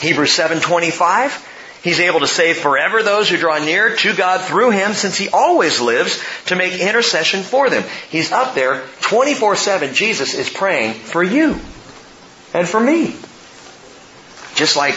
Hebrews 0.00 0.36
7.25. 0.36 1.50
He's 1.84 2.00
able 2.00 2.20
to 2.20 2.26
save 2.26 2.56
forever 2.56 3.02
those 3.02 3.28
who 3.28 3.36
draw 3.36 3.58
near 3.58 3.94
to 3.96 4.14
God 4.14 4.40
through 4.40 4.70
Him 4.70 4.94
since 4.94 5.18
He 5.18 5.28
always 5.28 5.82
lives 5.82 6.22
to 6.46 6.56
make 6.56 6.80
intercession 6.80 7.42
for 7.42 7.68
them. 7.68 7.84
He's 8.08 8.32
up 8.32 8.54
there 8.54 8.80
24-7. 9.00 9.92
Jesus 9.92 10.32
is 10.32 10.48
praying 10.48 10.94
for 10.94 11.22
you 11.22 11.60
and 12.54 12.66
for 12.66 12.80
me. 12.80 13.14
Just 14.54 14.76
like 14.76 14.94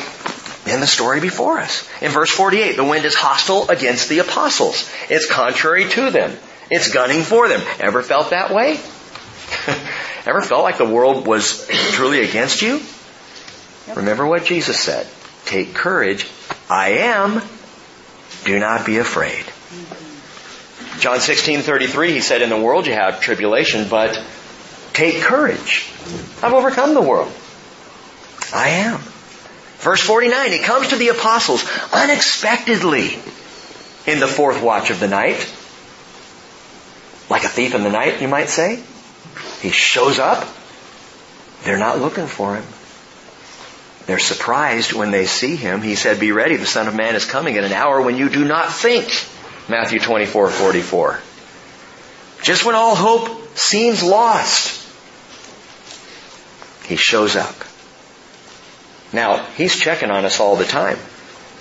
in 0.65 0.79
the 0.79 0.87
story 0.87 1.19
before 1.19 1.59
us. 1.59 1.89
In 2.01 2.11
verse 2.11 2.29
48, 2.29 2.77
the 2.77 2.85
wind 2.85 3.03
is 3.03 3.15
hostile 3.15 3.69
against 3.69 4.07
the 4.07 4.19
apostles. 4.19 4.89
It's 5.09 5.29
contrary 5.29 5.89
to 5.89 6.09
them. 6.09 6.37
It's 6.69 6.93
gunning 6.93 7.23
for 7.23 7.49
them. 7.49 7.61
Ever 7.79 8.01
felt 8.01 8.29
that 8.29 8.53
way? 8.53 8.73
Ever 10.25 10.41
felt 10.41 10.63
like 10.63 10.77
the 10.77 10.85
world 10.85 11.25
was 11.25 11.67
truly 11.91 12.21
against 12.21 12.61
you? 12.61 12.81
Yep. 13.87 13.97
Remember 13.97 14.25
what 14.25 14.45
Jesus 14.45 14.79
said. 14.79 15.07
Take 15.45 15.73
courage. 15.73 16.29
I 16.69 16.89
am. 16.89 17.41
Do 18.43 18.59
not 18.59 18.85
be 18.85 18.97
afraid. 18.97 19.43
Mm-hmm. 19.43 20.99
John 20.99 21.17
16:33 21.17 22.09
he 22.09 22.21
said 22.21 22.41
in 22.41 22.49
the 22.49 22.59
world 22.59 22.87
you 22.87 22.93
have 22.93 23.21
tribulation 23.21 23.87
but 23.89 24.19
take 24.93 25.21
courage. 25.21 25.89
I've 26.41 26.53
overcome 26.53 26.93
the 26.93 27.01
world. 27.01 27.31
I 28.53 28.69
am. 28.69 28.99
Verse 29.79 30.01
49, 30.01 30.51
he 30.51 30.59
comes 30.59 30.87
to 30.89 30.95
the 30.95 31.09
apostles 31.09 31.63
unexpectedly 31.93 33.13
in 34.07 34.19
the 34.19 34.27
fourth 34.27 34.61
watch 34.63 34.89
of 34.89 34.99
the 34.99 35.07
night. 35.07 35.37
Like 37.29 37.43
a 37.43 37.49
thief 37.49 37.75
in 37.75 37.83
the 37.83 37.89
night, 37.89 38.21
you 38.21 38.27
might 38.27 38.49
say. 38.49 38.81
He 39.61 39.69
shows 39.69 40.17
up. 40.17 40.47
They're 41.63 41.77
not 41.77 41.99
looking 41.99 42.27
for 42.27 42.55
him. 42.55 42.63
They're 44.07 44.19
surprised 44.19 44.93
when 44.93 45.11
they 45.11 45.25
see 45.25 45.57
him. 45.57 45.81
He 45.81 45.95
said, 45.95 46.19
be 46.19 46.31
ready, 46.31 46.55
the 46.55 46.65
Son 46.65 46.87
of 46.87 46.95
Man 46.95 47.15
is 47.15 47.25
coming 47.25 47.57
at 47.57 47.65
an 47.65 47.73
hour 47.73 48.01
when 48.01 48.17
you 48.17 48.29
do 48.29 48.45
not 48.45 48.71
think. 48.71 49.05
Matthew 49.69 49.99
24, 49.99 50.49
44. 50.49 51.19
Just 52.41 52.65
when 52.65 52.75
all 52.75 52.95
hope 52.95 53.57
seems 53.57 54.01
lost, 54.01 54.81
he 56.85 56.95
shows 56.95 57.35
up. 57.35 57.55
Now, 59.11 59.43
he's 59.57 59.77
checking 59.77 60.09
on 60.09 60.23
us 60.23 60.39
all 60.39 60.55
the 60.55 60.65
time. 60.65 60.97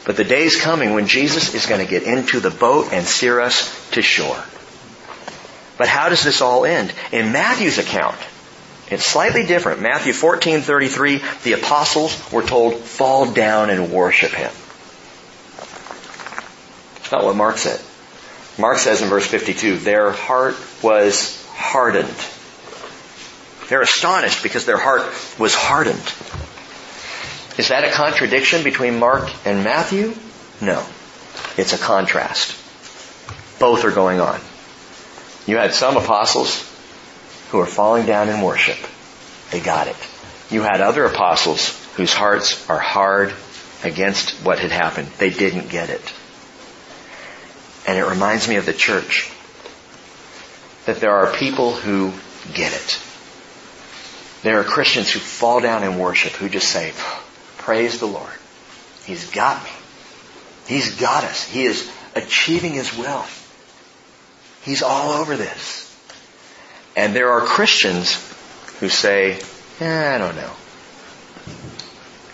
But 0.04 0.16
the 0.16 0.24
day's 0.24 0.60
coming 0.60 0.94
when 0.94 1.08
Jesus 1.08 1.52
is 1.52 1.66
going 1.66 1.84
to 1.84 1.90
get 1.90 2.04
into 2.04 2.38
the 2.38 2.50
boat 2.50 2.92
and 2.92 3.04
steer 3.04 3.40
us 3.40 3.90
to 3.90 4.02
shore. 4.02 4.40
But 5.78 5.88
how 5.88 6.10
does 6.10 6.22
this 6.22 6.40
all 6.40 6.64
end? 6.64 6.92
In 7.10 7.32
Matthew's 7.32 7.78
account, 7.78 8.16
it's 8.90 9.04
slightly 9.04 9.44
different. 9.44 9.80
Matthew 9.80 10.12
14:33, 10.12 11.22
the 11.42 11.54
apostles 11.54 12.16
were 12.32 12.42
told, 12.42 12.80
"Fall 12.84 13.26
down 13.26 13.70
and 13.70 13.90
worship 13.90 14.32
him." 14.32 14.50
It's 16.96 17.12
not 17.12 17.24
what 17.24 17.36
Mark 17.36 17.58
said. 17.58 17.80
Mark 18.58 18.78
says 18.78 19.02
in 19.02 19.08
verse 19.08 19.26
52, 19.26 19.78
their 19.78 20.10
heart 20.10 20.56
was 20.82 21.44
hardened. 21.54 22.14
They're 23.68 23.82
astonished 23.82 24.42
because 24.42 24.64
their 24.64 24.78
heart 24.78 25.02
was 25.38 25.54
hardened. 25.54 26.12
Is 27.58 27.68
that 27.68 27.84
a 27.84 27.90
contradiction 27.90 28.62
between 28.62 28.98
Mark 28.98 29.30
and 29.44 29.64
Matthew? 29.64 30.14
No. 30.60 30.84
It's 31.56 31.72
a 31.72 31.78
contrast. 31.78 32.54
Both 33.58 33.84
are 33.84 33.90
going 33.90 34.20
on. 34.20 34.40
You 35.46 35.56
had 35.56 35.74
some 35.74 35.96
apostles 35.96 36.64
who 37.50 37.60
are 37.60 37.66
falling 37.66 38.06
down 38.06 38.28
in 38.28 38.40
worship. 38.40 38.78
They 39.50 39.60
got 39.60 39.86
it. 39.86 39.96
You 40.50 40.62
had 40.62 40.80
other 40.80 41.04
apostles 41.04 41.78
whose 41.94 42.12
hearts 42.12 42.68
are 42.68 42.78
hard 42.78 43.34
against 43.82 44.44
what 44.44 44.58
had 44.58 44.70
happened. 44.70 45.08
They 45.18 45.30
didn't 45.30 45.68
get 45.68 45.90
it. 45.90 46.12
And 47.86 47.98
it 47.98 48.04
reminds 48.04 48.48
me 48.48 48.56
of 48.56 48.66
the 48.66 48.72
church. 48.72 49.30
That 50.86 51.00
there 51.00 51.12
are 51.12 51.32
people 51.34 51.72
who 51.72 52.12
get 52.54 52.72
it. 52.72 53.00
There 54.42 54.60
are 54.60 54.64
Christians 54.64 55.10
who 55.10 55.18
fall 55.18 55.60
down 55.60 55.82
in 55.82 55.98
worship, 55.98 56.32
who 56.32 56.48
just 56.48 56.68
say, 56.68 56.92
praise 57.58 57.98
the 57.98 58.06
Lord. 58.06 58.32
He's 59.04 59.30
got 59.30 59.62
me. 59.64 59.70
He's 60.66 61.00
got 61.00 61.24
us. 61.24 61.44
He 61.48 61.64
is 61.64 61.90
achieving 62.14 62.72
His 62.72 62.96
will. 62.96 63.24
He's 64.62 64.82
all 64.82 65.12
over 65.12 65.36
this. 65.36 65.85
And 66.96 67.14
there 67.14 67.30
are 67.32 67.42
Christians 67.42 68.14
who 68.80 68.88
say, 68.88 69.38
eh, 69.80 70.14
I 70.14 70.18
don't 70.18 70.34
know. 70.34 70.52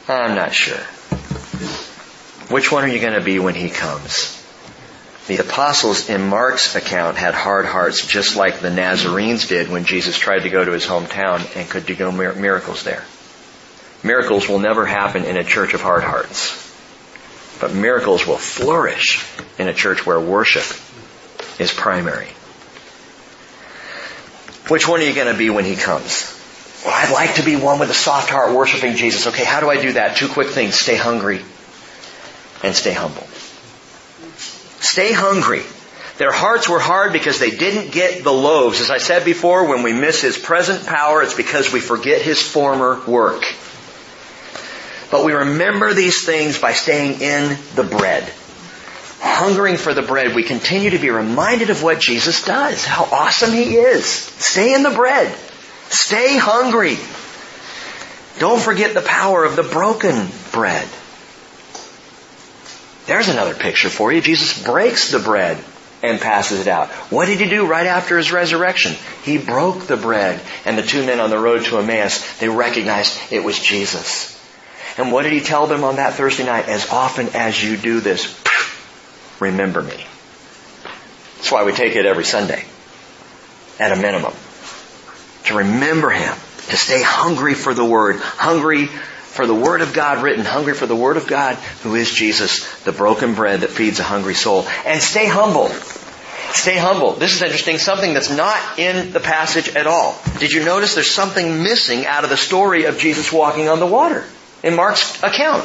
I'm 0.08 0.36
not 0.36 0.54
sure. 0.54 0.78
Which 2.48 2.70
one 2.70 2.84
are 2.84 2.88
you 2.88 3.00
going 3.00 3.14
to 3.14 3.20
be 3.20 3.40
when 3.40 3.54
he 3.54 3.68
comes? 3.68 4.38
The 5.26 5.38
apostles 5.38 6.08
in 6.08 6.28
Mark's 6.28 6.74
account 6.74 7.16
had 7.16 7.34
hard 7.34 7.66
hearts 7.66 8.06
just 8.06 8.36
like 8.36 8.60
the 8.60 8.70
Nazarenes 8.70 9.48
did 9.48 9.68
when 9.68 9.84
Jesus 9.84 10.18
tried 10.18 10.40
to 10.40 10.50
go 10.50 10.64
to 10.64 10.72
his 10.72 10.84
hometown 10.84 11.56
and 11.56 11.68
could 11.68 11.86
do 11.86 12.12
miracles 12.12 12.82
there. 12.82 13.04
Miracles 14.02 14.48
will 14.48 14.58
never 14.58 14.84
happen 14.84 15.24
in 15.24 15.36
a 15.36 15.44
church 15.44 15.74
of 15.74 15.80
hard 15.80 16.02
hearts. 16.02 16.58
But 17.60 17.72
miracles 17.72 18.26
will 18.26 18.36
flourish 18.36 19.24
in 19.58 19.68
a 19.68 19.74
church 19.74 20.04
where 20.04 20.20
worship 20.20 20.66
is 21.60 21.72
primary. 21.72 22.28
Which 24.68 24.88
one 24.88 25.00
are 25.00 25.04
you 25.04 25.14
going 25.14 25.32
to 25.32 25.38
be 25.38 25.50
when 25.50 25.64
he 25.64 25.76
comes? 25.76 26.38
Well, 26.84 26.94
I'd 26.94 27.12
like 27.12 27.36
to 27.36 27.42
be 27.42 27.56
one 27.56 27.78
with 27.78 27.90
a 27.90 27.94
soft 27.94 28.30
heart 28.30 28.54
worshiping 28.54 28.96
Jesus. 28.96 29.26
Okay, 29.28 29.44
how 29.44 29.60
do 29.60 29.70
I 29.70 29.80
do 29.80 29.92
that? 29.92 30.16
Two 30.16 30.28
quick 30.28 30.48
things. 30.48 30.74
Stay 30.74 30.96
hungry 30.96 31.42
and 32.62 32.74
stay 32.74 32.92
humble. 32.92 33.26
Stay 34.80 35.12
hungry. 35.12 35.62
Their 36.18 36.32
hearts 36.32 36.68
were 36.68 36.78
hard 36.78 37.12
because 37.12 37.38
they 37.38 37.50
didn't 37.50 37.92
get 37.92 38.22
the 38.22 38.32
loaves. 38.32 38.80
As 38.80 38.90
I 38.90 38.98
said 38.98 39.24
before, 39.24 39.68
when 39.68 39.82
we 39.82 39.92
miss 39.92 40.20
His 40.20 40.38
present 40.38 40.86
power, 40.86 41.22
it's 41.22 41.34
because 41.34 41.72
we 41.72 41.80
forget 41.80 42.22
His 42.22 42.40
former 42.40 43.00
work. 43.06 43.44
But 45.10 45.24
we 45.24 45.32
remember 45.32 45.94
these 45.94 46.24
things 46.24 46.58
by 46.58 46.72
staying 46.72 47.20
in 47.20 47.56
the 47.74 47.84
bread 47.84 48.32
hungering 49.22 49.76
for 49.76 49.94
the 49.94 50.02
bread, 50.02 50.34
we 50.34 50.42
continue 50.42 50.90
to 50.90 50.98
be 50.98 51.10
reminded 51.10 51.70
of 51.70 51.82
what 51.82 52.00
Jesus 52.00 52.44
does, 52.44 52.84
how 52.84 53.04
awesome 53.04 53.52
He 53.52 53.76
is. 53.76 54.04
Stay 54.06 54.74
in 54.74 54.82
the 54.82 54.90
bread. 54.90 55.32
Stay 55.88 56.36
hungry. 56.36 56.96
Don't 58.38 58.60
forget 58.60 58.94
the 58.94 59.02
power 59.02 59.44
of 59.44 59.56
the 59.56 59.62
broken 59.62 60.28
bread. 60.50 60.88
There's 63.06 63.28
another 63.28 63.54
picture 63.54 63.90
for 63.90 64.12
you. 64.12 64.20
Jesus 64.20 64.62
breaks 64.62 65.12
the 65.12 65.18
bread 65.18 65.62
and 66.02 66.20
passes 66.20 66.60
it 66.60 66.68
out. 66.68 66.88
What 67.10 67.26
did 67.26 67.40
he 67.40 67.48
do 67.48 67.66
right 67.66 67.86
after 67.86 68.16
his 68.16 68.32
resurrection? 68.32 68.96
He 69.22 69.38
broke 69.38 69.86
the 69.86 69.96
bread 69.96 70.40
and 70.64 70.76
the 70.76 70.82
two 70.82 71.04
men 71.06 71.20
on 71.20 71.30
the 71.30 71.38
road 71.38 71.64
to 71.66 71.78
Emmaus, 71.78 72.38
they 72.38 72.48
recognized 72.48 73.16
it 73.30 73.44
was 73.44 73.58
Jesus. 73.58 74.38
And 74.98 75.12
what 75.12 75.22
did 75.22 75.32
he 75.32 75.40
tell 75.40 75.66
them 75.66 75.84
on 75.84 75.96
that 75.96 76.14
Thursday 76.14 76.44
night? 76.44 76.68
As 76.68 76.90
often 76.90 77.28
as 77.34 77.62
you 77.62 77.76
do 77.76 78.00
this, 78.00 78.38
remember 79.42 79.82
me. 79.82 80.04
That's 81.36 81.50
why 81.50 81.64
we 81.64 81.72
take 81.72 81.96
it 81.96 82.06
every 82.06 82.24
Sunday, 82.24 82.64
at 83.78 83.92
a 83.92 83.96
minimum. 83.96 84.32
To 85.46 85.56
remember 85.56 86.10
Him, 86.10 86.34
to 86.68 86.76
stay 86.76 87.02
hungry 87.02 87.54
for 87.54 87.74
the 87.74 87.84
Word, 87.84 88.16
hungry 88.16 88.86
for 88.86 89.46
the 89.46 89.54
Word 89.54 89.80
of 89.80 89.92
God 89.92 90.22
written, 90.22 90.44
hungry 90.44 90.74
for 90.74 90.86
the 90.86 90.94
Word 90.94 91.16
of 91.16 91.26
God 91.26 91.56
who 91.82 91.94
is 91.94 92.12
Jesus, 92.12 92.82
the 92.84 92.92
broken 92.92 93.34
bread 93.34 93.60
that 93.60 93.70
feeds 93.70 93.98
a 93.98 94.04
hungry 94.04 94.34
soul, 94.34 94.66
and 94.86 95.02
stay 95.02 95.26
humble. 95.26 95.68
Stay 96.52 96.76
humble. 96.76 97.14
This 97.14 97.34
is 97.34 97.42
interesting, 97.42 97.78
something 97.78 98.12
that's 98.12 98.30
not 98.30 98.78
in 98.78 99.12
the 99.12 99.20
passage 99.20 99.74
at 99.74 99.86
all. 99.86 100.20
Did 100.38 100.52
you 100.52 100.64
notice 100.64 100.94
there's 100.94 101.10
something 101.10 101.62
missing 101.62 102.04
out 102.04 102.24
of 102.24 102.30
the 102.30 102.36
story 102.36 102.84
of 102.84 102.98
Jesus 102.98 103.32
walking 103.32 103.68
on 103.68 103.80
the 103.80 103.86
water 103.86 104.24
in 104.62 104.76
Mark's 104.76 105.22
account? 105.22 105.64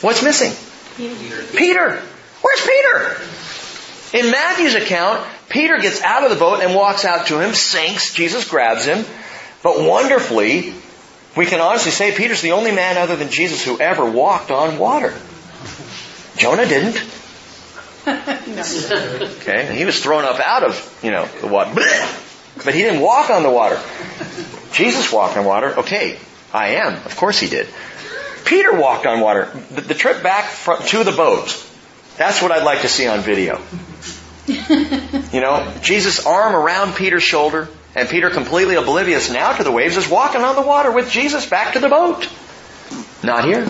What's 0.00 0.22
missing? 0.22 0.52
Peter. 0.96 1.42
Peter. 1.54 2.02
Where's 2.42 2.60
Peter? 2.66 4.18
In 4.18 4.30
Matthew's 4.30 4.74
account, 4.74 5.26
Peter 5.48 5.78
gets 5.78 6.02
out 6.02 6.24
of 6.24 6.30
the 6.30 6.36
boat 6.36 6.60
and 6.62 6.74
walks 6.74 7.04
out 7.04 7.26
to 7.28 7.40
him, 7.40 7.54
sinks, 7.54 8.14
Jesus 8.14 8.48
grabs 8.48 8.84
him, 8.84 9.04
but 9.62 9.80
wonderfully, 9.80 10.74
we 11.36 11.46
can 11.46 11.60
honestly 11.60 11.90
say 11.90 12.16
Peter's 12.16 12.40
the 12.40 12.52
only 12.52 12.72
man 12.72 12.96
other 12.96 13.16
than 13.16 13.28
Jesus 13.30 13.64
who 13.64 13.78
ever 13.78 14.08
walked 14.08 14.50
on 14.50 14.78
water. 14.78 15.14
Jonah 16.36 16.66
didn't. 16.66 17.02
Okay, 19.40 19.76
he 19.76 19.84
was 19.84 20.02
thrown 20.02 20.24
up 20.24 20.40
out 20.40 20.62
of, 20.62 21.00
you 21.02 21.10
know, 21.10 21.26
the 21.42 21.46
water. 21.46 21.78
But 22.64 22.74
he 22.74 22.82
didn't 22.82 23.02
walk 23.02 23.30
on 23.30 23.42
the 23.42 23.50
water. 23.50 23.80
Jesus 24.72 25.12
walked 25.12 25.36
on 25.36 25.44
water. 25.44 25.78
Okay, 25.80 26.18
I 26.52 26.70
am. 26.76 26.94
Of 26.94 27.16
course 27.16 27.38
he 27.38 27.48
did. 27.48 27.68
Peter 28.44 28.74
walked 28.74 29.06
on 29.06 29.20
water. 29.20 29.50
The, 29.70 29.82
the 29.82 29.94
trip 29.94 30.22
back 30.22 30.46
from, 30.50 30.82
to 30.86 31.04
the 31.04 31.12
boat 31.12 31.67
that's 32.18 32.42
what 32.42 32.50
I'd 32.50 32.64
like 32.64 32.82
to 32.82 32.88
see 32.88 33.06
on 33.06 33.20
video. 33.20 33.60
you 34.48 35.40
know, 35.40 35.72
Jesus' 35.82 36.26
arm 36.26 36.54
around 36.54 36.96
Peter's 36.96 37.22
shoulder, 37.22 37.68
and 37.94 38.08
Peter 38.08 38.28
completely 38.28 38.74
oblivious 38.74 39.30
now 39.30 39.56
to 39.56 39.62
the 39.62 39.72
waves 39.72 39.96
is 39.96 40.08
walking 40.08 40.42
on 40.42 40.56
the 40.56 40.62
water 40.62 40.90
with 40.90 41.10
Jesus 41.10 41.46
back 41.46 41.74
to 41.74 41.78
the 41.78 41.88
boat. 41.88 42.28
Not 43.22 43.44
here. 43.44 43.68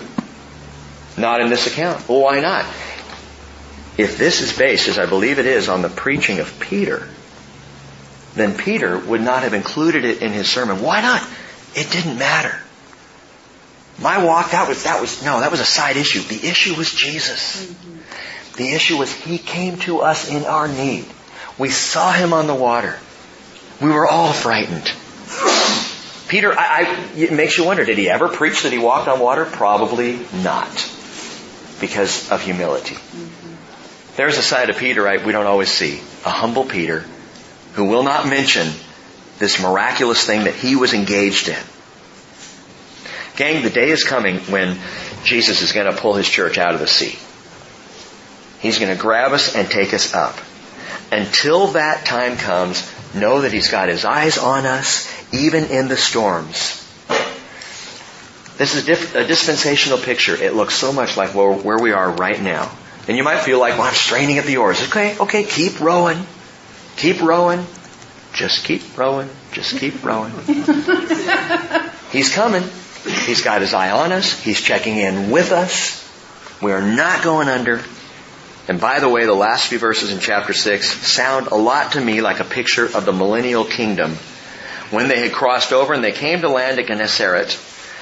Not 1.17 1.41
in 1.41 1.49
this 1.49 1.67
account. 1.67 2.07
Well, 2.09 2.21
why 2.21 2.39
not? 2.39 2.65
If 3.97 4.17
this 4.17 4.41
is 4.41 4.57
based, 4.57 4.87
as 4.87 4.97
I 4.97 5.05
believe 5.05 5.39
it 5.39 5.45
is, 5.45 5.69
on 5.69 5.81
the 5.81 5.89
preaching 5.89 6.39
of 6.39 6.59
Peter, 6.59 7.07
then 8.35 8.57
Peter 8.57 8.97
would 8.97 9.21
not 9.21 9.43
have 9.43 9.53
included 9.53 10.05
it 10.05 10.21
in 10.21 10.31
his 10.31 10.49
sermon. 10.49 10.81
Why 10.81 11.01
not? 11.01 11.21
It 11.75 11.91
didn't 11.91 12.17
matter. 12.17 12.57
My 13.99 14.23
walk, 14.23 14.51
that 14.51 14.69
was, 14.69 14.85
that 14.85 15.01
was, 15.01 15.23
no, 15.23 15.41
that 15.41 15.51
was 15.51 15.59
a 15.59 15.65
side 15.65 15.97
issue. 15.97 16.21
The 16.21 16.47
issue 16.47 16.75
was 16.75 16.91
Jesus. 16.93 17.65
Mm-hmm. 17.65 17.98
The 18.59 18.73
issue 18.73 18.97
was 18.97 19.09
He 19.13 19.37
came 19.37 19.77
to 19.79 20.01
us 20.01 20.29
in 20.29 20.43
our 20.43 20.67
need. 20.67 21.05
We 21.57 21.69
saw 21.69 22.11
Him 22.11 22.33
on 22.33 22.45
the 22.45 22.53
water. 22.53 22.99
We 23.81 23.89
were 23.89 24.05
all 24.05 24.33
frightened. 24.33 24.91
Peter, 26.27 26.51
I, 26.51 26.83
I, 26.83 27.17
it 27.17 27.31
makes 27.31 27.57
you 27.57 27.63
wonder, 27.63 27.85
did 27.85 27.97
he 27.97 28.09
ever 28.09 28.27
preach 28.27 28.63
that 28.63 28.73
he 28.73 28.77
walked 28.77 29.07
on 29.07 29.21
water? 29.21 29.45
Probably 29.45 30.19
not. 30.43 30.91
Because 31.79 32.29
of 32.31 32.41
humility. 32.41 32.97
There's 34.17 34.37
a 34.37 34.41
side 34.41 34.69
of 34.69 34.77
Peter 34.77 35.07
I, 35.07 35.25
we 35.25 35.31
don't 35.31 35.47
always 35.47 35.71
see. 35.71 36.01
A 36.25 36.29
humble 36.29 36.65
Peter 36.65 37.05
who 37.75 37.85
will 37.85 38.03
not 38.03 38.27
mention 38.27 38.67
this 39.37 39.61
miraculous 39.61 40.25
thing 40.25 40.43
that 40.43 40.53
he 40.55 40.75
was 40.75 40.93
engaged 40.93 41.47
in. 41.47 41.63
Gang, 43.37 43.63
the 43.63 43.69
day 43.69 43.89
is 43.89 44.03
coming 44.03 44.39
when 44.51 44.77
Jesus 45.23 45.61
is 45.61 45.71
going 45.71 45.89
to 45.89 45.97
pull 45.97 46.15
his 46.15 46.27
church 46.27 46.57
out 46.57 46.73
of 46.73 46.81
the 46.81 46.87
sea. 46.87 47.17
He's 48.59 48.79
going 48.79 48.95
to 48.95 49.01
grab 49.01 49.31
us 49.31 49.55
and 49.55 49.69
take 49.69 49.93
us 49.93 50.13
up. 50.13 50.37
Until 51.11 51.67
that 51.67 52.05
time 52.05 52.37
comes, 52.37 52.89
know 53.15 53.41
that 53.41 53.51
He's 53.51 53.69
got 53.69 53.89
His 53.89 54.05
eyes 54.05 54.37
on 54.37 54.65
us, 54.65 55.11
even 55.33 55.65
in 55.65 55.87
the 55.87 55.97
storms. 55.97 56.85
This 58.57 58.75
is 58.75 59.15
a 59.15 59.25
dispensational 59.25 59.97
picture. 59.97 60.35
It 60.35 60.53
looks 60.53 60.75
so 60.75 60.91
much 60.91 61.15
like 61.15 61.33
where 61.33 61.79
we 61.79 61.93
are 61.93 62.11
right 62.11 62.41
now. 62.41 62.69
And 63.07 63.15
you 63.15 63.23
might 63.23 63.39
feel 63.39 63.57
like, 63.59 63.73
well, 63.73 63.87
I'm 63.87 63.93
straining 63.93 64.37
at 64.37 64.45
the 64.45 64.57
oars. 64.57 64.81
Okay, 64.89 65.17
okay, 65.17 65.43
keep 65.45 65.79
rowing. 65.79 66.25
Keep 66.97 67.21
rowing. 67.21 67.65
Just 68.33 68.65
keep 68.65 68.97
rowing. 68.97 69.29
Just 69.53 69.77
keep 69.77 70.03
rowing. 70.03 70.31
He's 72.11 72.33
coming. 72.33 72.63
He's 73.25 73.41
got 73.41 73.61
his 73.61 73.73
eye 73.73 73.91
on 73.91 74.11
us. 74.11 74.37
He's 74.43 74.59
checking 74.61 74.97
in 74.97 75.31
with 75.31 75.51
us. 75.51 76.05
We 76.61 76.73
are 76.73 76.81
not 76.81 77.23
going 77.23 77.47
under. 77.47 77.81
And 78.69 78.79
by 78.79 78.99
the 78.99 79.09
way, 79.09 79.25
the 79.25 79.33
last 79.33 79.65
few 79.65 79.79
verses 79.79 80.11
in 80.11 80.19
chapter 80.19 80.53
6 80.53 80.87
sound 80.87 81.47
a 81.47 81.55
lot 81.55 81.93
to 81.93 81.99
me 81.99 82.21
like 82.21 82.39
a 82.39 82.43
picture 82.43 82.85
of 82.85 83.03
the 83.03 83.11
millennial 83.11 83.65
kingdom. 83.65 84.11
When 84.91 85.07
they 85.07 85.21
had 85.21 85.33
crossed 85.33 85.73
over 85.73 85.91
and 85.91 86.03
they 86.03 86.11
came 86.11 86.41
to 86.41 86.49
land 86.49 86.77
at 86.77 86.85
Gennesaret 86.85 87.59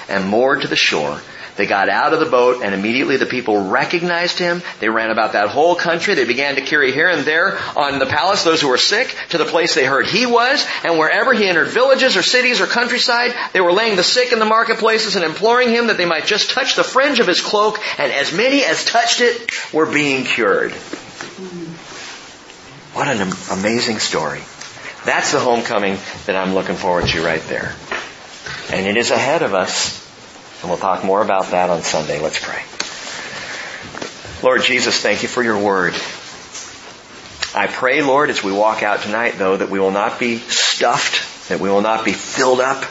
and 0.10 0.28
moored 0.28 0.64
to 0.64 0.68
the 0.68 0.76
shore, 0.76 1.22
they 1.58 1.66
got 1.66 1.90
out 1.90 2.14
of 2.14 2.20
the 2.20 2.26
boat 2.26 2.62
and 2.64 2.74
immediately 2.74 3.18
the 3.18 3.26
people 3.26 3.70
recognized 3.70 4.38
him. 4.38 4.62
They 4.80 4.90
ran 4.90 5.10
about 5.10 5.34
that 5.34 5.50
whole 5.50 5.76
country. 5.76 6.14
They 6.14 6.26
began 6.26 6.56
to 6.56 6.62
carry 6.62 6.92
here 6.92 7.10
and 7.10 7.26
there 7.26 7.58
on 7.76 8.00
the 8.00 8.06
palace 8.06 8.44
those 8.44 8.62
who 8.62 8.70
were 8.70 8.78
sick 8.78 9.14
to 9.30 9.38
the 9.38 9.46
place 9.46 9.74
they 9.74 9.86
heard 9.86 10.06
he 10.06 10.26
was. 10.26 10.66
And 10.84 11.00
wherever 11.00 11.34
he 11.34 11.48
entered 11.48 11.70
villages 11.70 12.16
or 12.16 12.22
cities 12.22 12.62
or 12.62 12.68
countryside, 12.68 13.34
they 13.54 13.62
were 13.62 13.74
laying 13.74 13.96
the 13.96 14.04
sick 14.04 14.32
in 14.32 14.40
the 14.40 14.46
marketplaces 14.46 15.16
and 15.16 15.26
imploring 15.26 15.70
him 15.70 15.88
that 15.88 15.98
they 15.98 16.06
might 16.06 16.26
just 16.26 16.52
touch 16.52 16.76
the 16.76 16.84
fringe 16.84 17.20
of 17.20 17.28
his 17.28 17.42
cloak. 17.42 17.80
And 17.98 18.12
as 18.12 18.32
many 18.32 18.64
as 18.64 18.86
touched 18.86 19.22
it 19.22 19.52
were 19.74 19.92
being 19.92 20.26
cured. 20.26 20.72
What 22.94 23.08
an 23.08 23.32
amazing 23.52 24.00
story. 24.00 24.42
That's 25.06 25.32
the 25.32 25.40
homecoming 25.40 25.98
that 26.26 26.36
I'm 26.36 26.54
looking 26.54 26.76
forward 26.76 27.08
to 27.08 27.24
right 27.24 27.42
there. 27.44 27.74
And 28.72 28.86
it 28.86 28.98
is 28.98 29.12
ahead 29.12 29.42
of 29.42 29.54
us. 29.54 30.07
And 30.62 30.70
we'll 30.70 30.80
talk 30.80 31.04
more 31.04 31.22
about 31.22 31.52
that 31.52 31.70
on 31.70 31.82
Sunday. 31.82 32.20
Let's 32.20 32.40
pray. 32.44 32.64
Lord 34.44 34.64
Jesus, 34.64 35.00
thank 35.02 35.24
you 35.24 35.30
for 35.30 35.44
your 35.44 35.60
word. 35.60 35.94
I 37.56 37.68
pray, 37.68 38.02
Lord, 38.02 38.30
as 38.30 38.44
we 38.44 38.52
walk 38.52 38.84
out 38.84 39.02
tonight, 39.02 39.36
though, 39.38 39.58
that 39.58 39.70
we 39.70 39.80
will 39.80 39.92
not 39.92 40.20
be 40.20 40.38
stuffed, 40.38 41.50
that 41.50 41.60
we 41.60 41.70
will 41.70 41.82
not 41.82 42.06
be 42.06 42.12
filled 42.14 42.60
up 42.60 42.84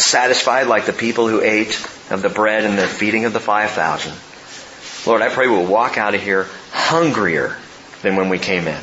satisfied 0.00 0.66
like 0.66 0.86
the 0.86 0.92
people 0.92 1.28
who 1.28 1.40
ate 1.40 1.74
of 2.10 2.20
the 2.22 2.28
bread 2.28 2.64
and 2.64 2.78
the 2.78 2.86
feeding 2.86 3.24
of 3.24 3.32
the 3.32 3.40
5,000. 3.40 4.12
Lord, 5.08 5.22
I 5.22 5.28
pray 5.28 5.46
we'll 5.46 5.66
walk 5.66 5.98
out 5.98 6.14
of 6.14 6.22
here 6.22 6.48
hungrier 6.72 7.56
than 8.02 8.16
when 8.16 8.28
we 8.28 8.38
came 8.38 8.66
in. 8.66 8.80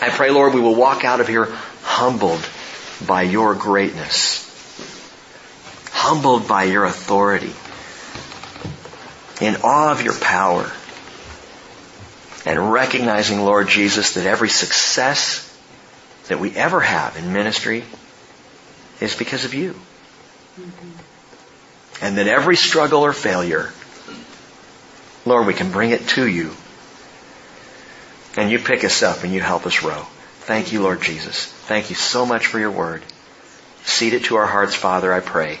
I 0.00 0.10
pray, 0.10 0.30
Lord, 0.30 0.54
we 0.54 0.60
will 0.60 0.74
walk 0.74 1.04
out 1.04 1.20
of 1.20 1.28
here 1.28 1.46
humbled 1.82 2.44
by 3.06 3.22
your 3.22 3.54
greatness 3.54 4.31
humbled 6.02 6.48
by 6.48 6.64
your 6.64 6.84
authority, 6.84 7.52
in 9.40 9.54
awe 9.62 9.92
of 9.92 10.02
your 10.02 10.18
power, 10.18 10.68
and 12.44 12.72
recognizing, 12.72 13.40
Lord 13.40 13.68
Jesus, 13.68 14.14
that 14.14 14.26
every 14.26 14.48
success 14.48 15.48
that 16.26 16.40
we 16.40 16.56
ever 16.56 16.80
have 16.80 17.16
in 17.16 17.32
ministry 17.32 17.84
is 19.00 19.14
because 19.14 19.44
of 19.44 19.54
you. 19.54 19.74
Mm-hmm. 20.58 22.04
And 22.04 22.18
that 22.18 22.26
every 22.26 22.56
struggle 22.56 23.02
or 23.02 23.12
failure, 23.12 23.70
Lord, 25.24 25.46
we 25.46 25.54
can 25.54 25.70
bring 25.70 25.92
it 25.92 26.08
to 26.08 26.26
you. 26.26 26.50
And 28.36 28.50
you 28.50 28.58
pick 28.58 28.82
us 28.82 29.04
up 29.04 29.22
and 29.22 29.32
you 29.32 29.40
help 29.40 29.66
us 29.66 29.84
row. 29.84 30.04
Thank 30.40 30.72
you, 30.72 30.82
Lord 30.82 31.00
Jesus. 31.00 31.46
Thank 31.46 31.90
you 31.90 31.96
so 31.96 32.26
much 32.26 32.46
for 32.48 32.58
your 32.58 32.72
word. 32.72 33.04
Seed 33.84 34.14
it 34.14 34.24
to 34.24 34.34
our 34.34 34.46
hearts, 34.46 34.74
Father, 34.74 35.12
I 35.12 35.20
pray. 35.20 35.60